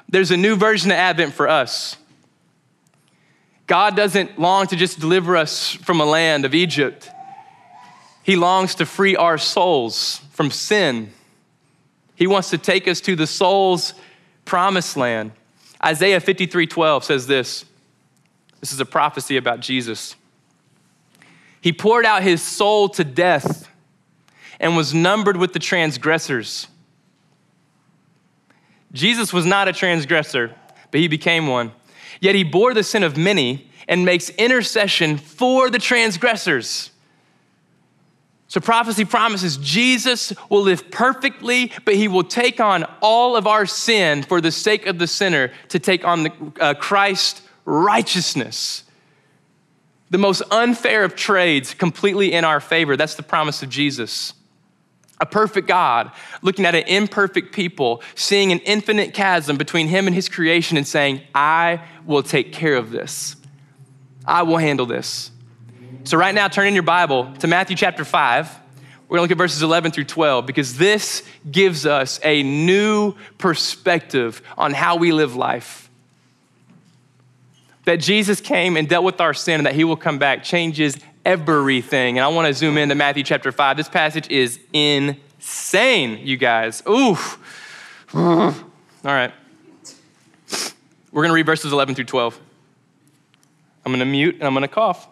there's 0.08 0.30
a 0.30 0.36
new 0.36 0.54
version 0.54 0.92
of 0.92 0.96
Advent 0.96 1.34
for 1.34 1.48
us. 1.48 1.96
God 3.66 3.96
doesn't 3.96 4.38
long 4.38 4.68
to 4.68 4.76
just 4.76 5.00
deliver 5.00 5.36
us 5.36 5.72
from 5.72 6.00
a 6.00 6.04
land 6.04 6.44
of 6.44 6.54
Egypt. 6.54 7.10
He 8.22 8.36
longs 8.36 8.76
to 8.76 8.86
free 8.86 9.16
our 9.16 9.38
souls 9.38 10.20
from 10.30 10.52
sin. 10.52 11.12
He 12.14 12.28
wants 12.28 12.50
to 12.50 12.58
take 12.58 12.86
us 12.86 13.00
to 13.02 13.16
the 13.16 13.26
soul's 13.26 13.94
promised 14.44 14.96
land. 14.96 15.32
Isaiah 15.84 16.20
53 16.20 16.68
12 16.68 17.04
says 17.04 17.26
this. 17.26 17.64
This 18.60 18.72
is 18.72 18.78
a 18.78 18.84
prophecy 18.84 19.36
about 19.36 19.58
Jesus. 19.60 20.14
He 21.60 21.72
poured 21.72 22.06
out 22.06 22.22
his 22.22 22.42
soul 22.42 22.88
to 22.90 23.04
death 23.04 23.68
and 24.58 24.76
was 24.76 24.94
numbered 24.94 25.36
with 25.36 25.52
the 25.52 25.58
transgressors. 25.58 26.68
Jesus 28.92 29.32
was 29.32 29.46
not 29.46 29.68
a 29.68 29.72
transgressor, 29.72 30.54
but 30.90 31.00
he 31.00 31.08
became 31.08 31.46
one. 31.46 31.72
Yet 32.20 32.34
he 32.34 32.44
bore 32.44 32.74
the 32.74 32.82
sin 32.82 33.02
of 33.02 33.16
many 33.16 33.70
and 33.88 34.04
makes 34.04 34.30
intercession 34.30 35.16
for 35.16 35.70
the 35.70 35.78
transgressors. 35.78 36.90
So 38.48 38.60
prophecy 38.60 39.04
promises 39.04 39.58
Jesus 39.58 40.32
will 40.48 40.62
live 40.62 40.90
perfectly, 40.90 41.72
but 41.84 41.94
he 41.94 42.08
will 42.08 42.24
take 42.24 42.58
on 42.58 42.84
all 43.00 43.36
of 43.36 43.46
our 43.46 43.64
sin 43.64 44.24
for 44.24 44.40
the 44.40 44.50
sake 44.50 44.86
of 44.86 44.98
the 44.98 45.06
sinner 45.06 45.52
to 45.68 45.78
take 45.78 46.04
on 46.04 46.24
the, 46.24 46.32
uh, 46.60 46.74
Christ's 46.74 47.42
righteousness. 47.64 48.82
The 50.10 50.18
most 50.18 50.42
unfair 50.50 51.04
of 51.04 51.14
trades 51.14 51.72
completely 51.72 52.32
in 52.32 52.44
our 52.44 52.60
favor. 52.60 52.96
That's 52.96 53.14
the 53.14 53.22
promise 53.22 53.62
of 53.62 53.68
Jesus. 53.68 54.34
A 55.20 55.26
perfect 55.26 55.68
God 55.68 56.10
looking 56.42 56.64
at 56.66 56.74
an 56.74 56.84
imperfect 56.88 57.52
people, 57.54 58.02
seeing 58.14 58.52
an 58.52 58.58
infinite 58.60 59.14
chasm 59.14 59.56
between 59.56 59.86
him 59.86 60.06
and 60.06 60.14
his 60.14 60.28
creation 60.28 60.76
and 60.76 60.86
saying, 60.86 61.20
I 61.34 61.84
will 62.06 62.22
take 62.22 62.52
care 62.52 62.76
of 62.76 62.90
this. 62.90 63.36
I 64.26 64.42
will 64.42 64.56
handle 64.56 64.86
this. 64.86 65.30
So, 66.04 66.16
right 66.16 66.34
now, 66.34 66.48
turn 66.48 66.66
in 66.66 66.74
your 66.74 66.82
Bible 66.82 67.32
to 67.40 67.46
Matthew 67.46 67.76
chapter 67.76 68.04
5. 68.04 68.58
We're 69.06 69.16
gonna 69.16 69.22
look 69.22 69.32
at 69.32 69.38
verses 69.38 69.62
11 69.62 69.90
through 69.90 70.04
12 70.04 70.46
because 70.46 70.76
this 70.78 71.22
gives 71.50 71.84
us 71.84 72.20
a 72.22 72.42
new 72.42 73.14
perspective 73.38 74.40
on 74.56 74.72
how 74.72 74.96
we 74.96 75.12
live 75.12 75.36
life. 75.36 75.89
That 77.90 77.98
Jesus 77.98 78.40
came 78.40 78.76
and 78.76 78.88
dealt 78.88 79.02
with 79.04 79.20
our 79.20 79.34
sin 79.34 79.58
and 79.58 79.66
that 79.66 79.74
he 79.74 79.82
will 79.82 79.96
come 79.96 80.16
back 80.16 80.44
changes 80.44 80.96
everything. 81.24 82.18
And 82.18 82.24
I 82.24 82.28
wanna 82.28 82.54
zoom 82.54 82.78
into 82.78 82.94
Matthew 82.94 83.24
chapter 83.24 83.50
5. 83.50 83.76
This 83.76 83.88
passage 83.88 84.30
is 84.30 84.60
insane, 84.72 86.24
you 86.24 86.36
guys. 86.36 86.84
Oof. 86.88 87.36
All 88.14 88.54
right. 89.02 89.32
We're 91.10 91.22
gonna 91.22 91.34
read 91.34 91.46
verses 91.46 91.72
11 91.72 91.96
through 91.96 92.04
12. 92.04 92.38
I'm 93.84 93.90
gonna 93.90 94.04
mute 94.04 94.36
and 94.36 94.44
I'm 94.44 94.54
gonna 94.54 94.68
cough. 94.68 95.08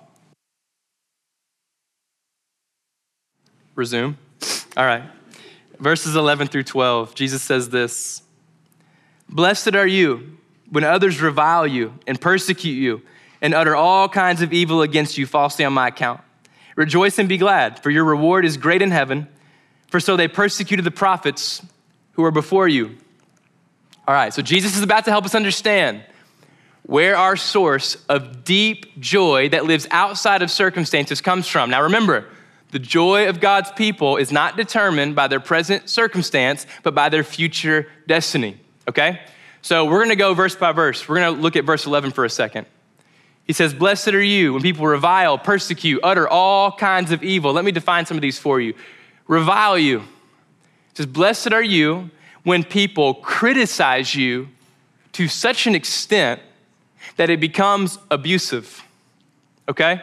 Resume. 3.75 4.17
All 4.77 4.87
right. 4.87 5.03
Verses 5.81 6.15
11 6.15 6.47
through 6.47 6.63
12, 6.63 7.17
Jesus 7.17 7.43
says 7.43 7.71
this 7.71 8.23
Blessed 9.29 9.75
are 9.75 9.89
you 9.89 10.38
when 10.71 10.85
others 10.85 11.21
revile 11.21 11.67
you 11.67 11.95
and 12.07 12.21
persecute 12.21 12.75
you 12.75 13.03
and 13.41 13.55
utter 13.55 13.75
all 13.75 14.09
kinds 14.09 14.43
of 14.43 14.53
evil 14.53 14.83
against 14.83 15.19
you 15.19 15.27
falsely 15.27 15.65
on 15.65 15.73
my 15.73 15.89
account. 15.89 16.21
Rejoice 16.77 17.19
and 17.19 17.29
be 17.29 17.39
glad, 17.39 17.83
for 17.83 17.91
your 17.91 18.05
reward 18.05 18.45
is 18.45 18.57
great 18.57 18.83
in 18.83 18.91
heaven, 18.91 19.29
for 19.89 20.01
so 20.01 20.17
they 20.17 20.29
persecuted 20.29 20.85
the 20.85 20.91
prophets 20.91 21.63
who 22.13 22.23
were 22.23 22.31
before 22.31 22.69
you. 22.69 22.97
All 24.07 24.15
right, 24.15 24.33
so 24.33 24.43
Jesus 24.43 24.77
is 24.77 24.83
about 24.83 25.05
to 25.05 25.11
help 25.11 25.25
us 25.25 25.35
understand 25.35 26.03
where 26.83 27.17
our 27.17 27.37
source 27.37 27.97
of 28.09 28.45
deep 28.45 28.99
joy 28.99 29.49
that 29.51 29.67
lives 29.67 29.87
outside 29.91 30.41
of 30.41 30.51
circumstances 30.51 31.21
comes 31.21 31.47
from. 31.47 31.69
Now 31.71 31.83
remember, 31.83 32.27
the 32.71 32.79
joy 32.79 33.29
of 33.29 33.41
God's 33.41 33.71
people 33.73 34.17
is 34.17 34.33
not 34.33 34.57
determined 34.57 35.15
by 35.15 35.29
their 35.29 35.41
present 35.41 35.89
circumstance, 35.89 36.67
but 36.83 36.95
by 36.95 37.09
their 37.09 37.25
future 37.25 37.89
destiny, 38.07 38.59
okay? 38.89 39.21
So 39.63 39.85
we're 39.85 40.03
gonna 40.03 40.17
go 40.17 40.35
verse 40.35 40.55
by 40.55 40.73
verse. 40.73 41.09
We're 41.09 41.17
gonna 41.17 41.41
look 41.41 41.57
at 41.57 41.65
verse 41.65 41.87
11 41.87 42.13
for 42.13 42.25
a 42.25 42.31
second. 42.31 42.67
He 43.45 43.53
says, 43.53 43.73
Blessed 43.75 44.09
are 44.09 44.23
you 44.23 44.53
when 44.53 44.63
people 44.63 44.87
revile, 44.87 45.39
persecute, 45.39 46.01
utter 46.03 46.29
all 46.29 46.73
kinds 46.73 47.13
of 47.13 47.23
evil. 47.23 47.53
Let 47.53 47.65
me 47.65 47.73
define 47.73 48.07
some 48.07 48.17
of 48.17 48.23
these 48.23 48.39
for 48.39 48.61
you. 48.61 48.75
Revile 49.27 49.79
you. 49.79 50.03
Says, 50.95 51.07
Blessed 51.07 51.53
are 51.53 51.63
you 51.63 52.11
when 52.45 52.65
people 52.65 53.15
criticize 53.15 54.15
you 54.15 54.49
to 55.13 55.29
such 55.29 55.67
an 55.67 55.75
extent 55.75 56.41
that 57.17 57.31
it 57.31 57.41
becomes 57.41 57.99
abusive, 58.11 58.83
okay? 59.69 60.01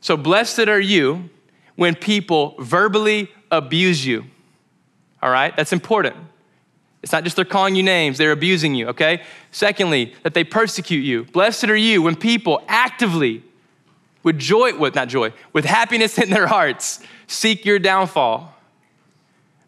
So 0.00 0.16
blessed 0.16 0.68
are 0.68 0.80
you 0.80 1.30
when 1.76 1.94
people 1.94 2.56
verbally 2.58 3.30
abuse 3.50 4.04
you. 4.04 4.24
All 5.22 5.30
right? 5.30 5.56
That's 5.56 5.72
important. 5.72 6.16
It's 7.04 7.12
not 7.12 7.22
just 7.22 7.36
they're 7.36 7.44
calling 7.44 7.74
you 7.74 7.82
names, 7.82 8.16
they're 8.16 8.32
abusing 8.32 8.74
you, 8.74 8.88
okay? 8.88 9.20
Secondly, 9.50 10.14
that 10.22 10.32
they 10.32 10.42
persecute 10.42 11.02
you. 11.02 11.24
Blessed 11.24 11.64
are 11.64 11.76
you 11.76 12.00
when 12.00 12.16
people 12.16 12.62
actively, 12.66 13.42
with 14.22 14.38
joy, 14.38 14.74
with 14.74 14.94
not 14.94 15.08
joy, 15.08 15.34
with 15.52 15.66
happiness 15.66 16.16
in 16.16 16.30
their 16.30 16.46
hearts, 16.46 17.00
seek 17.26 17.66
your 17.66 17.78
downfall. 17.78 18.54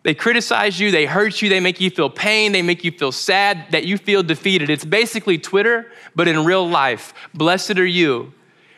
They 0.03 0.14
criticize 0.14 0.81
you, 0.81 0.90
they 0.90 1.05
hurt 1.05 1.42
you, 1.42 1.51
they 1.51 1.61
make 1.61 1.79
you 1.79 1.90
feel 1.90 2.09
pain, 2.09 2.53
they 2.53 2.62
make 2.62 2.85
you 2.85 2.90
feel 2.90 3.12
sad, 3.12 3.66
that 3.70 3.85
you 3.85 3.99
feel 3.99 4.22
defeated. 4.22 4.70
It's 4.70 4.87
basically 4.87 5.37
Twitter, 5.37 5.92
but 6.14 6.29
in 6.29 6.42
real 6.42 6.66
life. 6.66 7.12
Blessed 7.35 7.79
are 7.79 7.85
you 7.85 8.33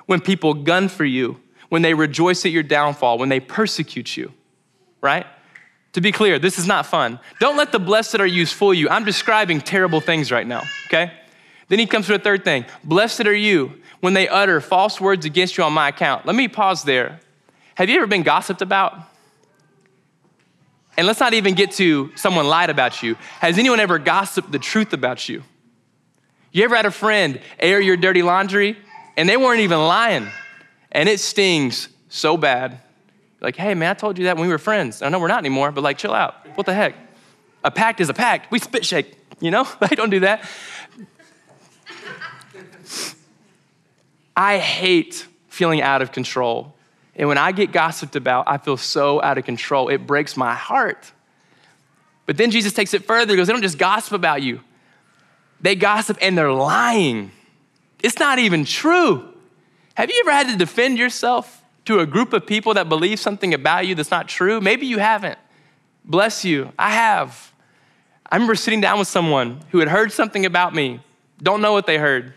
when 0.06 0.20
people 0.20 0.52
gun 0.52 0.88
for 0.88 1.04
you, 1.04 1.38
when 1.68 1.82
they 1.82 1.94
rejoice 1.94 2.44
at 2.44 2.50
your 2.50 2.64
downfall, 2.64 3.18
when 3.18 3.28
they 3.28 3.38
persecute 3.38 4.16
you, 4.16 4.32
right? 5.00 5.26
To 5.92 6.00
be 6.00 6.12
clear, 6.12 6.38
this 6.38 6.58
is 6.58 6.66
not 6.66 6.86
fun. 6.86 7.18
Don't 7.40 7.56
let 7.56 7.72
the 7.72 7.78
blessed 7.78 8.20
are 8.20 8.26
used 8.26 8.54
fool 8.54 8.74
you. 8.74 8.88
I'm 8.88 9.04
describing 9.04 9.60
terrible 9.60 10.00
things 10.00 10.30
right 10.30 10.46
now, 10.46 10.62
okay? 10.86 11.12
Then 11.68 11.78
he 11.78 11.86
comes 11.86 12.06
to 12.06 12.14
a 12.14 12.18
third 12.18 12.44
thing. 12.44 12.66
Blessed 12.84 13.26
are 13.26 13.34
you 13.34 13.80
when 14.00 14.14
they 14.14 14.28
utter 14.28 14.60
false 14.60 15.00
words 15.00 15.26
against 15.26 15.56
you 15.56 15.64
on 15.64 15.72
my 15.72 15.88
account. 15.88 16.26
Let 16.26 16.36
me 16.36 16.46
pause 16.46 16.84
there. 16.84 17.20
Have 17.74 17.88
you 17.88 17.96
ever 17.96 18.06
been 18.06 18.22
gossiped 18.22 18.62
about? 18.62 18.98
And 20.96 21.06
let's 21.06 21.20
not 21.20 21.34
even 21.34 21.54
get 21.54 21.72
to 21.72 22.10
someone 22.16 22.46
lied 22.46 22.70
about 22.70 23.02
you. 23.02 23.14
Has 23.40 23.58
anyone 23.58 23.80
ever 23.80 23.98
gossiped 23.98 24.50
the 24.52 24.58
truth 24.58 24.92
about 24.92 25.28
you? 25.28 25.42
You 26.52 26.64
ever 26.64 26.76
had 26.76 26.86
a 26.86 26.90
friend 26.90 27.40
air 27.58 27.80
your 27.80 27.96
dirty 27.96 28.22
laundry 28.22 28.76
and 29.16 29.28
they 29.28 29.36
weren't 29.36 29.60
even 29.60 29.78
lying? 29.78 30.28
and 30.92 31.08
it 31.08 31.20
stings 31.20 31.88
so 32.08 32.36
bad. 32.36 32.80
Like, 33.40 33.56
hey, 33.56 33.74
man, 33.74 33.90
I 33.90 33.94
told 33.94 34.18
you 34.18 34.24
that 34.24 34.36
when 34.36 34.46
we 34.46 34.52
were 34.52 34.58
friends. 34.58 35.02
I 35.02 35.08
know 35.08 35.18
we're 35.18 35.28
not 35.28 35.38
anymore, 35.38 35.70
but 35.70 35.84
like, 35.84 35.98
chill 35.98 36.14
out. 36.14 36.34
What 36.56 36.66
the 36.66 36.74
heck? 36.74 36.94
A 37.62 37.70
pact 37.70 38.00
is 38.00 38.08
a 38.08 38.14
pact. 38.14 38.50
We 38.50 38.58
spit 38.58 38.84
shake, 38.84 39.16
you 39.40 39.50
know? 39.50 39.66
I 39.80 39.94
don't 39.94 40.10
do 40.10 40.20
that. 40.20 40.48
I 44.36 44.58
hate 44.58 45.26
feeling 45.48 45.82
out 45.82 46.02
of 46.02 46.12
control. 46.12 46.74
And 47.16 47.28
when 47.28 47.38
I 47.38 47.50
get 47.50 47.72
gossiped 47.72 48.14
about, 48.14 48.44
I 48.46 48.58
feel 48.58 48.76
so 48.76 49.20
out 49.20 49.38
of 49.38 49.44
control. 49.44 49.88
It 49.88 50.06
breaks 50.06 50.36
my 50.36 50.54
heart. 50.54 51.12
But 52.26 52.36
then 52.36 52.52
Jesus 52.52 52.72
takes 52.72 52.94
it 52.94 53.04
further. 53.04 53.32
He 53.32 53.36
goes, 53.36 53.48
they 53.48 53.52
don't 53.52 53.62
just 53.62 53.78
gossip 53.78 54.12
about 54.12 54.42
you, 54.42 54.60
they 55.60 55.74
gossip 55.74 56.18
and 56.20 56.38
they're 56.38 56.52
lying. 56.52 57.32
It's 58.00 58.18
not 58.20 58.38
even 58.38 58.64
true. 58.64 59.28
Have 59.94 60.08
you 60.08 60.22
ever 60.24 60.30
had 60.30 60.48
to 60.50 60.56
defend 60.56 60.98
yourself 60.98 61.57
to 61.88 62.00
a 62.00 62.06
group 62.06 62.34
of 62.34 62.46
people 62.46 62.74
that 62.74 62.86
believe 62.86 63.18
something 63.18 63.54
about 63.54 63.86
you 63.86 63.94
that's 63.94 64.10
not 64.10 64.28
true? 64.28 64.60
Maybe 64.60 64.84
you 64.84 64.98
haven't. 64.98 65.38
Bless 66.04 66.44
you. 66.44 66.70
I 66.78 66.90
have. 66.90 67.54
I 68.30 68.36
remember 68.36 68.56
sitting 68.56 68.82
down 68.82 68.98
with 68.98 69.08
someone 69.08 69.62
who 69.70 69.78
had 69.78 69.88
heard 69.88 70.12
something 70.12 70.44
about 70.44 70.74
me, 70.74 71.00
don't 71.42 71.62
know 71.62 71.72
what 71.72 71.86
they 71.86 71.96
heard, 71.96 72.34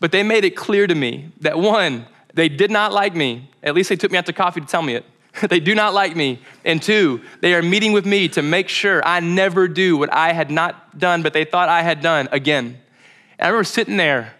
but 0.00 0.10
they 0.10 0.24
made 0.24 0.44
it 0.44 0.56
clear 0.56 0.88
to 0.88 0.94
me 0.96 1.30
that 1.42 1.56
one, 1.56 2.06
they 2.34 2.48
did 2.48 2.72
not 2.72 2.92
like 2.92 3.14
me. 3.14 3.48
At 3.62 3.76
least 3.76 3.88
they 3.88 3.94
took 3.94 4.10
me 4.10 4.18
out 4.18 4.26
to 4.26 4.32
coffee 4.32 4.60
to 4.60 4.66
tell 4.66 4.82
me 4.82 4.96
it. 4.96 5.04
they 5.48 5.60
do 5.60 5.76
not 5.76 5.94
like 5.94 6.16
me. 6.16 6.42
And 6.64 6.82
two, 6.82 7.20
they 7.40 7.54
are 7.54 7.62
meeting 7.62 7.92
with 7.92 8.04
me 8.04 8.26
to 8.30 8.42
make 8.42 8.68
sure 8.68 9.00
I 9.06 9.20
never 9.20 9.68
do 9.68 9.96
what 9.96 10.12
I 10.12 10.32
had 10.32 10.50
not 10.50 10.98
done, 10.98 11.22
but 11.22 11.32
they 11.32 11.44
thought 11.44 11.68
I 11.68 11.82
had 11.82 12.00
done 12.00 12.28
again. 12.32 12.80
And 13.38 13.46
I 13.46 13.46
remember 13.46 13.62
sitting 13.62 13.96
there, 13.96 14.34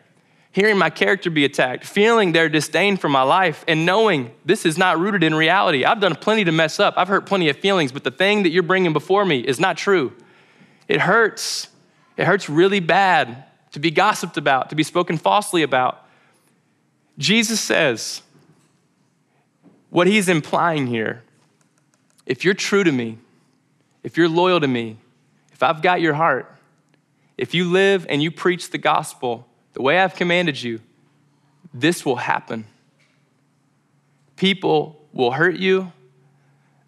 hearing 0.58 0.76
my 0.76 0.90
character 0.90 1.30
be 1.30 1.44
attacked, 1.44 1.84
feeling 1.84 2.32
their 2.32 2.48
disdain 2.48 2.96
for 2.96 3.08
my 3.08 3.22
life, 3.22 3.64
and 3.68 3.86
knowing 3.86 4.32
this 4.44 4.66
is 4.66 4.76
not 4.76 4.98
rooted 4.98 5.22
in 5.22 5.32
reality. 5.32 5.84
I've 5.84 6.00
done 6.00 6.16
plenty 6.16 6.42
to 6.44 6.50
mess 6.50 6.80
up, 6.80 6.94
I've 6.96 7.06
hurt 7.06 7.26
plenty 7.26 7.48
of 7.48 7.56
feelings, 7.56 7.92
but 7.92 8.02
the 8.02 8.10
thing 8.10 8.42
that 8.42 8.50
you're 8.50 8.64
bringing 8.64 8.92
before 8.92 9.24
me 9.24 9.38
is 9.38 9.60
not 9.60 9.76
true. 9.76 10.12
It 10.88 11.00
hurts. 11.00 11.68
It 12.16 12.26
hurts 12.26 12.48
really 12.48 12.80
bad 12.80 13.44
to 13.70 13.78
be 13.78 13.92
gossiped 13.92 14.36
about, 14.36 14.70
to 14.70 14.74
be 14.74 14.82
spoken 14.82 15.16
falsely 15.16 15.62
about. 15.62 16.04
Jesus 17.18 17.60
says, 17.60 18.22
what 19.90 20.08
he's 20.08 20.28
implying 20.28 20.88
here 20.88 21.22
if 22.26 22.44
you're 22.44 22.52
true 22.52 22.84
to 22.84 22.92
me, 22.92 23.16
if 24.02 24.16
you're 24.18 24.28
loyal 24.28 24.60
to 24.60 24.68
me, 24.68 24.98
if 25.52 25.62
I've 25.62 25.80
got 25.80 26.00
your 26.00 26.14
heart, 26.14 26.52
if 27.38 27.54
you 27.54 27.70
live 27.70 28.06
and 28.10 28.22
you 28.22 28.30
preach 28.30 28.70
the 28.70 28.76
gospel 28.76 29.47
the 29.78 29.82
way 29.82 30.00
I've 30.00 30.16
commanded 30.16 30.60
you, 30.60 30.80
this 31.72 32.04
will 32.04 32.16
happen. 32.16 32.64
People 34.34 35.00
will 35.12 35.30
hurt 35.30 35.54
you, 35.54 35.92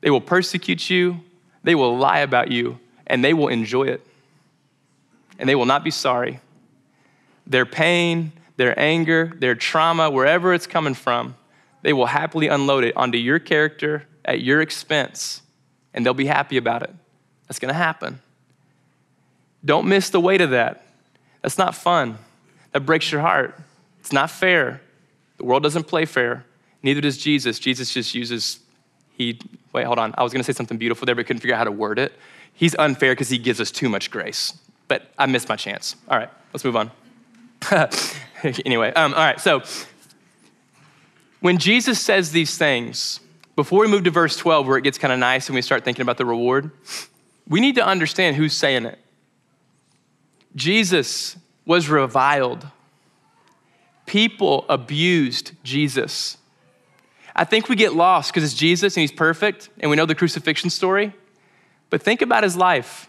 they 0.00 0.10
will 0.10 0.20
persecute 0.20 0.90
you, 0.90 1.20
they 1.62 1.76
will 1.76 1.96
lie 1.96 2.18
about 2.18 2.50
you, 2.50 2.80
and 3.06 3.24
they 3.24 3.32
will 3.32 3.46
enjoy 3.46 3.84
it. 3.84 4.04
And 5.38 5.48
they 5.48 5.54
will 5.54 5.66
not 5.66 5.84
be 5.84 5.92
sorry. 5.92 6.40
Their 7.46 7.64
pain, 7.64 8.32
their 8.56 8.76
anger, 8.76 9.34
their 9.38 9.54
trauma, 9.54 10.10
wherever 10.10 10.52
it's 10.52 10.66
coming 10.66 10.94
from, 10.94 11.36
they 11.82 11.92
will 11.92 12.06
happily 12.06 12.48
unload 12.48 12.82
it 12.82 12.96
onto 12.96 13.18
your 13.18 13.38
character 13.38 14.08
at 14.24 14.40
your 14.40 14.60
expense, 14.60 15.42
and 15.94 16.04
they'll 16.04 16.12
be 16.12 16.26
happy 16.26 16.56
about 16.56 16.82
it. 16.82 16.92
That's 17.46 17.60
gonna 17.60 17.72
happen. 17.72 18.18
Don't 19.64 19.86
miss 19.86 20.10
the 20.10 20.18
weight 20.18 20.40
of 20.40 20.50
that. 20.50 20.84
That's 21.40 21.56
not 21.56 21.76
fun. 21.76 22.18
That 22.72 22.80
breaks 22.80 23.10
your 23.10 23.20
heart. 23.20 23.58
It's 24.00 24.12
not 24.12 24.30
fair. 24.30 24.80
The 25.36 25.44
world 25.44 25.62
doesn't 25.62 25.84
play 25.84 26.04
fair. 26.04 26.44
Neither 26.82 27.00
does 27.00 27.18
Jesus. 27.18 27.58
Jesus 27.58 27.92
just 27.92 28.14
uses, 28.14 28.60
he, 29.16 29.38
wait, 29.72 29.84
hold 29.84 29.98
on. 29.98 30.14
I 30.16 30.22
was 30.22 30.32
gonna 30.32 30.44
say 30.44 30.52
something 30.52 30.78
beautiful 30.78 31.06
there, 31.06 31.14
but 31.14 31.26
couldn't 31.26 31.40
figure 31.40 31.54
out 31.54 31.58
how 31.58 31.64
to 31.64 31.72
word 31.72 31.98
it. 31.98 32.12
He's 32.54 32.74
unfair 32.76 33.12
because 33.12 33.28
he 33.28 33.38
gives 33.38 33.60
us 33.60 33.70
too 33.70 33.88
much 33.88 34.10
grace. 34.10 34.58
But 34.88 35.10
I 35.18 35.26
missed 35.26 35.48
my 35.48 35.56
chance. 35.56 35.96
All 36.08 36.18
right, 36.18 36.30
let's 36.52 36.64
move 36.64 36.76
on. 36.76 36.90
anyway, 38.64 38.92
um, 38.94 39.12
all 39.14 39.20
right, 39.20 39.40
so 39.40 39.62
when 41.40 41.58
Jesus 41.58 42.00
says 42.00 42.32
these 42.32 42.56
things, 42.56 43.20
before 43.56 43.80
we 43.80 43.88
move 43.88 44.04
to 44.04 44.10
verse 44.10 44.36
12, 44.36 44.66
where 44.66 44.78
it 44.78 44.84
gets 44.84 44.98
kind 44.98 45.12
of 45.12 45.18
nice 45.18 45.48
and 45.48 45.54
we 45.54 45.62
start 45.62 45.84
thinking 45.84 46.02
about 46.02 46.16
the 46.18 46.26
reward, 46.26 46.70
we 47.48 47.60
need 47.60 47.74
to 47.74 47.84
understand 47.84 48.36
who's 48.36 48.54
saying 48.54 48.86
it. 48.86 48.98
Jesus 50.54 51.36
was 51.70 51.88
reviled. 51.88 52.66
People 54.04 54.64
abused 54.68 55.52
Jesus. 55.62 56.36
I 57.32 57.44
think 57.44 57.68
we 57.68 57.76
get 57.76 57.94
lost 57.94 58.32
because 58.32 58.42
it's 58.42 58.58
Jesus 58.58 58.96
and 58.96 59.02
he's 59.02 59.12
perfect 59.12 59.68
and 59.78 59.88
we 59.88 59.96
know 59.96 60.04
the 60.04 60.16
crucifixion 60.16 60.68
story. 60.68 61.12
But 61.88 62.02
think 62.02 62.22
about 62.22 62.42
his 62.42 62.56
life. 62.56 63.08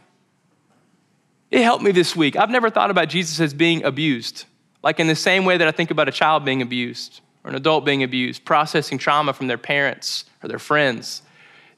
It 1.50 1.63
helped 1.63 1.84
me 1.84 1.91
this 1.91 2.15
week. 2.15 2.36
I've 2.36 2.52
never 2.52 2.69
thought 2.69 2.91
about 2.91 3.10
Jesus 3.10 3.39
as 3.39 3.52
being 3.52 3.84
abused, 3.84 4.45
like 4.84 5.00
in 5.00 5.08
the 5.08 5.15
same 5.15 5.43
way 5.43 5.58
that 5.58 5.67
I 5.67 5.71
think 5.71 5.89
about 5.89 6.08
a 6.08 6.12
child 6.12 6.45
being 6.45 6.62
abused 6.62 7.21
or 7.43 7.50
an 7.50 7.56
adult 7.56 7.84
being 7.84 8.04
abused, 8.04 8.45
processing 8.45 9.00
trauma 9.00 9.34
from 9.34 9.47
their 9.47 9.58
parents 9.58 10.26
or 10.43 10.50
their 10.50 10.60
friends. 10.60 11.24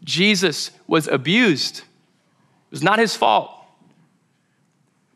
Jesus 0.04 0.72
was 0.86 1.08
abused. 1.08 1.78
It 1.78 2.72
was 2.72 2.84
not 2.84 3.00
his 3.00 3.16
fault. 3.16 3.52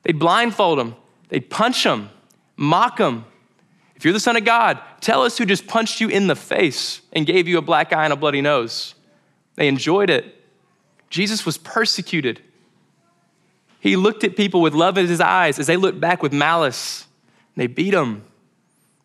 They'd 0.03 0.17
blindfold 0.17 0.80
him, 0.80 0.95
they'd 1.30 1.50
punch 1.50 1.86
him, 1.86 2.10
mock 2.56 3.00
him. 3.00 3.26
If 3.96 4.06
you're 4.06 4.13
the 4.13 4.20
Son 4.20 4.38
of 4.38 4.46
God, 4.46 4.80
tell 5.02 5.24
us 5.24 5.38
who 5.38 5.46
just 5.46 5.66
punched 5.66 6.00
you 6.00 6.08
in 6.08 6.28
the 6.28 6.36
face 6.36 7.02
and 7.13 7.26
gave 7.26 7.48
you 7.48 7.58
a 7.58 7.62
black 7.62 7.92
eye 7.92 8.04
and 8.04 8.13
a 8.13 8.16
bloody 8.16 8.42
nose. 8.42 8.94
They 9.56 9.68
enjoyed 9.68 10.10
it. 10.10 10.36
Jesus 11.10 11.46
was 11.46 11.58
persecuted. 11.58 12.42
He 13.80 13.96
looked 13.96 14.24
at 14.24 14.36
people 14.36 14.62
with 14.62 14.74
love 14.74 14.98
in 14.98 15.08
his 15.08 15.22
eyes 15.22 15.60
as 15.60 15.68
they 15.68 15.78
looked 15.78 16.00
back 16.00 16.22
with 16.22 16.34
malice. 16.34 17.08
They 17.56 17.68
beat 17.68 17.94
him. 17.94 18.24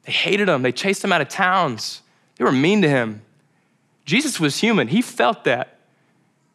They 0.05 0.13
hated 0.13 0.49
him. 0.49 0.63
They 0.63 0.73
chased 0.73 1.03
him 1.03 1.13
out 1.13 1.21
of 1.21 1.29
towns. 1.29 2.03
They 2.37 2.45
were 2.45 2.53
mean 2.53 2.83
to 2.83 2.89
him. 2.89 3.23
Jesus 4.05 4.41
was 4.41 4.59
human. 4.59 4.89
He 4.89 5.01
felt 5.01 5.45
that. 5.45 5.79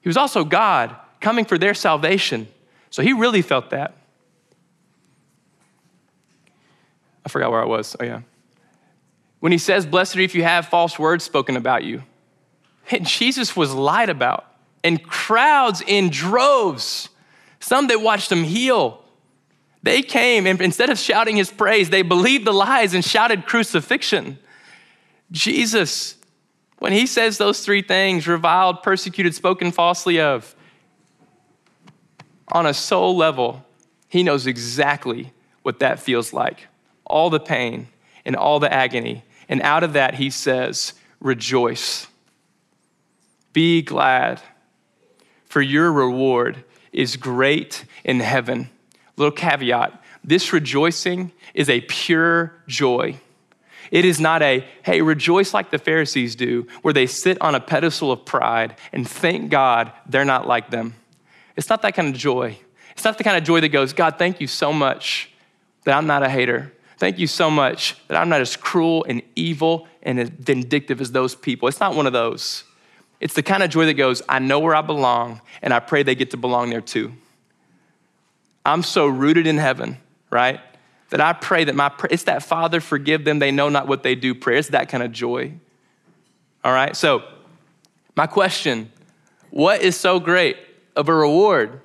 He 0.01 0.09
was 0.09 0.17
also 0.17 0.43
God 0.43 0.95
coming 1.19 1.45
for 1.45 1.57
their 1.57 1.73
salvation. 1.73 2.47
So 2.89 3.01
he 3.01 3.13
really 3.13 3.41
felt 3.41 3.69
that. 3.71 3.95
I 7.27 7.29
forgot 7.29 7.51
where 7.51 7.61
I 7.61 7.65
was. 7.65 7.93
Oh, 7.99 8.05
yeah. 8.05 8.21
When 9.41 9.51
he 9.51 9.57
says, 9.57 9.85
Blessed 9.85 10.15
are 10.15 10.19
you 10.19 10.25
if 10.25 10.33
you 10.33 10.43
have 10.43 10.67
false 10.67 10.97
words 10.97 11.25
spoken 11.25 11.57
about 11.57 11.83
you, 11.83 12.03
And 12.91 13.05
Jesus 13.05 13.55
was 13.55 13.73
lied 13.73 14.09
about, 14.09 14.45
and 14.83 15.03
crowds 15.03 15.83
in 15.85 16.09
droves, 16.09 17.09
some 17.59 17.87
that 17.87 17.99
watched 18.01 18.31
him 18.31 18.43
heal, 18.43 19.03
they 19.83 20.01
came 20.01 20.47
and 20.47 20.61
instead 20.61 20.89
of 20.89 20.97
shouting 20.97 21.35
his 21.35 21.51
praise, 21.51 21.89
they 21.89 22.01
believed 22.01 22.45
the 22.45 22.53
lies 22.53 22.93
and 22.93 23.03
shouted 23.03 23.45
crucifixion. 23.45 24.39
Jesus, 25.31 26.15
when 26.79 26.93
he 26.93 27.05
says 27.05 27.37
those 27.37 27.63
three 27.63 27.81
things 27.81 28.25
reviled, 28.25 28.83
persecuted, 28.83 29.35
spoken 29.35 29.71
falsely 29.71 30.21
of 30.21 30.55
on 32.51 32.65
a 32.65 32.73
soul 32.73 33.17
level, 33.17 33.65
he 34.07 34.23
knows 34.23 34.47
exactly 34.47 35.33
what 35.63 35.79
that 35.79 35.99
feels 35.99 36.31
like 36.31 36.67
all 37.07 37.29
the 37.29 37.39
pain 37.39 37.87
and 38.25 38.35
all 38.35 38.59
the 38.59 38.71
agony. 38.71 39.23
And 39.49 39.61
out 39.61 39.83
of 39.83 39.93
that, 39.93 40.15
he 40.15 40.29
says, 40.29 40.93
Rejoice, 41.19 42.07
be 43.53 43.81
glad, 43.81 44.41
for 45.45 45.61
your 45.61 45.91
reward 45.91 46.63
is 46.91 47.15
great 47.15 47.85
in 48.03 48.19
heaven 48.19 48.69
Little 49.17 49.31
caveat 49.31 50.03
this 50.23 50.51
rejoicing 50.51 51.31
is 51.53 51.69
a 51.69 51.81
pure 51.81 52.53
joy. 52.67 53.17
It 53.91 54.03
is 54.03 54.19
not 54.19 54.41
a, 54.41 54.65
hey, 54.83 55.01
rejoice 55.01 55.53
like 55.53 55.71
the 55.71 55.77
Pharisees 55.77 56.35
do, 56.35 56.67
where 56.81 56.93
they 56.93 57.07
sit 57.07 57.41
on 57.41 57.55
a 57.55 57.61
pedestal 57.61 58.11
of 58.11 58.25
pride 58.25 58.75
and 58.91 59.07
thank 59.07 59.49
God 59.49 59.91
they're 60.05 60.25
not 60.25 60.45
like 60.45 60.69
them. 60.69 60.95
It's 61.55 61.69
not 61.69 61.81
that 61.83 61.95
kind 61.95 62.09
of 62.09 62.15
joy. 62.15 62.59
It's 62.91 63.05
not 63.05 63.17
the 63.17 63.23
kind 63.23 63.37
of 63.37 63.45
joy 63.45 63.61
that 63.61 63.69
goes, 63.69 63.93
God, 63.93 64.15
thank 64.17 64.41
you 64.41 64.47
so 64.47 64.73
much 64.73 65.31
that 65.85 65.95
I'm 65.95 66.07
not 66.07 66.23
a 66.23 66.29
hater. 66.29 66.73
Thank 66.97 67.19
you 67.19 67.27
so 67.27 67.51
much 67.51 67.95
that 68.07 68.17
I'm 68.17 68.29
not 68.29 68.41
as 68.41 68.55
cruel 68.55 69.05
and 69.07 69.21
evil 69.35 69.87
and 70.01 70.19
as 70.19 70.29
vindictive 70.29 70.99
as 70.99 71.11
those 71.11 71.35
people. 71.35 71.67
It's 71.67 71.79
not 71.79 71.95
one 71.95 72.07
of 72.07 72.13
those. 72.13 72.63
It's 73.19 73.33
the 73.33 73.43
kind 73.43 73.63
of 73.63 73.69
joy 73.69 73.85
that 73.85 73.93
goes, 73.93 74.21
I 74.27 74.39
know 74.39 74.59
where 74.59 74.75
I 74.75 74.81
belong, 74.81 75.41
and 75.61 75.73
I 75.73 75.79
pray 75.79 76.03
they 76.03 76.15
get 76.15 76.31
to 76.31 76.37
belong 76.37 76.69
there 76.69 76.81
too. 76.81 77.13
I'm 78.65 78.83
so 78.83 79.07
rooted 79.07 79.47
in 79.47 79.57
heaven, 79.57 79.97
right? 80.29 80.59
That 81.09 81.21
I 81.21 81.33
pray 81.33 81.63
that 81.63 81.75
my 81.75 81.91
it's 82.09 82.23
that 82.23 82.43
Father 82.43 82.81
forgive 82.81 83.23
them, 83.23 83.39
they 83.39 83.51
know 83.51 83.69
not 83.69 83.87
what 83.87 84.03
they 84.03 84.13
do 84.13 84.35
prayer. 84.35 84.57
It's 84.57 84.69
that 84.69 84.89
kind 84.89 85.03
of 85.03 85.11
joy. 85.11 85.53
All 86.63 86.73
right? 86.73 86.95
So, 86.95 87.23
my 88.15 88.27
question, 88.27 88.91
what 89.51 89.81
is 89.81 89.95
so 89.95 90.19
great 90.19 90.57
of 90.95 91.07
a 91.07 91.13
reward 91.13 91.81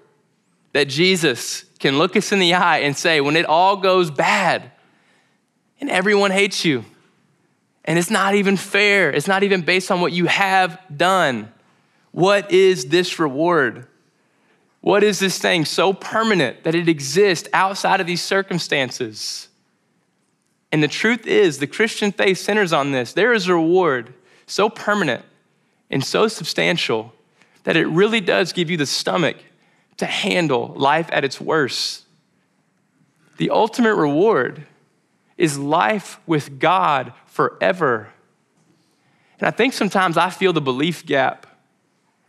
that 0.73 0.89
Jesus 0.89 1.65
can 1.79 1.99
look 1.99 2.17
us 2.17 2.33
in 2.33 2.39
the 2.39 2.55
eye 2.55 2.79
and 2.79 2.97
say, 2.97 3.21
when 3.21 3.37
it 3.37 3.47
all 3.47 3.77
goes 3.77 4.11
bad 4.11 4.72
and 5.83 5.91
everyone 5.91 6.31
hates 6.31 6.65
you, 6.65 6.85
and 7.85 7.99
it's 7.99 8.09
not 8.09 8.37
even 8.37 8.57
fair, 8.57 9.11
it's 9.11 9.27
not 9.27 9.43
even 9.43 9.63
based 9.63 9.91
on 9.91 10.01
what 10.01 10.13
you 10.13 10.27
have 10.27 10.79
done, 10.97 11.53
what 12.13 12.53
is 12.53 12.87
this 12.87 13.19
reward? 13.19 13.89
What 14.81 15.03
is 15.03 15.19
this 15.19 15.39
thing 15.39 15.65
so 15.65 15.93
permanent 15.93 16.63
that 16.63 16.77
it 16.77 16.89
exists 16.89 17.49
outside 17.53 18.01
of 18.01 18.07
these 18.07 18.23
circumstances? 18.23 19.49
And 20.71 20.85
the 20.85 20.89
truth 20.89 21.27
is, 21.27 21.59
the 21.59 21.67
Christian 21.67 22.13
faith 22.13 22.39
centers 22.39 22.73
on 22.73 22.93
this. 22.93 23.13
There 23.13 23.33
is 23.33 23.49
a 23.49 23.55
reward 23.55 24.15
so 24.47 24.69
permanent 24.69 25.25
and 25.91 26.05
so 26.05 26.29
substantial 26.29 27.13
that 27.65 27.77
it 27.77 27.87
really 27.89 28.21
does 28.21 28.53
give 28.53 28.71
you 28.71 28.77
the 28.77 28.87
stomach 28.87 29.37
to 29.97 30.07
handle 30.07 30.75
life 30.77 31.09
at 31.11 31.25
its 31.25 31.41
worst. 31.41 32.05
The 33.39 33.51
ultimate 33.51 33.97
reward 33.97 34.67
is 35.37 35.59
life 35.59 36.21
with 36.27 36.59
God 36.59 37.13
forever. 37.27 38.09
And 39.39 39.49
I 39.49 39.51
think 39.51 39.73
sometimes 39.73 40.17
I 40.17 40.31
feel 40.31 40.53
the 40.53 40.61
belief 40.61 41.05
gap 41.05 41.47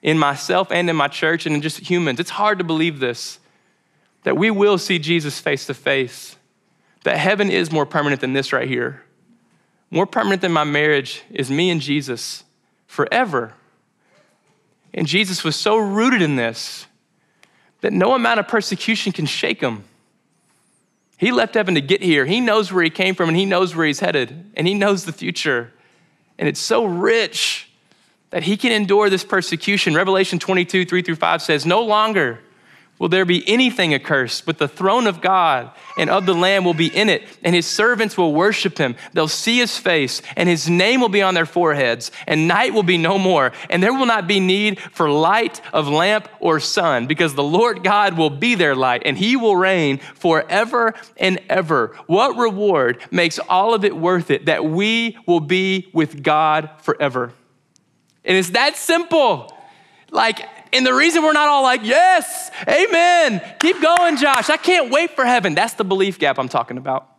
in 0.01 0.17
myself 0.17 0.71
and 0.71 0.89
in 0.89 0.95
my 0.95 1.07
church 1.07 1.45
and 1.45 1.55
in 1.55 1.61
just 1.61 1.79
humans. 1.79 2.19
It's 2.19 2.31
hard 2.31 2.57
to 2.59 2.63
believe 2.63 2.99
this 2.99 3.39
that 4.23 4.37
we 4.37 4.49
will 4.49 4.77
see 4.77 4.99
Jesus 4.99 5.39
face 5.39 5.65
to 5.65 5.73
face, 5.73 6.37
that 7.03 7.17
heaven 7.17 7.51
is 7.51 7.73
more 7.73 7.85
permanent 7.85 8.21
than 8.21 8.31
this 8.31 8.53
right 8.53 8.69
here. 8.69 9.03
More 9.91 10.07
permanent 10.07 10.41
than 10.41 10.53
my 10.53 10.63
marriage 10.63 11.23
is 11.29 11.51
me 11.51 11.69
and 11.69 11.81
Jesus 11.81 12.45
forever. 12.87 13.53
And 14.93 15.05
Jesus 15.05 15.43
was 15.43 15.55
so 15.55 15.77
rooted 15.77 16.21
in 16.21 16.35
this 16.37 16.87
that 17.81 17.91
no 17.91 18.15
amount 18.15 18.39
of 18.39 18.47
persecution 18.47 19.11
can 19.11 19.25
shake 19.25 19.59
him. 19.59 19.83
He 21.23 21.31
left 21.31 21.53
heaven 21.55 21.75
to 21.75 21.81
get 21.81 22.03
here. 22.03 22.25
He 22.25 22.41
knows 22.41 22.73
where 22.73 22.83
he 22.83 22.89
came 22.89 23.15
from 23.15 23.29
and 23.29 23.37
he 23.37 23.45
knows 23.45 23.73
where 23.73 23.85
he's 23.85 24.01
headed 24.01 24.51
and 24.57 24.67
he 24.67 24.73
knows 24.73 25.05
the 25.05 25.13
future. 25.13 25.71
And 26.37 26.49
it's 26.49 26.59
so 26.59 26.83
rich 26.83 27.71
that 28.31 28.43
he 28.43 28.57
can 28.57 28.73
endure 28.73 29.09
this 29.09 29.23
persecution. 29.23 29.93
Revelation 29.93 30.37
22, 30.37 30.83
3 30.83 31.01
through 31.01 31.15
5 31.15 31.41
says, 31.41 31.65
No 31.65 31.81
longer 31.81 32.41
will 32.99 33.09
there 33.09 33.25
be 33.25 33.47
anything 33.49 33.93
accursed, 33.93 34.45
but 34.45 34.57
the 34.57 34.67
throne 34.67 35.07
of 35.07 35.19
God 35.19 35.71
and 35.97 36.09
of 36.09 36.25
the 36.25 36.33
Lamb 36.33 36.63
will 36.63 36.73
be 36.73 36.87
in 36.87 37.09
it, 37.09 37.23
and 37.43 37.53
his 37.53 37.65
servants 37.65 38.17
will 38.17 38.33
worship 38.33 38.77
him. 38.77 38.95
They'll 39.13 39.27
see 39.27 39.57
his 39.57 39.77
face, 39.77 40.21
and 40.35 40.47
his 40.47 40.69
name 40.69 41.01
will 41.01 41.09
be 41.09 41.21
on 41.21 41.33
their 41.33 41.45
foreheads, 41.45 42.11
and 42.27 42.47
night 42.47 42.73
will 42.73 42.83
be 42.83 42.97
no 42.97 43.17
more, 43.17 43.51
and 43.69 43.83
there 43.83 43.93
will 43.93 44.05
not 44.05 44.27
be 44.27 44.39
need 44.39 44.79
for 44.79 45.09
light 45.09 45.59
of 45.73 45.87
lamp 45.87 46.29
or 46.39 46.59
sun, 46.59 47.07
because 47.07 47.35
the 47.35 47.43
Lord 47.43 47.83
God 47.83 48.17
will 48.17 48.29
be 48.29 48.55
their 48.55 48.75
light, 48.75 49.01
and 49.05 49.17
he 49.17 49.35
will 49.35 49.55
reign 49.55 49.97
forever 50.15 50.93
and 51.17 51.39
ever. 51.49 51.95
What 52.07 52.37
reward 52.37 53.01
makes 53.11 53.39
all 53.39 53.73
of 53.73 53.83
it 53.83 53.97
worth 53.97 54.31
it 54.31 54.45
that 54.45 54.65
we 54.65 55.17
will 55.25 55.41
be 55.41 55.89
with 55.93 56.23
God 56.23 56.69
forever? 56.81 57.33
And 58.23 58.37
it's 58.37 58.51
that 58.51 58.77
simple. 58.77 59.51
Like, 60.09 60.47
and 60.73 60.85
the 60.85 60.93
reason 60.93 61.23
we're 61.23 61.33
not 61.33 61.47
all 61.47 61.63
like, 61.63 61.81
yes, 61.83 62.51
amen, 62.67 63.41
keep 63.59 63.81
going, 63.81 64.17
Josh. 64.17 64.49
I 64.49 64.57
can't 64.57 64.91
wait 64.91 65.11
for 65.11 65.25
heaven. 65.25 65.55
That's 65.55 65.73
the 65.73 65.83
belief 65.83 66.19
gap 66.19 66.37
I'm 66.39 66.49
talking 66.49 66.77
about. 66.77 67.09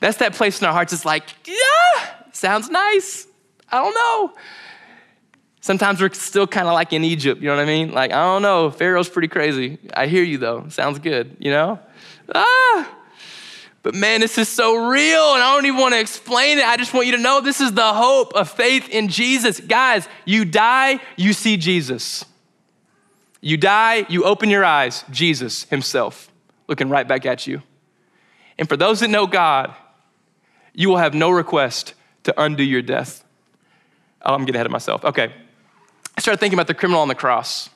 That's 0.00 0.18
that 0.18 0.34
place 0.34 0.60
in 0.60 0.66
our 0.66 0.72
hearts. 0.72 0.92
It's 0.92 1.04
like, 1.04 1.24
yeah, 1.46 2.08
sounds 2.32 2.70
nice. 2.70 3.26
I 3.70 3.78
don't 3.82 3.94
know. 3.94 4.38
Sometimes 5.60 6.00
we're 6.00 6.12
still 6.12 6.46
kind 6.46 6.66
of 6.66 6.74
like 6.74 6.92
in 6.92 7.04
Egypt, 7.04 7.40
you 7.42 7.48
know 7.48 7.56
what 7.56 7.62
I 7.62 7.66
mean? 7.66 7.92
Like, 7.92 8.12
I 8.12 8.24
don't 8.24 8.42
know, 8.42 8.70
Pharaoh's 8.70 9.08
pretty 9.08 9.28
crazy. 9.28 9.78
I 9.92 10.06
hear 10.06 10.22
you 10.22 10.38
though. 10.38 10.68
Sounds 10.68 10.98
good, 10.98 11.36
you 11.40 11.50
know? 11.50 11.78
Ah, 12.34 12.94
but 13.82 13.94
man, 13.94 14.20
this 14.20 14.38
is 14.38 14.48
so 14.48 14.88
real, 14.88 15.34
and 15.34 15.42
I 15.42 15.54
don't 15.54 15.66
even 15.66 15.80
want 15.80 15.94
to 15.94 16.00
explain 16.00 16.58
it. 16.58 16.64
I 16.64 16.76
just 16.76 16.92
want 16.92 17.06
you 17.06 17.12
to 17.12 17.22
know 17.22 17.40
this 17.40 17.60
is 17.60 17.72
the 17.72 17.92
hope 17.92 18.34
of 18.34 18.50
faith 18.50 18.88
in 18.88 19.08
Jesus. 19.08 19.60
Guys, 19.60 20.08
you 20.24 20.44
die, 20.44 21.00
you 21.16 21.32
see 21.32 21.56
Jesus. 21.56 22.24
You 23.40 23.56
die, 23.56 24.06
you 24.08 24.24
open 24.24 24.50
your 24.50 24.64
eyes, 24.64 25.04
Jesus 25.10 25.64
Himself 25.64 26.30
looking 26.68 26.90
right 26.90 27.08
back 27.08 27.26
at 27.26 27.46
you. 27.46 27.62
And 28.58 28.68
for 28.68 28.76
those 28.76 29.00
that 29.00 29.08
know 29.08 29.26
God, 29.26 29.74
you 30.74 30.88
will 30.88 30.98
have 30.98 31.14
no 31.14 31.30
request 31.30 31.94
to 32.24 32.40
undo 32.40 32.62
your 32.62 32.82
death. 32.82 33.24
Oh, 34.22 34.34
I'm 34.34 34.40
getting 34.40 34.56
ahead 34.56 34.66
of 34.66 34.72
myself. 34.72 35.04
Okay. 35.04 35.32
I 36.16 36.20
started 36.20 36.38
thinking 36.38 36.56
about 36.56 36.66
the 36.66 36.74
criminal 36.74 37.00
on 37.00 37.08
the 37.08 37.14
cross, 37.14 37.70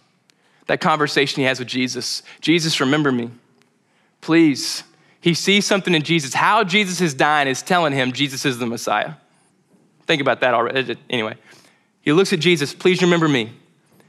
that 0.67 0.81
conversation 0.81 1.41
he 1.41 1.47
has 1.47 1.59
with 1.59 1.69
Jesus. 1.69 2.23
Jesus, 2.41 2.81
remember 2.81 3.11
me. 3.11 3.31
Please. 4.21 4.85
He 5.21 5.35
sees 5.35 5.65
something 5.65 5.95
in 5.95 6.03
Jesus. 6.03 6.35
How 6.35 6.65
Jesus 6.65 7.01
is 7.01 7.15
dying 7.15 7.49
is 7.49 7.63
telling 7.63 7.93
him 7.93 8.13
Jesus 8.13 8.45
is 8.45 8.59
the 8.59 8.67
Messiah. 8.67 9.15
Think 10.07 10.21
about 10.21 10.41
that 10.41 10.53
already. 10.53 10.97
Anyway, 11.09 11.37
he 12.01 12.13
looks 12.13 12.33
at 12.33 12.41
Jesus, 12.41 12.75
please 12.75 13.01
remember 13.01 13.29
me. 13.29 13.53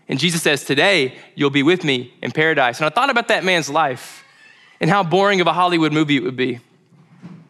And 0.07 0.19
Jesus 0.19 0.41
says, 0.41 0.63
Today 0.63 1.17
you'll 1.35 1.49
be 1.49 1.63
with 1.63 1.83
me 1.83 2.13
in 2.21 2.31
paradise. 2.31 2.79
And 2.79 2.85
I 2.85 2.89
thought 2.89 3.09
about 3.09 3.29
that 3.29 3.43
man's 3.43 3.69
life 3.69 4.23
and 4.79 4.89
how 4.89 5.03
boring 5.03 5.41
of 5.41 5.47
a 5.47 5.53
Hollywood 5.53 5.93
movie 5.93 6.17
it 6.17 6.23
would 6.23 6.35
be. 6.35 6.59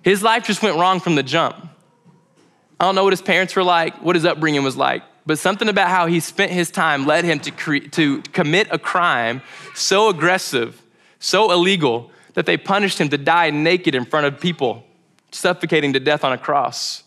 His 0.03 0.21
life 0.21 0.43
just 0.43 0.61
went 0.61 0.77
wrong 0.77 0.99
from 0.99 1.15
the 1.15 1.23
jump. 1.23 1.55
I 2.79 2.85
don't 2.85 2.95
know 2.95 3.03
what 3.03 3.13
his 3.13 3.21
parents 3.21 3.55
were 3.55 3.63
like, 3.63 4.01
what 4.01 4.15
his 4.15 4.25
upbringing 4.25 4.63
was 4.63 4.75
like, 4.75 5.03
but 5.25 5.39
something 5.39 5.69
about 5.69 5.89
how 5.89 6.05
he 6.05 6.19
spent 6.19 6.51
his 6.51 6.69
time 6.69 7.05
led 7.05 7.23
him 7.23 7.39
to, 7.39 7.51
cre- 7.51 7.87
to 7.91 8.21
commit 8.33 8.67
a 8.71 8.77
crime 8.77 9.41
so 9.73 10.09
aggressive, 10.09 10.81
so 11.19 11.51
illegal, 11.51 12.11
that 12.33 12.45
they 12.45 12.57
punished 12.57 12.99
him 12.99 13.09
to 13.09 13.17
die 13.17 13.49
naked 13.51 13.95
in 13.95 14.05
front 14.05 14.25
of 14.25 14.39
people, 14.39 14.83
suffocating 15.31 15.93
to 15.93 15.99
death 15.99 16.23
on 16.23 16.33
a 16.33 16.37
cross. 16.37 17.03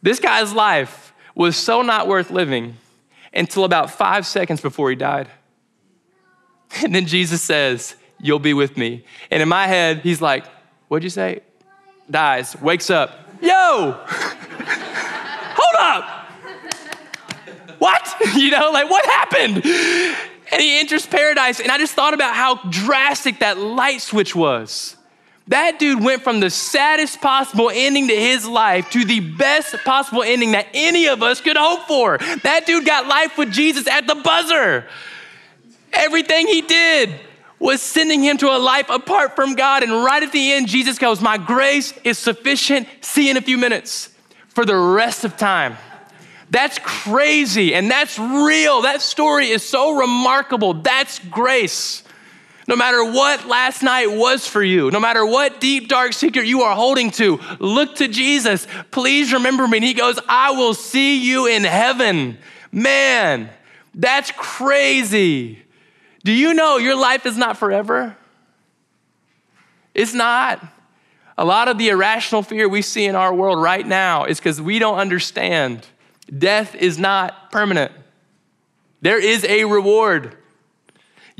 This 0.00 0.20
guy's 0.20 0.52
life 0.52 1.12
was 1.34 1.56
so 1.56 1.82
not 1.82 2.06
worth 2.06 2.30
living 2.30 2.76
until 3.32 3.64
about 3.64 3.90
five 3.90 4.26
seconds 4.26 4.60
before 4.60 4.90
he 4.90 4.96
died. 4.96 5.28
And 6.84 6.94
then 6.94 7.06
Jesus 7.06 7.40
says, 7.40 7.96
You'll 8.20 8.40
be 8.40 8.52
with 8.52 8.76
me. 8.76 9.04
And 9.30 9.40
in 9.40 9.48
my 9.48 9.66
head, 9.66 10.00
he's 10.00 10.20
like, 10.20 10.44
What'd 10.88 11.04
you 11.04 11.10
say? 11.10 11.40
Dies, 12.10 12.60
wakes 12.60 12.90
up. 12.90 13.10
Yo! 13.40 13.96
Hold 15.56 15.76
up! 15.78 16.18
What? 17.78 18.14
You 18.34 18.50
know, 18.50 18.70
like 18.70 18.90
what 18.90 19.04
happened? 19.04 19.64
And 19.64 20.60
he 20.60 20.78
enters 20.78 21.06
paradise. 21.06 21.60
And 21.60 21.70
I 21.70 21.78
just 21.78 21.94
thought 21.94 22.14
about 22.14 22.34
how 22.34 22.56
drastic 22.70 23.40
that 23.40 23.58
light 23.58 24.00
switch 24.00 24.34
was. 24.34 24.96
That 25.48 25.78
dude 25.78 26.04
went 26.04 26.22
from 26.22 26.40
the 26.40 26.50
saddest 26.50 27.20
possible 27.20 27.70
ending 27.72 28.08
to 28.08 28.14
his 28.14 28.46
life 28.46 28.90
to 28.90 29.04
the 29.04 29.20
best 29.20 29.74
possible 29.84 30.22
ending 30.22 30.52
that 30.52 30.66
any 30.74 31.08
of 31.08 31.22
us 31.22 31.40
could 31.40 31.56
hope 31.56 31.86
for. 31.88 32.18
That 32.18 32.64
dude 32.66 32.84
got 32.84 33.06
life 33.06 33.38
with 33.38 33.50
Jesus 33.50 33.86
at 33.86 34.06
the 34.06 34.14
buzzer. 34.14 34.86
Everything 35.92 36.46
he 36.46 36.60
did 36.60 37.18
was 37.58 37.80
sending 37.80 38.22
him 38.22 38.36
to 38.38 38.48
a 38.48 38.58
life 38.58 38.90
apart 38.90 39.34
from 39.34 39.54
God. 39.54 39.82
And 39.82 39.90
right 39.90 40.22
at 40.22 40.32
the 40.32 40.52
end, 40.52 40.68
Jesus 40.68 40.98
goes, 40.98 41.20
My 41.22 41.38
grace 41.38 41.94
is 42.04 42.18
sufficient. 42.18 42.86
See 43.00 43.24
you 43.24 43.30
in 43.32 43.36
a 43.38 43.42
few 43.42 43.56
minutes 43.56 44.10
for 44.48 44.66
the 44.66 44.76
rest 44.76 45.24
of 45.24 45.36
time. 45.36 45.76
That's 46.50 46.78
crazy 46.82 47.74
and 47.74 47.90
that's 47.90 48.18
real. 48.18 48.82
That 48.82 49.02
story 49.02 49.48
is 49.48 49.66
so 49.66 49.98
remarkable. 49.98 50.74
That's 50.74 51.18
grace. 51.18 52.02
No 52.68 52.76
matter 52.76 53.02
what 53.02 53.46
last 53.46 53.82
night 53.82 54.08
was 54.08 54.46
for 54.46 54.62
you, 54.62 54.90
no 54.90 55.00
matter 55.00 55.24
what 55.24 55.58
deep, 55.58 55.88
dark 55.88 56.12
secret 56.12 56.46
you 56.46 56.60
are 56.62 56.76
holding 56.76 57.10
to, 57.12 57.40
look 57.58 57.96
to 57.96 58.08
Jesus. 58.08 58.66
Please 58.90 59.32
remember 59.32 59.66
me. 59.66 59.78
And 59.78 59.84
he 59.84 59.94
goes, 59.94 60.18
I 60.28 60.50
will 60.50 60.74
see 60.74 61.16
you 61.18 61.46
in 61.46 61.64
heaven. 61.64 62.36
Man, 62.70 63.48
that's 63.94 64.30
crazy. 64.32 65.62
Do 66.24 66.30
you 66.30 66.52
know 66.52 66.76
your 66.76 66.94
life 66.94 67.24
is 67.24 67.38
not 67.38 67.56
forever? 67.56 68.14
It's 69.94 70.12
not. 70.12 70.62
A 71.38 71.46
lot 71.46 71.68
of 71.68 71.78
the 71.78 71.88
irrational 71.88 72.42
fear 72.42 72.68
we 72.68 72.82
see 72.82 73.06
in 73.06 73.14
our 73.14 73.32
world 73.32 73.62
right 73.62 73.86
now 73.86 74.26
is 74.26 74.38
because 74.38 74.60
we 74.60 74.78
don't 74.78 74.98
understand 74.98 75.86
death 76.36 76.74
is 76.74 76.98
not 76.98 77.50
permanent. 77.50 77.92
There 79.00 79.18
is 79.18 79.42
a 79.44 79.64
reward. 79.64 80.36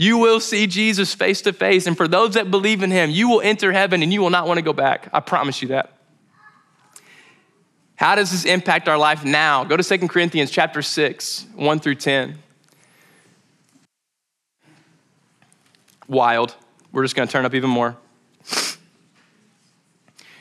You 0.01 0.19
will 0.19 0.39
see 0.39 0.69
Jesus 0.69 1.13
face 1.13 1.43
to 1.43 1.53
face. 1.53 1.89
And 1.89 1.97
for 1.97 2.07
those 2.07 2.35
that 2.35 2.53
believe 2.53 2.85
in 2.85 2.91
him, 2.93 3.11
you 3.11 3.29
will 3.29 3.41
enter 3.41 3.73
heaven 3.73 4.01
and 4.01 4.13
you 4.13 4.21
will 4.21 4.31
not 4.31 4.47
want 4.47 4.59
to 4.59 4.63
go 4.63 4.73
back. 4.73 5.09
I 5.13 5.19
promise 5.19 5.61
you 5.61 5.69
that. 5.69 5.93
How 7.97 8.15
does 8.15 8.31
this 8.31 8.45
impact 8.45 8.87
our 8.87 8.97
life 8.97 9.25
now? 9.25 9.65
Go 9.65 9.77
to 9.77 9.83
2 9.83 10.07
Corinthians 10.07 10.53
chapter 10.53 10.83
6, 10.83 11.47
1 11.57 11.81
through 11.81 11.97
10. 11.97 12.39
Wild. 16.07 16.55
We're 16.93 17.03
just 17.03 17.17
going 17.17 17.27
to 17.27 17.33
turn 17.33 17.45
up 17.45 17.55
even 17.55 17.69
more. 17.69 17.97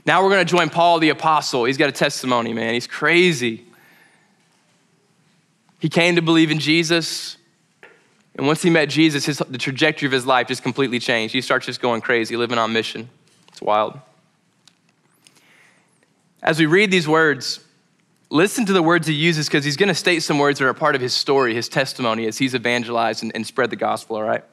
Now 0.06 0.22
we're 0.24 0.30
going 0.30 0.46
to 0.46 0.52
join 0.52 0.70
Paul 0.70 1.00
the 1.00 1.10
apostle. 1.10 1.66
He's 1.66 1.78
got 1.78 1.90
a 1.90 1.94
testimony, 1.94 2.54
man. 2.54 2.76
He's 2.76 2.86
crazy. 2.86 3.66
He 5.80 5.90
came 5.90 6.16
to 6.16 6.22
believe 6.22 6.52
in 6.52 6.60
Jesus. 6.60 7.38
And 8.38 8.46
once 8.46 8.62
he 8.62 8.70
met 8.70 8.86
Jesus, 8.90 9.26
his, 9.26 9.40
the 9.40 9.58
trajectory 9.58 10.06
of 10.06 10.12
his 10.12 10.26
life 10.26 10.48
just 10.48 10.62
completely 10.62 11.00
changed. 11.00 11.34
He 11.34 11.42
starts 11.42 11.66
just 11.66 11.82
going 11.82 12.02
crazy, 12.02 12.38
living 12.38 12.60
on 12.60 12.72
mission. 12.72 13.10
It's 13.50 13.62
wild. 13.62 14.00
As 16.44 16.60
we 16.60 16.68
read 16.68 16.92
these 16.92 17.08
words, 17.08 17.60
listen 18.30 18.66
to 18.68 18.74
the 18.74 18.84
words 18.84 19.08
he 19.08 19.14
uses 19.14 19.48
because 19.48 19.66
he's 19.66 19.76
going 19.76 19.90
to 19.90 19.96
state 19.96 20.22
some 20.22 20.38
words 20.38 20.60
that 20.60 20.68
are 20.68 20.74
part 20.76 20.94
of 20.94 21.02
his 21.02 21.16
story, 21.16 21.56
his 21.56 21.68
testimony 21.68 22.28
as 22.28 22.38
he's 22.38 22.54
evangelized 22.54 23.24
and, 23.24 23.32
and 23.36 23.46
spread 23.46 23.72
the 23.72 23.76
gospel, 23.76 24.18
all 24.18 24.24
right? 24.24 24.44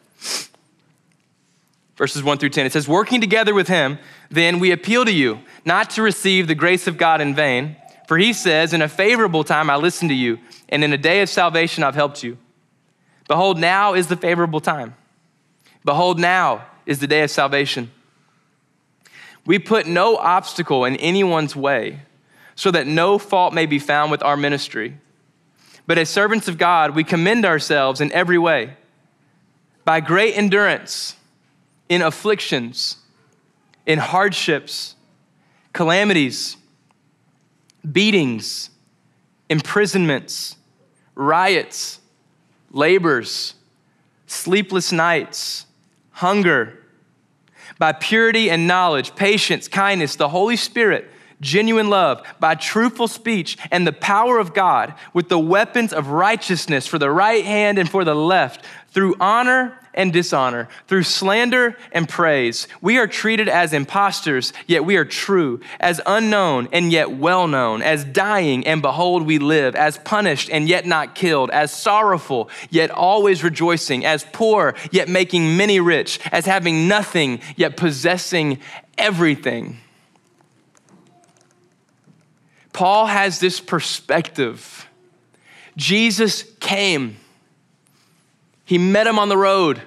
Verses 1.97 2.23
1 2.23 2.38
through 2.38 2.49
10, 2.49 2.66
it 2.66 2.73
says, 2.73 2.88
Working 2.88 3.20
together 3.20 3.53
with 3.53 3.68
him, 3.68 3.99
then 4.31 4.59
we 4.59 4.73
appeal 4.73 5.05
to 5.05 5.12
you 5.12 5.40
not 5.66 5.90
to 5.90 6.03
receive 6.03 6.49
the 6.49 6.55
grace 6.55 6.87
of 6.87 6.97
God 6.97 7.20
in 7.20 7.35
vain. 7.35 7.77
For 8.09 8.16
he 8.16 8.33
says, 8.33 8.73
In 8.73 8.83
a 8.83 8.88
favorable 8.88 9.44
time 9.44 9.68
I 9.68 9.77
listened 9.77 10.11
to 10.11 10.16
you, 10.16 10.38
and 10.70 10.83
in 10.83 10.92
a 10.92 10.99
day 10.99 11.20
of 11.20 11.29
salvation 11.29 11.85
I've 11.85 11.94
helped 11.94 12.23
you. 12.23 12.38
Behold, 13.29 13.59
now 13.59 13.95
is 13.95 14.09
the 14.09 14.17
favorable 14.17 14.61
time. 14.61 14.95
Behold, 15.85 16.19
now 16.19 16.67
is 16.87 16.99
the 16.99 17.07
day 17.07 17.23
of 17.23 17.31
salvation. 17.31 17.91
We 19.47 19.59
put 19.59 19.87
no 19.87 20.17
obstacle 20.17 20.85
in 20.85 20.97
anyone's 20.97 21.55
way 21.55 22.01
so 22.55 22.71
that 22.71 22.87
no 22.87 23.19
fault 23.19 23.53
may 23.53 23.67
be 23.67 23.79
found 23.79 24.11
with 24.11 24.23
our 24.23 24.37
ministry. 24.37 24.99
But 25.87 25.99
as 25.99 26.09
servants 26.09 26.49
of 26.49 26.57
God, 26.57 26.95
we 26.95 27.05
commend 27.05 27.45
ourselves 27.45 28.01
in 28.01 28.11
every 28.13 28.39
way 28.39 28.77
by 29.85 30.01
great 30.01 30.37
endurance 30.37 31.17
in 31.89 32.01
afflictions, 32.01 32.97
in 33.85 33.99
hardships, 33.99 34.95
calamities, 35.75 36.57
beatings, 37.91 38.71
imprisonments, 39.51 40.57
riots, 41.15 42.01
labors, 42.75 43.55
sleepless 44.27 44.93
nights, 44.93 45.65
hunger, 46.11 46.79
by 47.79 47.93
purity 47.93 48.51
and 48.51 48.67
knowledge, 48.67 49.15
patience, 49.15 49.69
kindness, 49.69 50.17
the 50.17 50.29
Holy 50.29 50.57
Spirit 50.57 51.11
genuine 51.41 51.91
love, 51.91 52.23
by 52.41 52.55
truthful 52.55 53.09
speech 53.09 53.59
and 53.71 53.87
the 53.87 53.93
power 53.93 54.39
of 54.39 54.55
God, 54.55 54.95
with 55.13 55.29
the 55.29 55.39
weapons 55.39 55.93
of 55.93 56.09
righteousness 56.09 56.87
for 56.87 56.99
the 56.99 57.11
right 57.11 57.45
hand 57.45 57.79
and 57.79 57.89
for 57.89 58.05
the 58.05 58.15
left, 58.15 58.65
through 58.89 59.15
honor 59.21 59.79
and 59.94 60.12
dishonor, 60.12 60.68
through 60.87 61.04
slander 61.04 61.76
and 61.92 62.09
praise. 62.09 62.68
We 62.80 62.98
are 62.98 63.07
treated 63.07 63.48
as 63.48 63.72
impostors, 63.72 64.52
yet 64.66 64.85
we 64.85 64.96
are 64.96 65.04
true, 65.04 65.61
as 65.80 66.00
unknown 66.07 66.68
and 66.72 66.92
yet 66.92 67.12
well 67.12 67.46
known, 67.46 67.83
as 67.83 68.04
dying 68.04 68.66
and 68.66 68.83
behold 68.83 69.26
we 69.26 69.38
live, 69.38 69.74
as 69.74 69.98
punished 69.98 70.50
and 70.50 70.68
yet 70.68 70.87
not 70.87 71.14
killed, 71.14 71.50
as 71.50 71.72
sorrowful 71.72 72.50
yet 72.70 72.90
always 72.90 73.42
rejoicing, 73.42 74.04
as 74.04 74.26
poor 74.33 74.74
yet 74.90 75.09
making 75.09 75.57
many 75.57 75.80
rich, 75.80 76.20
as 76.33 76.46
having 76.46 76.88
nothing 76.88 77.40
yet 77.57 77.76
possessing 77.76 78.59
everything. 78.98 79.78
Paul 82.72 83.07
has 83.07 83.38
this 83.38 83.61
perspective. 83.61 84.88
Jesus 85.76 86.44
came. 86.61 87.16
He 88.64 88.79
met 88.79 89.07
him 89.07 89.18
on 89.18 89.29
the 89.29 89.37
road. 89.37 89.83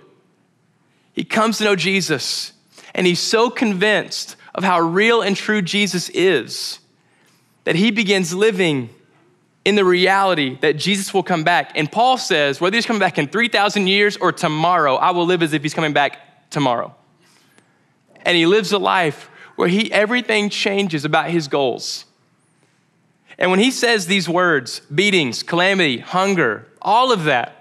He 1.13 1.23
comes 1.23 1.57
to 1.57 1.63
know 1.63 1.75
Jesus, 1.75 2.53
and 2.93 3.07
he's 3.07 3.19
so 3.19 3.49
convinced 3.49 4.35
of 4.53 4.63
how 4.63 4.79
real 4.79 5.21
and 5.21 5.35
true 5.35 5.61
Jesus 5.61 6.09
is 6.09 6.79
that 7.63 7.75
he 7.75 7.91
begins 7.91 8.33
living 8.33 8.89
in 9.65 9.75
the 9.75 9.83
reality 9.83 10.57
that 10.61 10.77
Jesus 10.77 11.13
will 11.13 11.23
come 11.23 11.43
back. 11.43 11.71
And 11.75 11.91
Paul 11.91 12.17
says, 12.17 12.61
whether 12.61 12.75
he's 12.75 12.85
coming 12.85 13.01
back 13.01 13.17
in 13.17 13.27
3,000 13.27 13.87
years 13.87 14.15
or 14.15 14.31
tomorrow, 14.31 14.95
I 14.95 15.11
will 15.11 15.25
live 15.25 15.43
as 15.43 15.51
if 15.51 15.61
he's 15.61 15.73
coming 15.73 15.91
back 15.91 16.49
tomorrow. 16.49 16.95
And 18.21 18.37
he 18.37 18.45
lives 18.45 18.71
a 18.71 18.77
life 18.77 19.29
where 19.57 19.67
he 19.67 19.91
everything 19.91 20.49
changes 20.49 21.03
about 21.03 21.29
his 21.29 21.49
goals. 21.49 22.05
And 23.37 23.51
when 23.51 23.59
he 23.59 23.71
says 23.71 24.07
these 24.07 24.29
words, 24.29 24.79
beatings, 24.93 25.43
calamity, 25.43 25.97
hunger, 25.97 26.67
all 26.81 27.11
of 27.11 27.25
that 27.25 27.56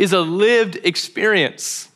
is 0.00 0.14
a 0.14 0.20
lived 0.20 0.76
experience. 0.82 1.90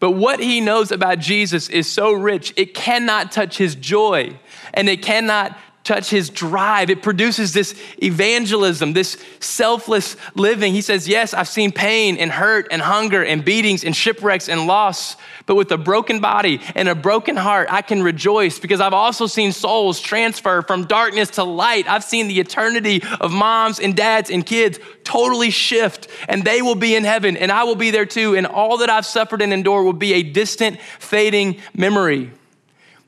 But 0.00 0.12
what 0.12 0.40
he 0.40 0.62
knows 0.62 0.90
about 0.90 1.18
Jesus 1.18 1.68
is 1.68 1.88
so 1.88 2.12
rich, 2.12 2.54
it 2.56 2.72
cannot 2.72 3.30
touch 3.30 3.58
his 3.58 3.74
joy 3.74 4.38
and 4.72 4.88
it 4.88 5.02
cannot 5.02 5.56
touch 5.84 6.10
his 6.10 6.30
drive. 6.30 6.90
It 6.90 7.02
produces 7.02 7.52
this 7.52 7.74
evangelism, 8.02 8.92
this 8.92 9.22
selfless 9.40 10.16
living. 10.34 10.72
He 10.72 10.80
says, 10.80 11.08
Yes, 11.08 11.34
I've 11.34 11.48
seen 11.48 11.72
pain 11.72 12.16
and 12.16 12.30
hurt 12.30 12.68
and 12.70 12.80
hunger 12.80 13.24
and 13.24 13.44
beatings 13.44 13.84
and 13.84 13.94
shipwrecks 13.94 14.48
and 14.48 14.66
loss, 14.66 15.16
but 15.46 15.56
with 15.56 15.72
a 15.72 15.78
broken 15.78 16.20
body 16.20 16.60
and 16.74 16.88
a 16.88 16.94
broken 16.94 17.36
heart, 17.36 17.68
I 17.70 17.82
can 17.82 18.02
rejoice 18.02 18.58
because 18.58 18.80
I've 18.80 18.92
also 18.92 19.26
seen 19.26 19.52
souls 19.52 20.00
transfer 20.00 20.62
from 20.62 20.86
darkness 20.86 21.30
to 21.30 21.44
light. 21.44 21.88
I've 21.88 22.04
seen 22.04 22.28
the 22.28 22.38
eternity 22.38 23.02
of 23.20 23.32
moms 23.32 23.80
and 23.80 23.96
dads 23.96 24.30
and 24.30 24.46
kids 24.46 24.78
totally 25.04 25.50
shift, 25.50 26.08
and 26.28 26.44
they 26.44 26.62
will 26.62 26.74
be 26.76 26.94
in 26.94 27.04
heaven, 27.04 27.36
and 27.36 27.50
I 27.50 27.64
will 27.64 27.74
be 27.74 27.90
there 27.90 28.06
too. 28.06 28.36
And 28.36 28.46
all 28.46 28.78
that 28.78 28.90
I've 28.90 29.06
suffered 29.06 29.42
and 29.42 29.52
endured 29.52 29.84
will 29.84 29.92
be 29.92 30.14
a 30.14 30.22
distant, 30.22 30.80
fading 30.80 31.58
memory. 31.74 32.30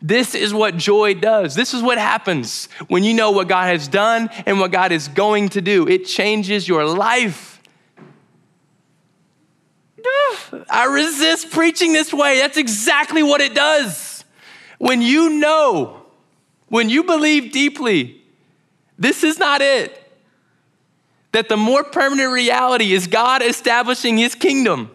This 0.02 0.34
is 0.34 0.52
what 0.52 0.76
joy 0.76 1.14
does. 1.14 1.54
This 1.54 1.72
is 1.72 1.82
what 1.82 1.98
happens 1.98 2.68
when 2.88 3.04
you 3.04 3.14
know 3.14 3.30
what 3.30 3.48
God 3.48 3.68
has 3.68 3.88
done 3.88 4.28
and 4.46 4.60
what 4.60 4.70
God 4.70 4.92
is 4.92 5.08
going 5.08 5.50
to 5.50 5.60
do. 5.60 5.88
It 5.88 6.04
changes 6.04 6.68
your 6.68 6.84
life. 6.84 7.62
I 10.70 10.86
resist 10.86 11.50
preaching 11.50 11.92
this 11.92 12.12
way. 12.12 12.38
That's 12.38 12.58
exactly 12.58 13.22
what 13.22 13.40
it 13.40 13.54
does. 13.54 14.24
When 14.78 15.00
you 15.00 15.30
know, 15.30 16.02
when 16.68 16.90
you 16.90 17.04
believe 17.04 17.52
deeply, 17.52 18.22
this 18.98 19.24
is 19.24 19.38
not 19.38 19.62
it. 19.62 20.00
That 21.32 21.48
the 21.48 21.56
more 21.56 21.82
permanent 21.82 22.30
reality 22.30 22.92
is 22.92 23.06
God 23.06 23.42
establishing 23.42 24.18
his 24.18 24.34
kingdom, 24.34 24.90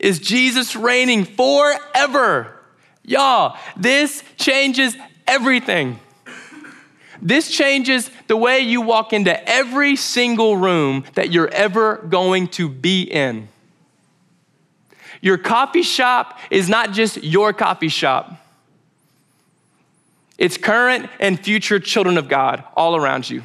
is 0.00 0.18
Jesus 0.18 0.74
reigning 0.74 1.24
forever 1.24 2.53
Y'all, 3.04 3.56
this 3.76 4.24
changes 4.36 4.96
everything. 5.26 5.98
This 7.20 7.50
changes 7.50 8.10
the 8.26 8.36
way 8.36 8.60
you 8.60 8.80
walk 8.80 9.12
into 9.12 9.48
every 9.48 9.96
single 9.96 10.56
room 10.56 11.04
that 11.14 11.30
you're 11.30 11.48
ever 11.48 11.96
going 11.96 12.48
to 12.48 12.68
be 12.68 13.02
in. 13.02 13.48
Your 15.20 15.38
coffee 15.38 15.82
shop 15.82 16.38
is 16.50 16.68
not 16.68 16.92
just 16.92 17.22
your 17.22 17.52
coffee 17.52 17.88
shop. 17.88 18.40
It's 20.36 20.58
current 20.58 21.08
and 21.18 21.38
future 21.38 21.78
children 21.78 22.18
of 22.18 22.28
God 22.28 22.64
all 22.76 22.96
around 22.96 23.30
you. 23.30 23.42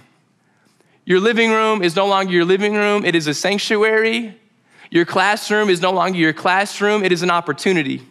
Your 1.06 1.20
living 1.20 1.52
room 1.52 1.82
is 1.82 1.96
no 1.96 2.06
longer 2.06 2.32
your 2.34 2.46
living 2.46 2.74
room, 2.74 3.06
it 3.06 3.16
is 3.16 3.28
a 3.28 3.34
sanctuary. 3.34 4.38
Your 4.92 5.06
classroom 5.06 5.70
is 5.70 5.82
no 5.82 5.92
longer 5.92 6.18
your 6.18 6.34
classroom, 6.34 7.04
it 7.04 7.12
is 7.12 7.22
an 7.22 7.30
opportunity. 7.30 8.02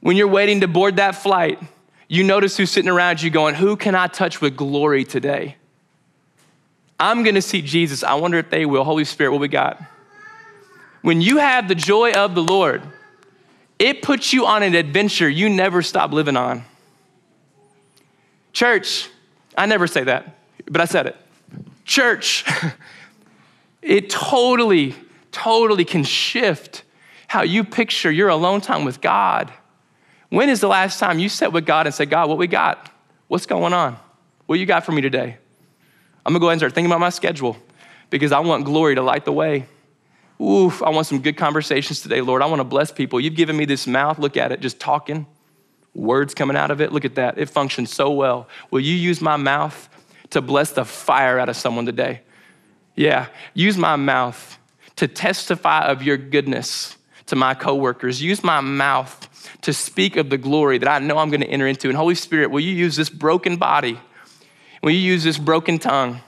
When 0.00 0.16
you're 0.16 0.28
waiting 0.28 0.60
to 0.60 0.68
board 0.68 0.96
that 0.96 1.16
flight, 1.16 1.60
you 2.08 2.24
notice 2.24 2.56
who's 2.56 2.70
sitting 2.70 2.90
around 2.90 3.20
you 3.20 3.30
going, 3.30 3.54
Who 3.54 3.76
can 3.76 3.94
I 3.94 4.06
touch 4.06 4.40
with 4.40 4.56
glory 4.56 5.04
today? 5.04 5.56
I'm 7.00 7.22
gonna 7.22 7.42
see 7.42 7.62
Jesus. 7.62 8.02
I 8.02 8.14
wonder 8.14 8.38
if 8.38 8.50
they 8.50 8.66
will. 8.66 8.84
Holy 8.84 9.04
Spirit, 9.04 9.30
what 9.32 9.40
we 9.40 9.48
got? 9.48 9.80
When 11.02 11.20
you 11.20 11.38
have 11.38 11.68
the 11.68 11.74
joy 11.74 12.12
of 12.12 12.34
the 12.34 12.42
Lord, 12.42 12.82
it 13.78 14.02
puts 14.02 14.32
you 14.32 14.46
on 14.46 14.62
an 14.62 14.74
adventure 14.74 15.28
you 15.28 15.48
never 15.48 15.82
stop 15.82 16.12
living 16.12 16.36
on. 16.36 16.64
Church, 18.52 19.08
I 19.56 19.66
never 19.66 19.86
say 19.86 20.04
that, 20.04 20.36
but 20.66 20.80
I 20.80 20.86
said 20.86 21.06
it. 21.06 21.16
Church, 21.84 22.44
it 23.82 24.10
totally, 24.10 24.96
totally 25.30 25.84
can 25.84 26.02
shift 26.02 26.82
how 27.28 27.42
you 27.42 27.62
picture 27.62 28.10
your 28.10 28.28
alone 28.30 28.60
time 28.60 28.84
with 28.84 29.00
God. 29.00 29.52
When 30.30 30.48
is 30.48 30.60
the 30.60 30.68
last 30.68 30.98
time 30.98 31.18
you 31.18 31.28
sat 31.28 31.52
with 31.52 31.64
God 31.64 31.86
and 31.86 31.94
said, 31.94 32.10
God, 32.10 32.28
what 32.28 32.38
we 32.38 32.46
got? 32.46 32.90
What's 33.28 33.46
going 33.46 33.72
on? 33.72 33.98
What 34.46 34.58
you 34.58 34.66
got 34.66 34.84
for 34.84 34.92
me 34.92 35.00
today? 35.00 35.38
I'm 36.24 36.32
gonna 36.32 36.40
go 36.40 36.46
ahead 36.46 36.54
and 36.54 36.60
start 36.60 36.74
thinking 36.74 36.90
about 36.90 37.00
my 37.00 37.10
schedule 37.10 37.56
because 38.10 38.32
I 38.32 38.40
want 38.40 38.64
glory 38.64 38.94
to 38.94 39.02
light 39.02 39.24
the 39.24 39.32
way. 39.32 39.66
Oof, 40.40 40.82
I 40.82 40.90
want 40.90 41.06
some 41.06 41.20
good 41.20 41.36
conversations 41.36 42.00
today, 42.00 42.20
Lord. 42.20 42.42
I 42.42 42.46
want 42.46 42.60
to 42.60 42.64
bless 42.64 42.92
people. 42.92 43.18
You've 43.18 43.34
given 43.34 43.56
me 43.56 43.64
this 43.64 43.86
mouth. 43.86 44.18
Look 44.18 44.36
at 44.36 44.52
it, 44.52 44.60
just 44.60 44.78
talking, 44.78 45.26
words 45.94 46.34
coming 46.34 46.56
out 46.56 46.70
of 46.70 46.80
it. 46.80 46.92
Look 46.92 47.04
at 47.04 47.16
that. 47.16 47.38
It 47.38 47.50
functions 47.50 47.92
so 47.92 48.10
well. 48.10 48.48
Will 48.70 48.80
you 48.80 48.94
use 48.94 49.20
my 49.20 49.36
mouth 49.36 49.88
to 50.30 50.40
bless 50.40 50.72
the 50.72 50.84
fire 50.84 51.38
out 51.38 51.48
of 51.48 51.56
someone 51.56 51.86
today? 51.86 52.20
Yeah, 52.94 53.26
use 53.54 53.76
my 53.76 53.96
mouth 53.96 54.58
to 54.96 55.08
testify 55.08 55.86
of 55.86 56.02
your 56.02 56.16
goodness 56.16 56.96
to 57.26 57.36
my 57.36 57.54
coworkers. 57.54 58.22
Use 58.22 58.42
my 58.42 58.60
mouth 58.60 59.27
to 59.68 59.74
speak 59.74 60.16
of 60.16 60.30
the 60.30 60.38
glory 60.38 60.78
that 60.78 60.88
I 60.88 60.98
know 60.98 61.18
I'm 61.18 61.28
going 61.28 61.42
to 61.42 61.46
enter 61.46 61.66
into. 61.66 61.88
And 61.88 61.96
Holy 61.98 62.14
Spirit, 62.14 62.50
will 62.50 62.60
you 62.60 62.72
use 62.72 62.96
this 62.96 63.10
broken 63.10 63.58
body? 63.58 64.00
Will 64.82 64.92
you 64.92 64.98
use 64.98 65.24
this 65.24 65.36
broken 65.36 65.78
tongue 65.78 66.22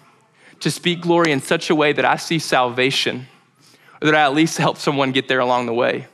to 0.60 0.70
speak 0.70 1.00
glory 1.00 1.32
in 1.32 1.40
such 1.40 1.70
a 1.70 1.74
way 1.74 1.94
that 1.94 2.04
I 2.04 2.16
see 2.16 2.38
salvation 2.38 3.28
or 4.02 4.04
that 4.04 4.14
I 4.14 4.24
at 4.24 4.34
least 4.34 4.58
help 4.58 4.76
someone 4.76 5.12
get 5.12 5.26
there 5.26 5.40
along 5.40 5.64
the 5.64 5.72
way? 5.72 6.06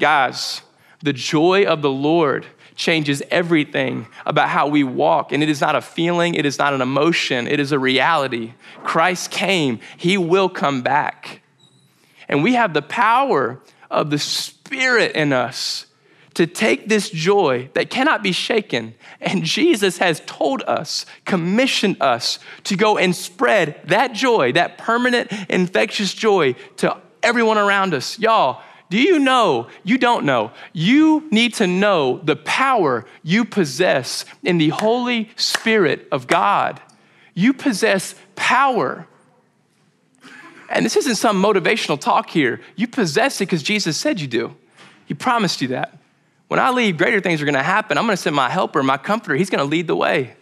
Guys, 0.00 0.62
the 1.00 1.12
joy 1.12 1.64
of 1.64 1.80
the 1.80 1.90
Lord 1.90 2.44
changes 2.74 3.22
everything 3.30 4.08
about 4.26 4.48
how 4.48 4.66
we 4.66 4.82
walk. 4.82 5.30
And 5.30 5.44
it 5.44 5.48
is 5.48 5.60
not 5.60 5.76
a 5.76 5.80
feeling, 5.80 6.34
it 6.34 6.44
is 6.44 6.58
not 6.58 6.74
an 6.74 6.80
emotion, 6.80 7.46
it 7.46 7.60
is 7.60 7.70
a 7.70 7.78
reality. 7.78 8.54
Christ 8.82 9.30
came, 9.30 9.78
He 9.96 10.18
will 10.18 10.48
come 10.48 10.82
back. 10.82 11.40
And 12.28 12.42
we 12.42 12.54
have 12.54 12.74
the 12.74 12.82
power 12.82 13.60
of 13.88 14.10
the 14.10 14.18
Spirit 14.18 15.14
in 15.14 15.32
us 15.32 15.86
to 16.34 16.46
take 16.46 16.88
this 16.88 17.10
joy 17.10 17.68
that 17.74 17.90
cannot 17.90 18.22
be 18.22 18.32
shaken. 18.32 18.94
And 19.20 19.44
Jesus 19.44 19.98
has 19.98 20.20
told 20.26 20.62
us, 20.62 21.06
commissioned 21.24 21.98
us 22.00 22.38
to 22.64 22.76
go 22.76 22.98
and 22.98 23.14
spread 23.14 23.80
that 23.88 24.12
joy, 24.12 24.52
that 24.52 24.78
permanent, 24.78 25.30
infectious 25.48 26.14
joy 26.14 26.54
to 26.76 26.96
everyone 27.22 27.58
around 27.58 27.94
us. 27.94 28.18
Y'all, 28.18 28.62
Do 28.92 29.00
you 29.00 29.18
know? 29.18 29.68
You 29.84 29.96
don't 29.96 30.26
know. 30.26 30.50
You 30.74 31.26
need 31.30 31.54
to 31.54 31.66
know 31.66 32.18
the 32.18 32.36
power 32.36 33.06
you 33.22 33.46
possess 33.46 34.26
in 34.42 34.58
the 34.58 34.68
Holy 34.68 35.30
Spirit 35.34 36.06
of 36.12 36.26
God. 36.26 36.78
You 37.32 37.54
possess 37.54 38.14
power. 38.36 39.06
And 40.68 40.84
this 40.84 40.94
isn't 40.96 41.14
some 41.14 41.42
motivational 41.42 41.98
talk 41.98 42.28
here. 42.28 42.60
You 42.76 42.86
possess 42.86 43.40
it 43.40 43.46
because 43.46 43.62
Jesus 43.62 43.96
said 43.96 44.20
you 44.20 44.26
do. 44.26 44.54
He 45.06 45.14
promised 45.14 45.62
you 45.62 45.68
that. 45.68 45.96
When 46.52 46.60
I 46.60 46.68
leave, 46.68 46.98
greater 46.98 47.18
things 47.18 47.40
are 47.40 47.46
going 47.46 47.54
to 47.54 47.62
happen. 47.62 47.96
I'm 47.96 48.04
going 48.04 48.14
to 48.14 48.22
send 48.22 48.36
my 48.36 48.50
helper, 48.50 48.82
my 48.82 48.98
comforter. 48.98 49.34
He's 49.34 49.48
going 49.48 49.64
to 49.64 49.64
lead 49.64 49.86
the 49.86 49.96
way. 49.96 50.36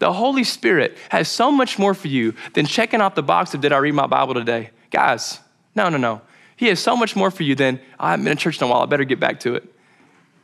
The 0.00 0.12
Holy 0.12 0.42
Spirit 0.42 0.98
has 1.10 1.28
so 1.28 1.52
much 1.52 1.78
more 1.78 1.94
for 1.94 2.08
you 2.08 2.34
than 2.54 2.66
checking 2.66 3.00
off 3.00 3.14
the 3.14 3.22
box 3.22 3.54
of 3.54 3.60
did 3.60 3.72
I 3.72 3.76
read 3.76 3.94
my 3.94 4.08
Bible 4.08 4.34
today? 4.34 4.70
Guys, 4.90 5.38
no, 5.76 5.88
no, 5.88 5.96
no. 5.96 6.22
He 6.56 6.66
has 6.66 6.80
so 6.80 6.96
much 6.96 7.14
more 7.14 7.30
for 7.30 7.44
you 7.44 7.54
than 7.54 7.78
I 8.00 8.10
haven't 8.10 8.24
been 8.24 8.32
in 8.32 8.36
church 8.36 8.60
in 8.60 8.66
a 8.66 8.68
while. 8.68 8.82
I 8.82 8.86
better 8.86 9.04
get 9.04 9.20
back 9.20 9.38
to 9.40 9.54
it. 9.54 9.72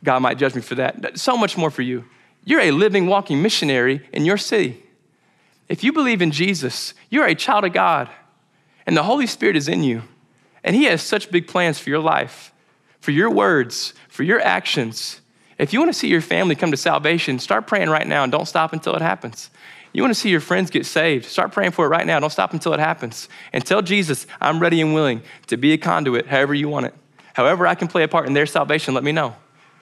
God 0.01 0.19
might 0.21 0.37
judge 0.37 0.55
me 0.55 0.61
for 0.61 0.75
that. 0.75 1.19
So 1.19 1.35
much 1.35 1.57
more 1.57 1.71
for 1.71 1.81
you. 1.81 2.05
You're 2.45 2.61
a 2.61 2.71
living, 2.71 3.05
walking 3.05 3.41
missionary 3.41 4.07
in 4.13 4.23
your 4.23 4.37
city. 4.37 4.81
If 5.67 5.83
you 5.83 5.91
believe 5.91 6.21
in 6.21 6.31
Jesus, 6.31 6.93
you're 7.09 7.25
a 7.25 7.35
child 7.35 7.65
of 7.65 7.73
God, 7.73 8.09
and 8.85 8.95
the 8.95 9.03
Holy 9.03 9.27
Spirit 9.27 9.57
is 9.57 9.67
in 9.67 9.83
you. 9.83 10.03
And 10.63 10.73
He 10.73 10.85
has 10.85 11.01
such 11.01 11.31
big 11.31 11.49
plans 11.49 11.79
for 11.79 11.89
your 11.89 11.99
life, 11.99 12.50
for 13.01 13.11
your 13.11 13.29
words, 13.29 13.93
for 14.07 14.23
your 14.23 14.39
actions. 14.39 15.19
If 15.57 15.73
you 15.73 15.79
want 15.79 15.89
to 15.89 15.97
see 15.97 16.07
your 16.07 16.21
family 16.21 16.55
come 16.55 16.71
to 16.71 16.77
salvation, 16.77 17.37
start 17.37 17.67
praying 17.67 17.89
right 17.89 18.07
now 18.07 18.23
and 18.23 18.31
don't 18.31 18.47
stop 18.47 18.73
until 18.73 18.95
it 18.95 19.01
happens. 19.01 19.49
You 19.93 20.01
want 20.01 20.13
to 20.13 20.19
see 20.19 20.29
your 20.29 20.39
friends 20.39 20.69
get 20.69 20.85
saved, 20.85 21.25
start 21.25 21.51
praying 21.51 21.71
for 21.71 21.85
it 21.85 21.89
right 21.89 22.07
now. 22.07 22.19
Don't 22.19 22.29
stop 22.29 22.53
until 22.53 22.73
it 22.73 22.79
happens. 22.79 23.27
And 23.51 23.65
tell 23.65 23.81
Jesus, 23.81 24.25
I'm 24.39 24.59
ready 24.59 24.79
and 24.79 24.93
willing 24.93 25.21
to 25.47 25.57
be 25.57 25.73
a 25.73 25.77
conduit 25.77 26.27
however 26.27 26.53
you 26.53 26.69
want 26.69 26.85
it. 26.85 26.93
However, 27.33 27.67
I 27.67 27.75
can 27.75 27.87
play 27.87 28.03
a 28.03 28.07
part 28.07 28.27
in 28.27 28.33
their 28.33 28.45
salvation, 28.45 28.93
let 28.93 29.03
me 29.03 29.11
know. 29.11 29.35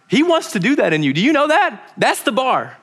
He 0.08 0.24
wants 0.24 0.54
to 0.54 0.60
do 0.60 0.76
that 0.78 0.94
in 0.94 1.04
you. 1.04 1.14
Do 1.14 1.22
you 1.22 1.32
know 1.32 1.48
that? 1.48 1.94
That's 1.98 2.24
the 2.24 2.32
bar. 2.32 2.78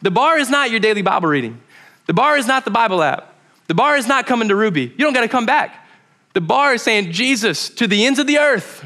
The 0.00 0.10
bar 0.10 0.38
is 0.38 0.48
not 0.48 0.70
your 0.70 0.80
daily 0.80 1.02
Bible 1.02 1.28
reading. 1.28 1.60
The 2.06 2.14
bar 2.14 2.38
is 2.38 2.46
not 2.46 2.64
the 2.64 2.70
Bible 2.70 3.02
app. 3.02 3.34
The 3.66 3.74
bar 3.74 3.96
is 3.96 4.08
not 4.08 4.26
coming 4.26 4.48
to 4.48 4.56
Ruby. 4.56 4.82
You 4.82 5.04
don't 5.04 5.12
got 5.12 5.20
to 5.20 5.28
come 5.28 5.46
back. 5.46 5.86
The 6.32 6.40
bar 6.40 6.74
is 6.74 6.82
saying, 6.82 7.12
Jesus, 7.12 7.68
to 7.70 7.86
the 7.86 8.06
ends 8.06 8.18
of 8.18 8.26
the 8.26 8.38
earth, 8.38 8.84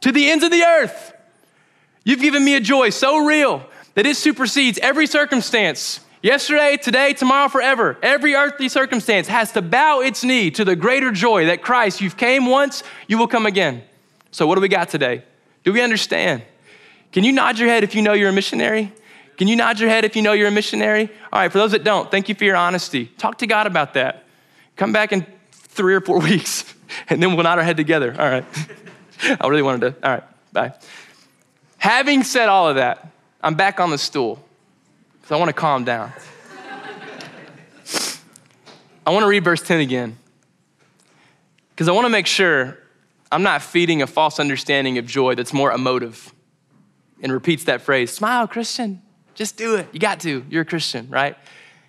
to 0.00 0.12
the 0.12 0.28
ends 0.30 0.44
of 0.44 0.50
the 0.50 0.62
earth. 0.62 1.14
You've 2.04 2.20
given 2.20 2.44
me 2.44 2.54
a 2.54 2.60
joy 2.60 2.90
so 2.90 3.24
real 3.24 3.66
that 3.94 4.06
it 4.06 4.16
supersedes 4.16 4.78
every 4.78 5.06
circumstance. 5.06 6.00
Yesterday, 6.22 6.76
today, 6.76 7.12
tomorrow, 7.12 7.48
forever. 7.48 7.98
Every 8.02 8.34
earthly 8.34 8.68
circumstance 8.68 9.28
has 9.28 9.52
to 9.52 9.62
bow 9.62 10.00
its 10.00 10.24
knee 10.24 10.50
to 10.52 10.64
the 10.64 10.76
greater 10.76 11.10
joy 11.10 11.46
that 11.46 11.62
Christ, 11.62 12.00
you've 12.00 12.16
came 12.16 12.46
once, 12.46 12.82
you 13.06 13.18
will 13.18 13.28
come 13.28 13.46
again. 13.46 13.82
So, 14.30 14.46
what 14.46 14.56
do 14.56 14.60
we 14.60 14.68
got 14.68 14.88
today? 14.88 15.24
Do 15.64 15.72
we 15.72 15.82
understand? 15.82 16.42
Can 17.12 17.24
you 17.24 17.32
nod 17.32 17.58
your 17.58 17.68
head 17.68 17.84
if 17.84 17.94
you 17.94 18.02
know 18.02 18.12
you're 18.12 18.28
a 18.28 18.32
missionary? 18.32 18.92
Can 19.36 19.48
you 19.48 19.56
nod 19.56 19.78
your 19.78 19.88
head 19.88 20.04
if 20.04 20.16
you 20.16 20.22
know 20.22 20.32
you're 20.32 20.48
a 20.48 20.52
missionary? 20.52 21.10
All 21.32 21.40
right, 21.40 21.50
for 21.50 21.58
those 21.58 21.72
that 21.72 21.84
don't, 21.84 22.10
thank 22.10 22.28
you 22.28 22.34
for 22.34 22.44
your 22.44 22.56
honesty. 22.56 23.06
Talk 23.18 23.38
to 23.38 23.46
God 23.46 23.66
about 23.66 23.94
that. 23.94 24.24
Come 24.76 24.92
back 24.92 25.12
in 25.12 25.26
three 25.50 25.94
or 25.94 26.00
four 26.00 26.20
weeks, 26.30 26.72
and 27.08 27.22
then 27.22 27.34
we'll 27.34 27.44
nod 27.44 27.58
our 27.58 27.64
head 27.64 27.76
together. 27.76 28.14
All 28.18 28.28
right. 28.28 28.44
I 29.40 29.46
really 29.48 29.62
wanted 29.62 29.80
to. 29.80 30.06
All 30.06 30.14
right, 30.14 30.24
bye. 30.52 30.74
Having 31.78 32.24
said 32.24 32.48
all 32.48 32.68
of 32.68 32.76
that, 32.76 33.10
I'm 33.42 33.54
back 33.54 33.80
on 33.80 33.90
the 33.90 33.98
stool 33.98 34.42
because 35.20 35.32
I 35.32 35.36
want 35.36 35.48
to 35.48 35.52
calm 35.52 35.84
down. 35.84 36.12
I 39.06 39.10
want 39.10 39.22
to 39.22 39.28
read 39.28 39.44
verse 39.44 39.62
10 39.62 39.80
again 39.80 40.18
because 41.70 41.88
I 41.88 41.92
want 41.92 42.06
to 42.06 42.10
make 42.10 42.26
sure 42.26 42.78
I'm 43.30 43.42
not 43.42 43.62
feeding 43.62 44.02
a 44.02 44.06
false 44.06 44.40
understanding 44.40 44.98
of 44.98 45.06
joy 45.06 45.34
that's 45.36 45.52
more 45.52 45.70
emotive 45.70 46.32
and 47.22 47.32
repeats 47.32 47.64
that 47.64 47.82
phrase 47.82 48.12
smile, 48.12 48.48
Christian. 48.48 49.02
Just 49.34 49.56
do 49.56 49.76
it. 49.76 49.86
You 49.92 50.00
got 50.00 50.20
to. 50.20 50.44
You're 50.48 50.62
a 50.62 50.66
Christian, 50.66 51.08
right? 51.10 51.36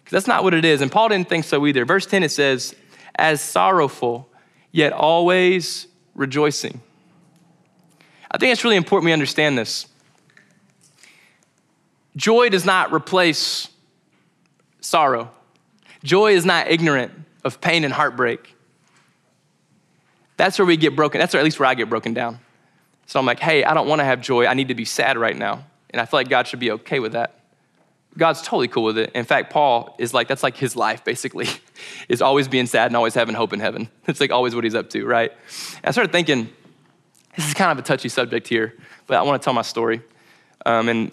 Because 0.04 0.12
that's 0.12 0.28
not 0.28 0.44
what 0.44 0.54
it 0.54 0.66
is. 0.66 0.82
And 0.82 0.92
Paul 0.92 1.10
didn't 1.10 1.30
think 1.30 1.46
so 1.46 1.66
either. 1.66 1.86
Verse 1.86 2.06
10 2.06 2.24
it 2.24 2.30
says, 2.30 2.76
as 3.16 3.42
sorrowful, 3.42 4.30
yet 4.72 4.94
always 4.94 5.88
rejoicing. 6.14 6.82
I 8.30 8.38
think 8.38 8.52
it's 8.52 8.64
really 8.64 8.76
important 8.76 9.06
we 9.06 9.14
understand 9.14 9.58
this. 9.58 9.88
Joy 12.16 12.50
does 12.50 12.66
not 12.66 12.92
replace 12.92 13.70
sorrow. 14.82 15.32
Joy 16.04 16.34
is 16.34 16.46
not 16.46 16.68
ignorant 16.70 17.12
of 17.44 17.62
pain 17.62 17.84
and 17.84 17.94
heartbreak. 17.94 18.56
That's 20.36 20.60
where 20.60 20.66
we 20.66 20.78
get 20.78 20.96
broken. 20.96 21.20
That's 21.20 21.34
at 21.36 21.44
least 21.44 21.60
where 21.60 21.70
I 21.70 21.76
get 21.76 21.90
broken 21.90 22.14
down. 22.14 22.40
So 23.06 23.20
I'm 23.20 23.26
like, 23.26 23.40
hey, 23.40 23.64
I 23.64 23.74
don't 23.74 23.88
want 23.88 24.00
to 24.00 24.06
have 24.06 24.22
joy. 24.22 24.46
I 24.46 24.54
need 24.54 24.68
to 24.68 24.76
be 24.76 24.86
sad 24.86 25.18
right 25.18 25.36
now. 25.36 25.66
And 25.90 26.02
I 26.02 26.06
feel 26.06 26.20
like 26.20 26.30
God 26.30 26.48
should 26.48 26.60
be 26.60 26.72
okay 26.72 27.00
with 27.00 27.14
that. 27.14 27.34
God's 28.18 28.42
totally 28.42 28.68
cool 28.68 28.84
with 28.84 28.98
it. 28.98 29.12
In 29.14 29.26
fact, 29.26 29.52
Paul 29.52 29.96
is 30.00 30.14
like, 30.14 30.28
that's 30.28 30.44
like 30.44 30.58
his 30.58 30.76
life 30.76 31.04
basically, 31.04 31.48
is 32.10 32.22
always 32.22 32.48
being 32.48 32.66
sad 32.66 32.88
and 32.88 32.96
always 32.96 33.14
having 33.14 33.36
hope 33.36 33.54
in 33.54 33.60
heaven. 33.60 33.90
It's 34.08 34.20
like 34.20 34.32
always 34.32 34.56
what 34.56 34.64
he's 34.64 34.76
up 34.76 34.90
to, 34.92 35.06
right? 35.06 35.32
And 35.32 35.86
I 35.86 35.92
started 35.92 36.12
thinking, 36.12 36.50
this 37.38 37.48
is 37.48 37.54
kind 37.54 37.72
of 37.72 37.78
a 37.78 37.88
touchy 37.88 38.10
subject 38.10 38.48
here, 38.48 38.74
but 39.06 39.16
I 39.16 39.22
want 39.22 39.40
to 39.40 39.46
tell 39.46 39.54
my 39.54 39.62
story. 39.62 40.02
Um, 40.66 40.90
and 40.90 41.12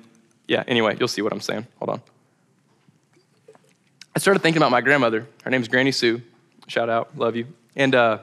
yeah, 0.49 0.65
anyway, 0.67 0.97
you'll 0.99 1.07
see 1.07 1.21
what 1.21 1.33
I'm 1.33 1.41
saying. 1.41 1.67
Hold 1.79 1.91
on. 1.91 2.03
I 4.17 4.19
started 4.19 4.41
thinking 4.41 4.63
about 4.63 4.71
my 4.71 4.81
grandmother. 4.81 5.27
Her 5.43 5.51
name's 5.51 5.69
Granny 5.69 5.93
Sue. 5.93 6.23
Shout 6.67 6.89
out, 6.89 7.17
love 7.19 7.37
you. 7.37 7.47
And 7.77 7.95
uh, 7.95 8.21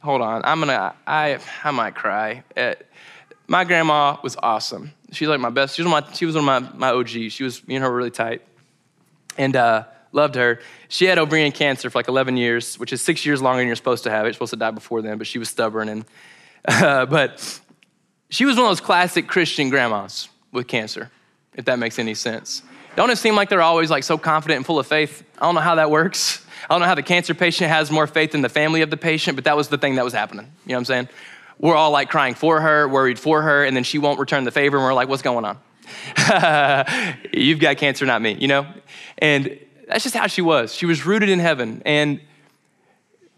hold 0.00 0.22
on, 0.22 0.42
I'm 0.44 0.58
gonna, 0.58 0.94
I, 1.06 1.38
I 1.62 1.70
might 1.70 1.94
cry. 1.94 2.42
Uh, 2.56 2.74
my 3.46 3.62
grandma 3.62 4.16
was 4.24 4.36
awesome. 4.42 4.92
She's 5.12 5.28
like 5.28 5.38
my 5.38 5.50
best. 5.50 5.76
She 5.76 5.82
was, 5.82 5.90
my, 5.90 6.12
she 6.14 6.26
was 6.26 6.34
one 6.34 6.48
of 6.48 6.74
my, 6.74 6.90
my 6.90 6.98
OGs. 6.98 7.32
She 7.32 7.44
was, 7.44 7.66
me 7.68 7.76
and 7.76 7.84
her 7.84 7.90
were 7.90 7.96
really 7.96 8.10
tight. 8.10 8.42
And 9.38 9.54
uh, 9.54 9.84
loved 10.10 10.34
her. 10.34 10.58
She 10.88 11.04
had 11.04 11.18
ovarian 11.18 11.52
cancer 11.52 11.90
for 11.90 11.98
like 11.98 12.08
11 12.08 12.36
years, 12.36 12.76
which 12.76 12.92
is 12.92 13.02
six 13.02 13.24
years 13.24 13.40
longer 13.40 13.60
than 13.60 13.68
you're 13.68 13.76
supposed 13.76 14.02
to 14.04 14.10
have. 14.10 14.24
You're 14.24 14.32
supposed 14.32 14.50
to 14.50 14.56
die 14.56 14.72
before 14.72 15.00
then, 15.00 15.16
but 15.16 15.28
she 15.28 15.38
was 15.38 15.48
stubborn. 15.48 15.88
And, 15.88 16.04
but 16.80 17.60
she 18.28 18.44
was 18.44 18.56
one 18.56 18.66
of 18.66 18.70
those 18.70 18.80
classic 18.80 19.28
Christian 19.28 19.70
grandmas 19.70 20.28
with 20.52 20.66
cancer, 20.66 21.10
if 21.54 21.64
that 21.66 21.78
makes 21.78 21.98
any 21.98 22.14
sense. 22.14 22.62
Don't 22.96 23.10
it 23.10 23.16
seem 23.16 23.36
like 23.36 23.48
they're 23.48 23.62
always 23.62 23.90
like 23.90 24.04
so 24.04 24.18
confident 24.18 24.56
and 24.56 24.66
full 24.66 24.78
of 24.78 24.86
faith? 24.86 25.22
I 25.38 25.44
don't 25.44 25.54
know 25.54 25.60
how 25.60 25.76
that 25.76 25.90
works. 25.90 26.44
I 26.68 26.74
don't 26.74 26.80
know 26.80 26.86
how 26.86 26.94
the 26.94 27.02
cancer 27.02 27.34
patient 27.34 27.70
has 27.70 27.90
more 27.90 28.06
faith 28.06 28.32
than 28.32 28.40
the 28.40 28.48
family 28.48 28.82
of 28.82 28.90
the 28.90 28.96
patient, 28.96 29.36
but 29.36 29.44
that 29.44 29.56
was 29.56 29.68
the 29.68 29.78
thing 29.78 29.96
that 29.96 30.04
was 30.04 30.14
happening. 30.14 30.46
You 30.64 30.70
know 30.70 30.74
what 30.74 30.78
I'm 30.78 30.84
saying? 30.86 31.08
We're 31.58 31.76
all 31.76 31.90
like 31.90 32.10
crying 32.10 32.34
for 32.34 32.60
her, 32.60 32.88
worried 32.88 33.18
for 33.18 33.42
her, 33.42 33.64
and 33.64 33.76
then 33.76 33.84
she 33.84 33.98
won't 33.98 34.18
return 34.18 34.44
the 34.44 34.50
favor, 34.50 34.76
and 34.76 34.84
we're 34.84 34.94
like, 34.94 35.08
what's 35.08 35.22
going 35.22 35.44
on? 35.44 35.58
You've 37.32 37.60
got 37.60 37.76
cancer, 37.76 38.04
not 38.06 38.20
me, 38.20 38.32
you 38.32 38.48
know? 38.48 38.66
And 39.18 39.58
that's 39.86 40.02
just 40.02 40.16
how 40.16 40.26
she 40.26 40.42
was. 40.42 40.74
She 40.74 40.86
was 40.86 41.06
rooted 41.06 41.28
in 41.28 41.38
heaven. 41.38 41.82
And 41.86 42.20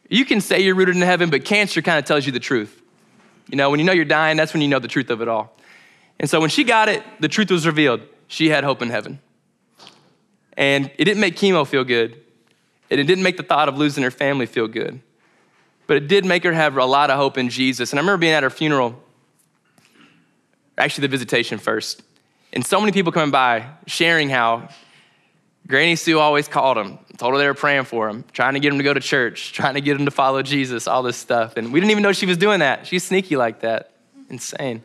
you 0.09 0.25
can 0.25 0.41
say 0.41 0.61
you're 0.61 0.75
rooted 0.75 0.97
in 0.97 1.03
heaven, 1.03 1.31
but 1.31 1.45
cancer 1.45 1.83
kind 1.83 1.99
of 1.99 2.05
tells 2.05 2.25
you 2.27 2.33
the 2.33 2.41
truth. 2.41 2.81
You 3.49 3.57
know, 3.57 3.71
when 3.71 3.81
you 3.81 3.87
know 3.87 3.93
you're 3.93 4.05
dying, 4.05 4.37
that's 4.37 4.53
when 4.53 4.63
you 4.63 4.69
know 4.69 4.79
the 4.79 4.89
truth 4.89 5.11
of 5.11 5.23
it 5.23 5.29
all. 5.29 5.57
And 6.21 6.29
so 6.29 6.41
when 6.41 6.51
she 6.51 6.65
got 6.65 6.89
it, 6.89 7.03
the 7.21 7.29
truth 7.29 7.51
was 7.51 7.67
revealed. 7.67 8.03
She 8.27 8.49
had 8.49 8.65
hope 8.65 8.83
in 8.83 8.91
heaven. 8.91 9.21
And 10.57 10.91
it 10.99 11.05
didn't 11.05 11.21
make 11.21 11.37
chemo 11.37 11.67
feel 11.67 11.85
good. 11.85 12.21
And 12.91 13.01
it 13.01 13.05
didn't 13.05 13.23
make 13.23 13.37
the 13.37 13.43
thought 13.43 13.69
of 13.69 13.77
losing 13.77 14.03
her 14.03 14.11
family 14.11 14.47
feel 14.47 14.67
good. 14.67 15.01
But 15.87 15.97
it 15.97 16.09
did 16.09 16.25
make 16.25 16.45
her 16.45 16.53
have 16.53 16.77
a 16.77 16.85
lot 16.85 17.11
of 17.11 17.17
hope 17.17 17.39
in 17.39 17.49
Jesus. 17.49 17.93
And 17.93 17.99
I 17.99 18.03
remember 18.03 18.19
being 18.19 18.33
at 18.33 18.43
her 18.43 18.51
funeral, 18.51 19.01
actually, 20.77 21.03
the 21.03 21.09
visitation 21.09 21.59
first. 21.59 22.03
And 22.53 22.67
so 22.67 22.81
many 22.81 22.93
people 22.93 23.13
coming 23.13 23.31
by 23.31 23.67
sharing 23.87 24.29
how 24.29 24.69
Granny 25.69 25.97
Sue 25.97 26.19
always 26.19 26.49
called 26.49 26.79
him, 26.79 26.99
told 27.19 27.35
her 27.35 27.39
they 27.39 27.47
were 27.47 27.55
praying 27.55 27.85
for 27.85 28.09
him, 28.09 28.25
trying 28.33 28.55
to 28.55 28.61
get 28.61 28.73
him 28.73 28.79
to 28.79 28.85
go 28.85 28.95
to 28.95 29.01
church, 29.01 29.53
trying 29.55 29.75
to 29.75 29.81
get 29.81 29.97
him 29.99 30.07
to 30.07 30.11
follow 30.11 30.43
Jesus, 30.43 30.87
all 30.87 31.03
this 31.03 31.17
stuff. 31.17 31.57
And 31.57 31.73
we 31.73 31.81
didn't 31.81 31.91
even 31.91 32.03
know 32.03 32.13
she 32.13 32.27
was 32.27 32.37
doing 32.37 32.61
that. 32.61 32.87
She's 32.87 33.05
sneaky 33.05 33.37
like 33.37 33.61
that. 33.61 33.93
Insane 34.31 34.83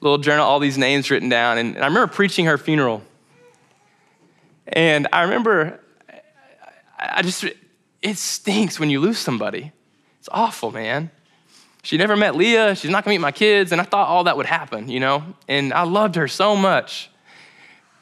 little 0.00 0.18
journal, 0.18 0.46
all 0.46 0.58
these 0.58 0.78
names 0.78 1.10
written 1.10 1.28
down. 1.28 1.58
And, 1.58 1.76
I 1.78 1.86
remember 1.86 2.06
preaching 2.06 2.46
her 2.46 2.58
funeral. 2.58 3.02
And 4.66 5.08
I 5.12 5.22
remember, 5.22 5.80
I 6.98 7.22
just, 7.22 7.44
it 8.02 8.16
stinks 8.16 8.78
when 8.80 8.90
you 8.90 9.00
lose 9.00 9.18
somebody. 9.18 9.72
It's 10.18 10.28
awful, 10.32 10.70
man. 10.70 11.10
She 11.82 11.96
never 11.96 12.16
met 12.16 12.36
Leah. 12.36 12.74
She's 12.74 12.90
not 12.90 13.04
gonna 13.04 13.14
meet 13.14 13.20
my 13.20 13.32
kids. 13.32 13.72
And 13.72 13.80
I 13.80 13.84
thought 13.84 14.08
all 14.08 14.24
that 14.24 14.36
would 14.36 14.46
happen, 14.46 14.88
you 14.88 15.00
know? 15.00 15.24
And 15.48 15.72
I 15.72 15.82
loved 15.82 16.14
her 16.16 16.28
so 16.28 16.56
much. 16.56 17.09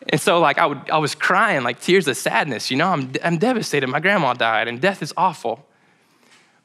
And 0.09 0.21
so, 0.21 0.41
like, 0.41 0.59
I, 0.59 0.67
would, 0.67 0.91
I 0.91 0.99
was 0.99 1.15
crying, 1.15 1.65
like 1.65 1.81
tears 1.81 2.07
of 2.09 2.17
sadness, 2.17 2.71
you 2.71 2.77
know? 2.77 2.89
I'm, 2.89 3.13
I'm 3.23 3.39
devastated. 3.39 3.89
My 3.89 4.01
grandma 4.01 4.33
died, 4.35 4.69
and 4.69 4.81
death 4.81 5.03
is 5.03 5.13
awful. 5.17 5.67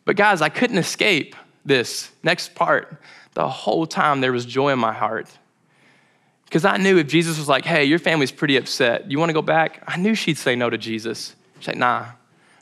But, 0.05 0.15
guys, 0.15 0.41
I 0.41 0.49
couldn't 0.49 0.77
escape 0.77 1.35
this 1.65 2.11
next 2.23 2.55
part 2.55 3.01
the 3.33 3.47
whole 3.47 3.87
time 3.87 4.21
there 4.21 4.31
was 4.31 4.45
joy 4.45 4.71
in 4.71 4.79
my 4.79 4.93
heart. 4.93 5.27
Because 6.45 6.65
I 6.65 6.77
knew 6.77 6.97
if 6.97 7.07
Jesus 7.07 7.39
was 7.39 7.49
like, 7.49 7.65
hey, 7.65 7.85
your 7.85 7.99
family's 7.99 8.31
pretty 8.31 8.57
upset. 8.57 9.09
You 9.09 9.17
want 9.17 9.29
to 9.29 9.33
go 9.33 9.41
back? 9.41 9.83
I 9.87 9.97
knew 9.97 10.13
she'd 10.13 10.37
say 10.37 10.55
no 10.55 10.69
to 10.69 10.77
Jesus. 10.77 11.35
She's 11.57 11.67
like, 11.67 11.77
nah, 11.77 12.05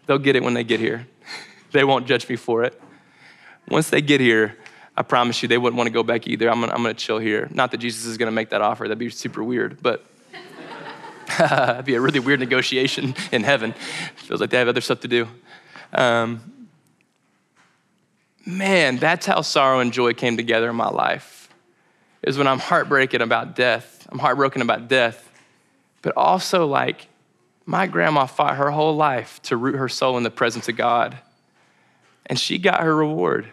they'll 0.05 0.17
get 0.17 0.35
it 0.35 0.43
when 0.43 0.53
they 0.53 0.63
get 0.63 0.79
here. 0.79 1.07
they 1.73 1.83
won't 1.83 2.07
judge 2.07 2.29
me 2.29 2.37
for 2.37 2.63
it. 2.63 2.81
Once 3.67 3.89
they 3.89 4.01
get 4.01 4.21
here, 4.21 4.57
I 4.95 5.03
promise 5.03 5.41
you 5.41 5.47
they 5.47 5.57
wouldn't 5.57 5.77
want 5.77 5.87
to 5.87 5.91
go 5.91 6.03
back 6.03 6.27
either. 6.27 6.49
I'm—I'm 6.49 6.69
gonna 6.69 6.93
chill 6.93 7.19
here. 7.19 7.47
Not 7.51 7.71
that 7.71 7.77
Jesus 7.77 8.05
is 8.05 8.17
gonna 8.17 8.31
make 8.31 8.49
that 8.49 8.61
offer, 8.61 8.83
that'd 8.83 8.99
be 8.99 9.09
super 9.09 9.43
weird, 9.43 9.81
but 9.81 10.05
it'd 11.39 11.85
be 11.85 11.95
a 11.95 12.01
really 12.01 12.19
weird 12.19 12.39
negotiation 12.39 13.15
in 13.31 13.43
heaven. 13.43 13.73
Feels 14.15 14.41
like 14.41 14.49
they 14.49 14.57
have 14.57 14.67
other 14.67 14.81
stuff 14.81 15.01
to 15.01 15.07
do. 15.07 15.27
Um, 15.93 16.67
man, 18.45 18.97
that's 18.97 19.25
how 19.25 19.41
sorrow 19.41 19.79
and 19.79 19.93
joy 19.93 20.13
came 20.13 20.37
together 20.37 20.69
in 20.69 20.75
my 20.75 20.89
life. 20.89 21.49
Is 22.23 22.37
when 22.37 22.47
I'm 22.47 22.59
heartbroken 22.59 23.21
about 23.21 23.55
death. 23.55 24.07
I'm 24.11 24.19
heartbroken 24.19 24.61
about 24.61 24.87
death, 24.87 25.29
but 26.01 26.13
also 26.15 26.67
like 26.67 27.07
my 27.65 27.87
grandma 27.87 28.25
fought 28.25 28.57
her 28.57 28.71
whole 28.71 28.95
life 28.95 29.41
to 29.43 29.57
root 29.57 29.75
her 29.75 29.89
soul 29.89 30.17
in 30.17 30.23
the 30.23 30.29
presence 30.29 30.67
of 30.67 30.75
God, 30.75 31.17
and 32.25 32.39
she 32.39 32.57
got 32.57 32.81
her 32.81 32.95
reward. 32.95 33.51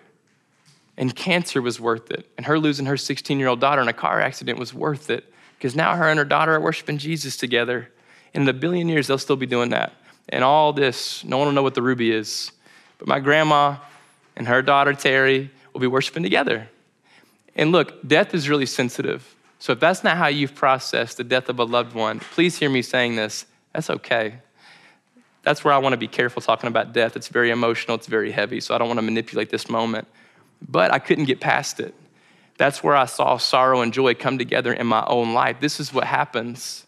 And 0.97 1.15
cancer 1.15 1.63
was 1.63 1.79
worth 1.79 2.11
it. 2.11 2.29
And 2.37 2.47
her 2.47 2.59
losing 2.59 2.87
her 2.87 2.97
16 2.97 3.39
year 3.39 3.47
old 3.47 3.61
daughter 3.61 3.81
in 3.81 3.87
a 3.87 3.93
car 3.93 4.21
accident 4.21 4.59
was 4.59 4.75
worth 4.75 5.11
it 5.11 5.33
because 5.59 5.75
now 5.75 5.97
her 5.97 6.09
and 6.09 6.19
her 6.19 6.25
daughter 6.25 6.55
are 6.55 6.61
worshiping 6.61 6.99
Jesus 6.99 7.37
together. 7.37 7.91
In 8.33 8.49
a 8.49 8.53
billion 8.53 8.89
years, 8.89 9.09
they'll 9.09 9.19
still 9.19 9.37
be 9.37 9.47
doing 9.47 9.71
that. 9.71 9.93
And 10.29 10.45
all 10.45 10.73
this, 10.73 11.25
no 11.25 11.37
one 11.37 11.49
will 11.49 11.55
know 11.55 11.65
what 11.65 11.75
the 11.75 11.83
ruby 11.83 12.13
is. 12.13 12.53
But 12.99 13.09
my 13.09 13.19
grandma 13.19 13.77
and 14.37 14.47
her 14.47 14.63
daughter, 14.63 14.95
Terry, 14.95 15.51
will 15.73 15.81
be 15.81 15.89
worshiping 15.89 16.23
together. 16.23 16.69
And 17.57 17.73
look, 17.73 18.07
death 18.07 18.35
is 18.35 18.49
really 18.49 18.67
sensitive. 18.67 19.35
So 19.59 19.73
if 19.73 19.81
that's 19.81 20.05
not 20.05 20.17
how 20.17 20.29
you've 20.29 20.55
processed 20.55 21.17
the 21.17 21.25
death 21.25 21.49
of 21.49 21.59
a 21.59 21.65
loved 21.65 21.95
one, 21.95 22.21
please 22.21 22.57
hear 22.57 22.71
me 22.71 22.83
saying 22.83 23.17
this. 23.17 23.45
That's 23.73 23.91
okay. 23.91 24.35
That's 25.43 25.65
where 25.65 25.75
I 25.75 25.79
want 25.79 25.93
to 25.93 25.97
be 25.97 26.07
careful 26.07 26.41
talking 26.41 26.69
about 26.69 26.93
death. 26.93 27.17
It's 27.17 27.29
very 27.29 27.51
emotional, 27.51 27.97
it's 27.97 28.07
very 28.07 28.31
heavy. 28.31 28.61
So 28.61 28.75
I 28.75 28.79
don't 28.79 28.87
want 28.87 28.99
to 28.99 29.03
manipulate 29.03 29.51
this 29.51 29.69
moment. 29.69 30.07
But 30.69 30.93
I 30.93 31.01
couldn't 31.01 31.25
get 31.25 31.41
past 31.41 31.81
it. 31.81 31.95
That's 32.59 32.83
where 32.83 32.95
I 32.97 33.07
saw 33.07 33.39
sorrow 33.39 33.81
and 33.81 33.93
joy 33.93 34.15
come 34.15 34.37
together 34.37 34.73
in 34.73 34.87
my 34.87 35.05
own 35.07 35.33
life. 35.33 35.61
This 35.61 35.81
is 35.81 35.93
what 35.93 36.05
happens 36.05 36.87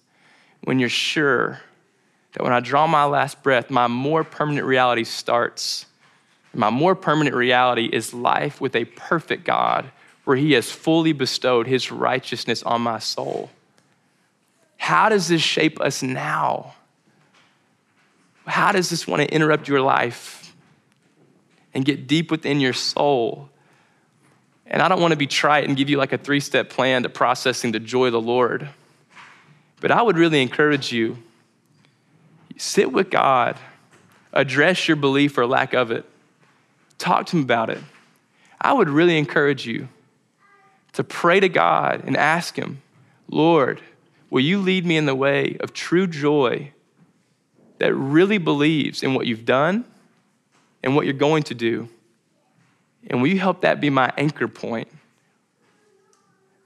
when 0.62 0.78
you're 0.78 0.88
sure 0.88 1.60
that 2.32 2.42
when 2.42 2.52
I 2.52 2.60
draw 2.60 2.86
my 2.86 3.04
last 3.06 3.42
breath, 3.42 3.70
my 3.70 3.86
more 3.86 4.22
permanent 4.22 4.66
reality 4.66 5.04
starts 5.04 5.86
my 6.52 6.70
more 6.70 6.94
permanent 6.94 7.36
reality 7.36 7.86
is 7.86 8.12
life 8.12 8.60
with 8.60 8.74
a 8.74 8.84
perfect 8.84 9.44
God 9.44 9.90
where 10.24 10.36
He 10.36 10.52
has 10.52 10.70
fully 10.70 11.12
bestowed 11.12 11.66
His 11.66 11.90
righteousness 11.92 12.62
on 12.62 12.82
my 12.82 12.98
soul. 12.98 13.50
How 14.76 15.08
does 15.08 15.28
this 15.28 15.42
shape 15.42 15.80
us 15.80 16.02
now? 16.02 16.74
How 18.46 18.72
does 18.72 18.90
this 18.90 19.06
want 19.06 19.22
to 19.22 19.32
interrupt 19.32 19.68
your 19.68 19.80
life 19.80 20.54
and 21.72 21.84
get 21.84 22.08
deep 22.08 22.30
within 22.30 22.60
your 22.60 22.72
soul? 22.72 23.48
And 24.70 24.80
I 24.82 24.88
don't 24.88 25.00
want 25.00 25.12
to 25.12 25.16
be 25.16 25.26
trite 25.26 25.66
and 25.66 25.76
give 25.76 25.90
you 25.90 25.96
like 25.96 26.12
a 26.12 26.18
three 26.18 26.40
step 26.40 26.70
plan 26.70 27.02
to 27.02 27.08
processing 27.08 27.72
the 27.72 27.80
joy 27.80 28.06
of 28.06 28.12
the 28.12 28.20
Lord, 28.20 28.68
but 29.80 29.90
I 29.90 30.02
would 30.02 30.16
really 30.16 30.42
encourage 30.42 30.92
you 30.92 31.18
sit 32.56 32.92
with 32.92 33.10
God, 33.10 33.58
address 34.32 34.86
your 34.86 34.96
belief 34.96 35.38
or 35.38 35.46
lack 35.46 35.72
of 35.72 35.90
it 35.90 36.04
Talk 37.00 37.24
to 37.26 37.38
him 37.38 37.42
about 37.42 37.70
it. 37.70 37.78
I 38.60 38.74
would 38.74 38.90
really 38.90 39.16
encourage 39.16 39.66
you 39.66 39.88
to 40.92 41.02
pray 41.02 41.40
to 41.40 41.48
God 41.48 42.02
and 42.04 42.14
ask 42.14 42.56
him, 42.56 42.82
Lord, 43.26 43.80
will 44.28 44.42
you 44.42 44.58
lead 44.58 44.84
me 44.84 44.98
in 44.98 45.06
the 45.06 45.14
way 45.14 45.56
of 45.60 45.72
true 45.72 46.06
joy 46.06 46.72
that 47.78 47.94
really 47.94 48.36
believes 48.36 49.02
in 49.02 49.14
what 49.14 49.26
you've 49.26 49.46
done 49.46 49.86
and 50.82 50.94
what 50.94 51.06
you're 51.06 51.14
going 51.14 51.42
to 51.44 51.54
do? 51.54 51.88
And 53.08 53.22
will 53.22 53.28
you 53.28 53.38
help 53.38 53.62
that 53.62 53.80
be 53.80 53.90
my 53.90 54.12
anchor 54.16 54.48
point? 54.48 54.88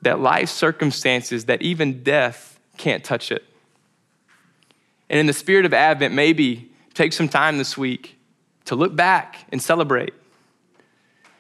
That 0.03 0.21
life 0.21 0.49
circumstances, 0.49 1.47
that 1.47 1.63
even 1.63 2.03
death 2.03 2.59
can't 2.77 3.05
touch 3.05 3.31
it. 3.31 3.45
And 5.09 5.19
in 5.19 5.27
the 5.27 5.33
spirit 5.33 5.65
of 5.65 5.73
Advent, 5.73 6.15
maybe 6.15 6.71
take 6.93 7.13
some 7.13 7.29
time 7.29 7.59
this 7.59 7.77
week 7.77 8.19
to 8.67 8.75
look 8.75 8.97
back 8.97 9.47
and 9.53 9.63
celebrate. 9.63 10.15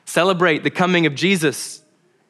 Celebrate 0.04 0.62
the 0.62 0.70
coming 0.70 1.06
of 1.06 1.14
Jesus. 1.14 1.82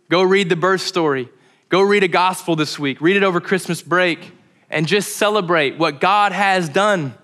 Go 0.08 0.22
read 0.22 0.48
the 0.48 0.56
birth 0.56 0.80
story. 0.80 1.28
Go 1.68 1.82
read 1.82 2.04
a 2.04 2.08
gospel 2.08 2.56
this 2.56 2.78
week. 2.78 3.00
Read 3.00 3.16
it 3.16 3.22
over 3.22 3.40
Christmas 3.40 3.82
break 3.82 4.32
and 4.70 4.86
just 4.86 5.16
celebrate 5.16 5.78
what 5.78 6.00
God 6.00 6.32
has 6.32 6.68
done. 6.68 7.14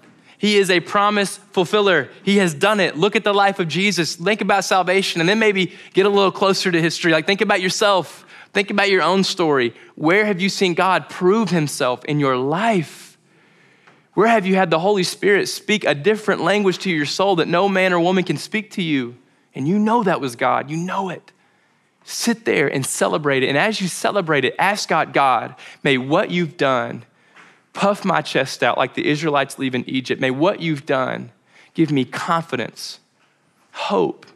He 0.40 0.56
is 0.56 0.70
a 0.70 0.80
promise 0.80 1.36
fulfiller. 1.36 2.08
He 2.24 2.38
has 2.38 2.54
done 2.54 2.80
it. 2.80 2.96
Look 2.96 3.14
at 3.14 3.22
the 3.22 3.32
life 3.32 3.60
of 3.60 3.68
Jesus. 3.68 4.16
Think 4.16 4.40
about 4.40 4.64
salvation 4.64 5.20
and 5.20 5.28
then 5.28 5.38
maybe 5.38 5.74
get 5.92 6.06
a 6.06 6.08
little 6.08 6.32
closer 6.32 6.72
to 6.72 6.80
history. 6.80 7.12
Like 7.12 7.26
think 7.26 7.40
about 7.40 7.60
yourself. 7.60 8.26
Think 8.52 8.70
about 8.70 8.90
your 8.90 9.02
own 9.02 9.22
story. 9.22 9.74
Where 9.94 10.24
have 10.24 10.40
you 10.40 10.48
seen 10.48 10.74
God 10.74 11.08
prove 11.08 11.50
himself 11.50 12.04
in 12.06 12.18
your 12.18 12.36
life? 12.36 13.18
Where 14.14 14.26
have 14.26 14.46
you 14.46 14.56
had 14.56 14.70
the 14.70 14.78
Holy 14.80 15.04
Spirit 15.04 15.48
speak 15.48 15.84
a 15.84 15.94
different 15.94 16.40
language 16.40 16.78
to 16.80 16.90
your 16.90 17.06
soul 17.06 17.36
that 17.36 17.46
no 17.46 17.68
man 17.68 17.92
or 17.92 18.00
woman 18.00 18.24
can 18.24 18.36
speak 18.36 18.72
to 18.72 18.82
you? 18.82 19.16
and 19.54 19.66
you 19.66 19.78
know 19.78 20.02
that 20.02 20.20
was 20.20 20.36
God, 20.36 20.70
you 20.70 20.76
know 20.76 21.08
it. 21.10 21.32
Sit 22.04 22.44
there 22.44 22.66
and 22.66 22.84
celebrate 22.84 23.42
it. 23.42 23.48
And 23.48 23.58
as 23.58 23.80
you 23.80 23.88
celebrate 23.88 24.44
it, 24.44 24.54
ask 24.58 24.88
God, 24.88 25.12
God, 25.12 25.54
may 25.82 25.98
what 25.98 26.30
you've 26.30 26.56
done 26.56 27.04
puff 27.72 28.04
my 28.04 28.22
chest 28.22 28.62
out 28.62 28.78
like 28.78 28.94
the 28.94 29.08
Israelites 29.08 29.58
leaving 29.58 29.84
Egypt. 29.86 30.20
May 30.20 30.30
what 30.30 30.60
you've 30.60 30.86
done 30.86 31.30
give 31.74 31.90
me 31.90 32.04
confidence, 32.04 33.00
hope. 33.72 34.26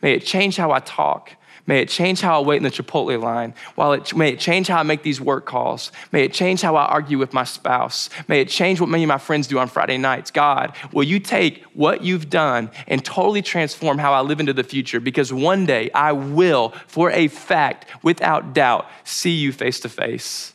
May 0.00 0.14
it 0.14 0.24
change 0.24 0.56
how 0.56 0.70
I 0.70 0.80
talk. 0.80 1.32
May 1.68 1.82
it 1.82 1.90
change 1.90 2.22
how 2.22 2.40
I 2.40 2.44
wait 2.44 2.56
in 2.56 2.62
the 2.62 2.70
Chipotle 2.70 3.22
line. 3.22 3.52
While 3.74 3.92
it, 3.92 4.16
may 4.16 4.30
it 4.30 4.40
change 4.40 4.68
how 4.68 4.78
I 4.78 4.84
make 4.84 5.02
these 5.02 5.20
work 5.20 5.44
calls. 5.44 5.92
May 6.12 6.24
it 6.24 6.32
change 6.32 6.62
how 6.62 6.76
I 6.76 6.86
argue 6.86 7.18
with 7.18 7.34
my 7.34 7.44
spouse. 7.44 8.08
May 8.26 8.40
it 8.40 8.48
change 8.48 8.80
what 8.80 8.88
many 8.88 9.04
of 9.04 9.08
my 9.08 9.18
friends 9.18 9.46
do 9.46 9.58
on 9.58 9.68
Friday 9.68 9.98
nights. 9.98 10.30
God, 10.30 10.74
will 10.94 11.04
you 11.04 11.20
take 11.20 11.62
what 11.74 12.02
you've 12.02 12.30
done 12.30 12.70
and 12.86 13.04
totally 13.04 13.42
transform 13.42 13.98
how 13.98 14.14
I 14.14 14.22
live 14.22 14.40
into 14.40 14.54
the 14.54 14.64
future? 14.64 14.98
Because 14.98 15.30
one 15.30 15.66
day 15.66 15.90
I 15.90 16.12
will, 16.12 16.70
for 16.86 17.10
a 17.10 17.28
fact, 17.28 17.84
without 18.02 18.54
doubt, 18.54 18.86
see 19.04 19.32
you 19.32 19.52
face 19.52 19.78
to 19.80 19.90
face. 19.90 20.54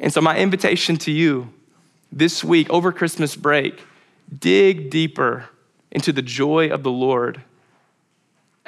And 0.00 0.12
so, 0.12 0.20
my 0.20 0.36
invitation 0.36 0.96
to 0.98 1.12
you 1.12 1.52
this 2.10 2.42
week 2.42 2.68
over 2.70 2.90
Christmas 2.90 3.36
break, 3.36 3.80
dig 4.36 4.90
deeper 4.90 5.48
into 5.92 6.12
the 6.12 6.22
joy 6.22 6.70
of 6.70 6.82
the 6.82 6.90
Lord 6.90 7.42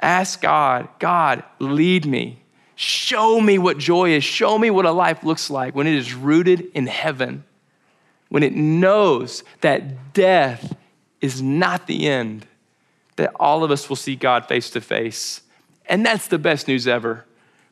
Ask 0.03 0.41
God, 0.41 0.89
God, 0.99 1.45
lead 1.61 2.05
me. 2.05 2.43
Show 2.74 3.41
me 3.41 3.59
what 3.59 3.78
joy 3.78 4.11
is. 4.11 4.24
Show 4.24 4.59
me 4.59 4.68
what 4.68 4.85
a 4.85 4.91
life 4.91 5.22
looks 5.22 5.49
like 5.49 5.76
when 5.76 5.87
it 5.87 5.95
is 5.95 6.12
rooted 6.12 6.66
in 6.74 6.89
heaven, 6.89 7.45
when 8.28 8.43
it 8.43 8.55
knows 8.55 9.45
that 9.61 10.12
death 10.12 10.74
is 11.20 11.41
not 11.41 11.87
the 11.87 12.09
end, 12.09 12.47
that 13.14 13.30
all 13.39 13.62
of 13.62 13.70
us 13.70 13.89
will 13.89 13.97
see 13.97 14.16
God 14.16 14.49
face 14.49 14.70
to 14.70 14.80
face. 14.80 15.43
And 15.87 16.05
that's 16.05 16.26
the 16.26 16.39
best 16.39 16.66
news 16.66 16.89
ever 16.89 17.24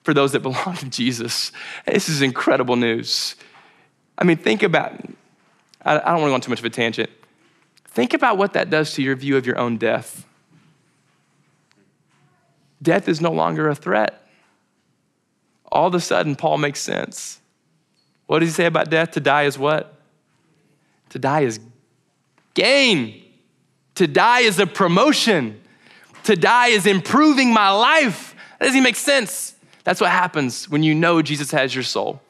for 0.04 0.14
those 0.14 0.32
that 0.32 0.40
belong 0.40 0.76
to 0.76 0.88
Jesus. 0.88 1.50
This 1.86 2.08
is 2.08 2.22
incredible 2.22 2.76
news. 2.76 3.34
I 4.20 4.24
mean, 4.24 4.36
think 4.36 4.62
about, 4.62 4.92
I 5.82 5.94
don't 5.94 6.04
want 6.04 6.22
to 6.22 6.28
go 6.28 6.34
on 6.34 6.40
too 6.42 6.50
much 6.50 6.58
of 6.58 6.64
a 6.64 6.70
tangent. 6.70 7.10
Think 7.86 8.14
about 8.14 8.36
what 8.36 8.52
that 8.52 8.70
does 8.70 8.94
to 8.94 9.02
your 9.02 9.16
view 9.16 9.36
of 9.36 9.46
your 9.46 9.58
own 9.58 9.78
death 9.78 10.26
death 12.82 13.08
is 13.08 13.20
no 13.20 13.30
longer 13.30 13.68
a 13.68 13.74
threat. 13.74 14.26
All 15.70 15.86
of 15.86 15.94
a 15.94 16.00
sudden, 16.00 16.36
Paul 16.36 16.58
makes 16.58 16.80
sense. 16.80 17.40
What 18.26 18.40
does 18.40 18.48
he 18.48 18.52
say 18.52 18.66
about 18.66 18.90
death? 18.90 19.12
To 19.12 19.20
die 19.20 19.44
is 19.44 19.58
what? 19.58 19.94
To 21.10 21.18
die 21.18 21.42
is 21.42 21.60
gain. 22.54 23.22
To 23.96 24.06
die 24.06 24.40
is 24.40 24.58
a 24.58 24.66
promotion. 24.66 25.60
To 26.24 26.36
die 26.36 26.68
is 26.68 26.86
improving 26.86 27.52
my 27.52 27.70
life. 27.70 28.34
That 28.58 28.66
doesn't 28.66 28.82
make 28.82 28.96
sense. 28.96 29.54
That's 29.84 30.00
what 30.00 30.10
happens 30.10 30.68
when 30.68 30.82
you 30.82 30.94
know 30.94 31.22
Jesus 31.22 31.50
has 31.50 31.74
your 31.74 31.84
soul. 31.84 32.20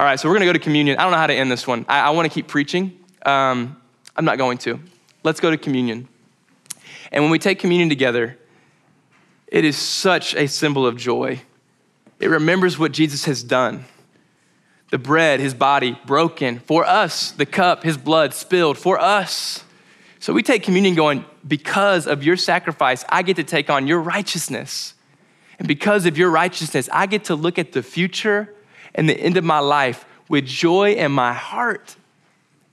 All 0.00 0.06
right, 0.06 0.20
so 0.20 0.28
we're 0.28 0.36
gonna 0.36 0.44
go 0.44 0.52
to 0.52 0.60
communion. 0.60 0.96
I 0.96 1.02
don't 1.02 1.10
know 1.10 1.18
how 1.18 1.26
to 1.26 1.34
end 1.34 1.50
this 1.50 1.66
one. 1.66 1.84
I, 1.88 2.02
I 2.02 2.10
wanna 2.10 2.28
keep 2.28 2.46
preaching. 2.46 2.96
Um, 3.26 3.76
I'm 4.14 4.24
not 4.24 4.38
going 4.38 4.58
to. 4.58 4.78
Let's 5.24 5.40
go 5.40 5.50
to 5.50 5.56
communion. 5.56 6.06
And 7.10 7.24
when 7.24 7.32
we 7.32 7.40
take 7.40 7.58
communion 7.58 7.88
together, 7.88 8.38
it 9.48 9.64
is 9.64 9.76
such 9.76 10.36
a 10.36 10.46
symbol 10.46 10.86
of 10.86 10.96
joy. 10.96 11.42
It 12.20 12.28
remembers 12.28 12.78
what 12.78 12.92
Jesus 12.92 13.24
has 13.24 13.42
done. 13.42 13.86
The 14.90 14.98
bread, 14.98 15.40
his 15.40 15.52
body 15.52 15.98
broken 16.06 16.60
for 16.60 16.84
us, 16.84 17.32
the 17.32 17.46
cup, 17.46 17.82
his 17.82 17.98
blood 17.98 18.34
spilled 18.34 18.78
for 18.78 19.00
us. 19.00 19.64
So 20.20 20.32
we 20.32 20.44
take 20.44 20.62
communion 20.62 20.94
going, 20.94 21.24
because 21.46 22.06
of 22.06 22.22
your 22.22 22.36
sacrifice, 22.36 23.04
I 23.08 23.22
get 23.22 23.34
to 23.36 23.44
take 23.44 23.68
on 23.68 23.88
your 23.88 24.00
righteousness. 24.00 24.94
And 25.58 25.66
because 25.66 26.06
of 26.06 26.16
your 26.16 26.30
righteousness, 26.30 26.88
I 26.92 27.06
get 27.06 27.24
to 27.24 27.34
look 27.34 27.58
at 27.58 27.72
the 27.72 27.82
future 27.82 28.54
and 28.94 29.08
the 29.08 29.18
end 29.18 29.36
of 29.36 29.44
my 29.44 29.58
life 29.58 30.04
with 30.28 30.46
joy 30.46 30.92
in 30.92 31.12
my 31.12 31.32
heart. 31.32 31.96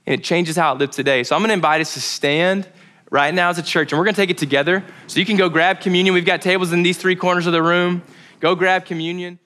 And 0.06 0.20
it 0.20 0.24
changes 0.24 0.56
how 0.56 0.74
I 0.74 0.76
live 0.76 0.90
today. 0.90 1.22
So 1.22 1.34
I'm 1.34 1.42
gonna 1.42 1.54
invite 1.54 1.80
us 1.80 1.94
to 1.94 2.00
stand 2.00 2.68
right 3.10 3.32
now 3.32 3.48
as 3.48 3.58
a 3.58 3.62
church, 3.62 3.92
and 3.92 3.98
we're 3.98 4.04
gonna 4.04 4.16
take 4.16 4.30
it 4.30 4.38
together. 4.38 4.84
So 5.06 5.20
you 5.20 5.26
can 5.26 5.36
go 5.36 5.48
grab 5.48 5.80
communion. 5.80 6.14
We've 6.14 6.24
got 6.24 6.42
tables 6.42 6.72
in 6.72 6.82
these 6.82 6.98
three 6.98 7.16
corners 7.16 7.46
of 7.46 7.52
the 7.52 7.62
room. 7.62 8.02
Go 8.40 8.54
grab 8.54 8.84
communion. 8.84 9.38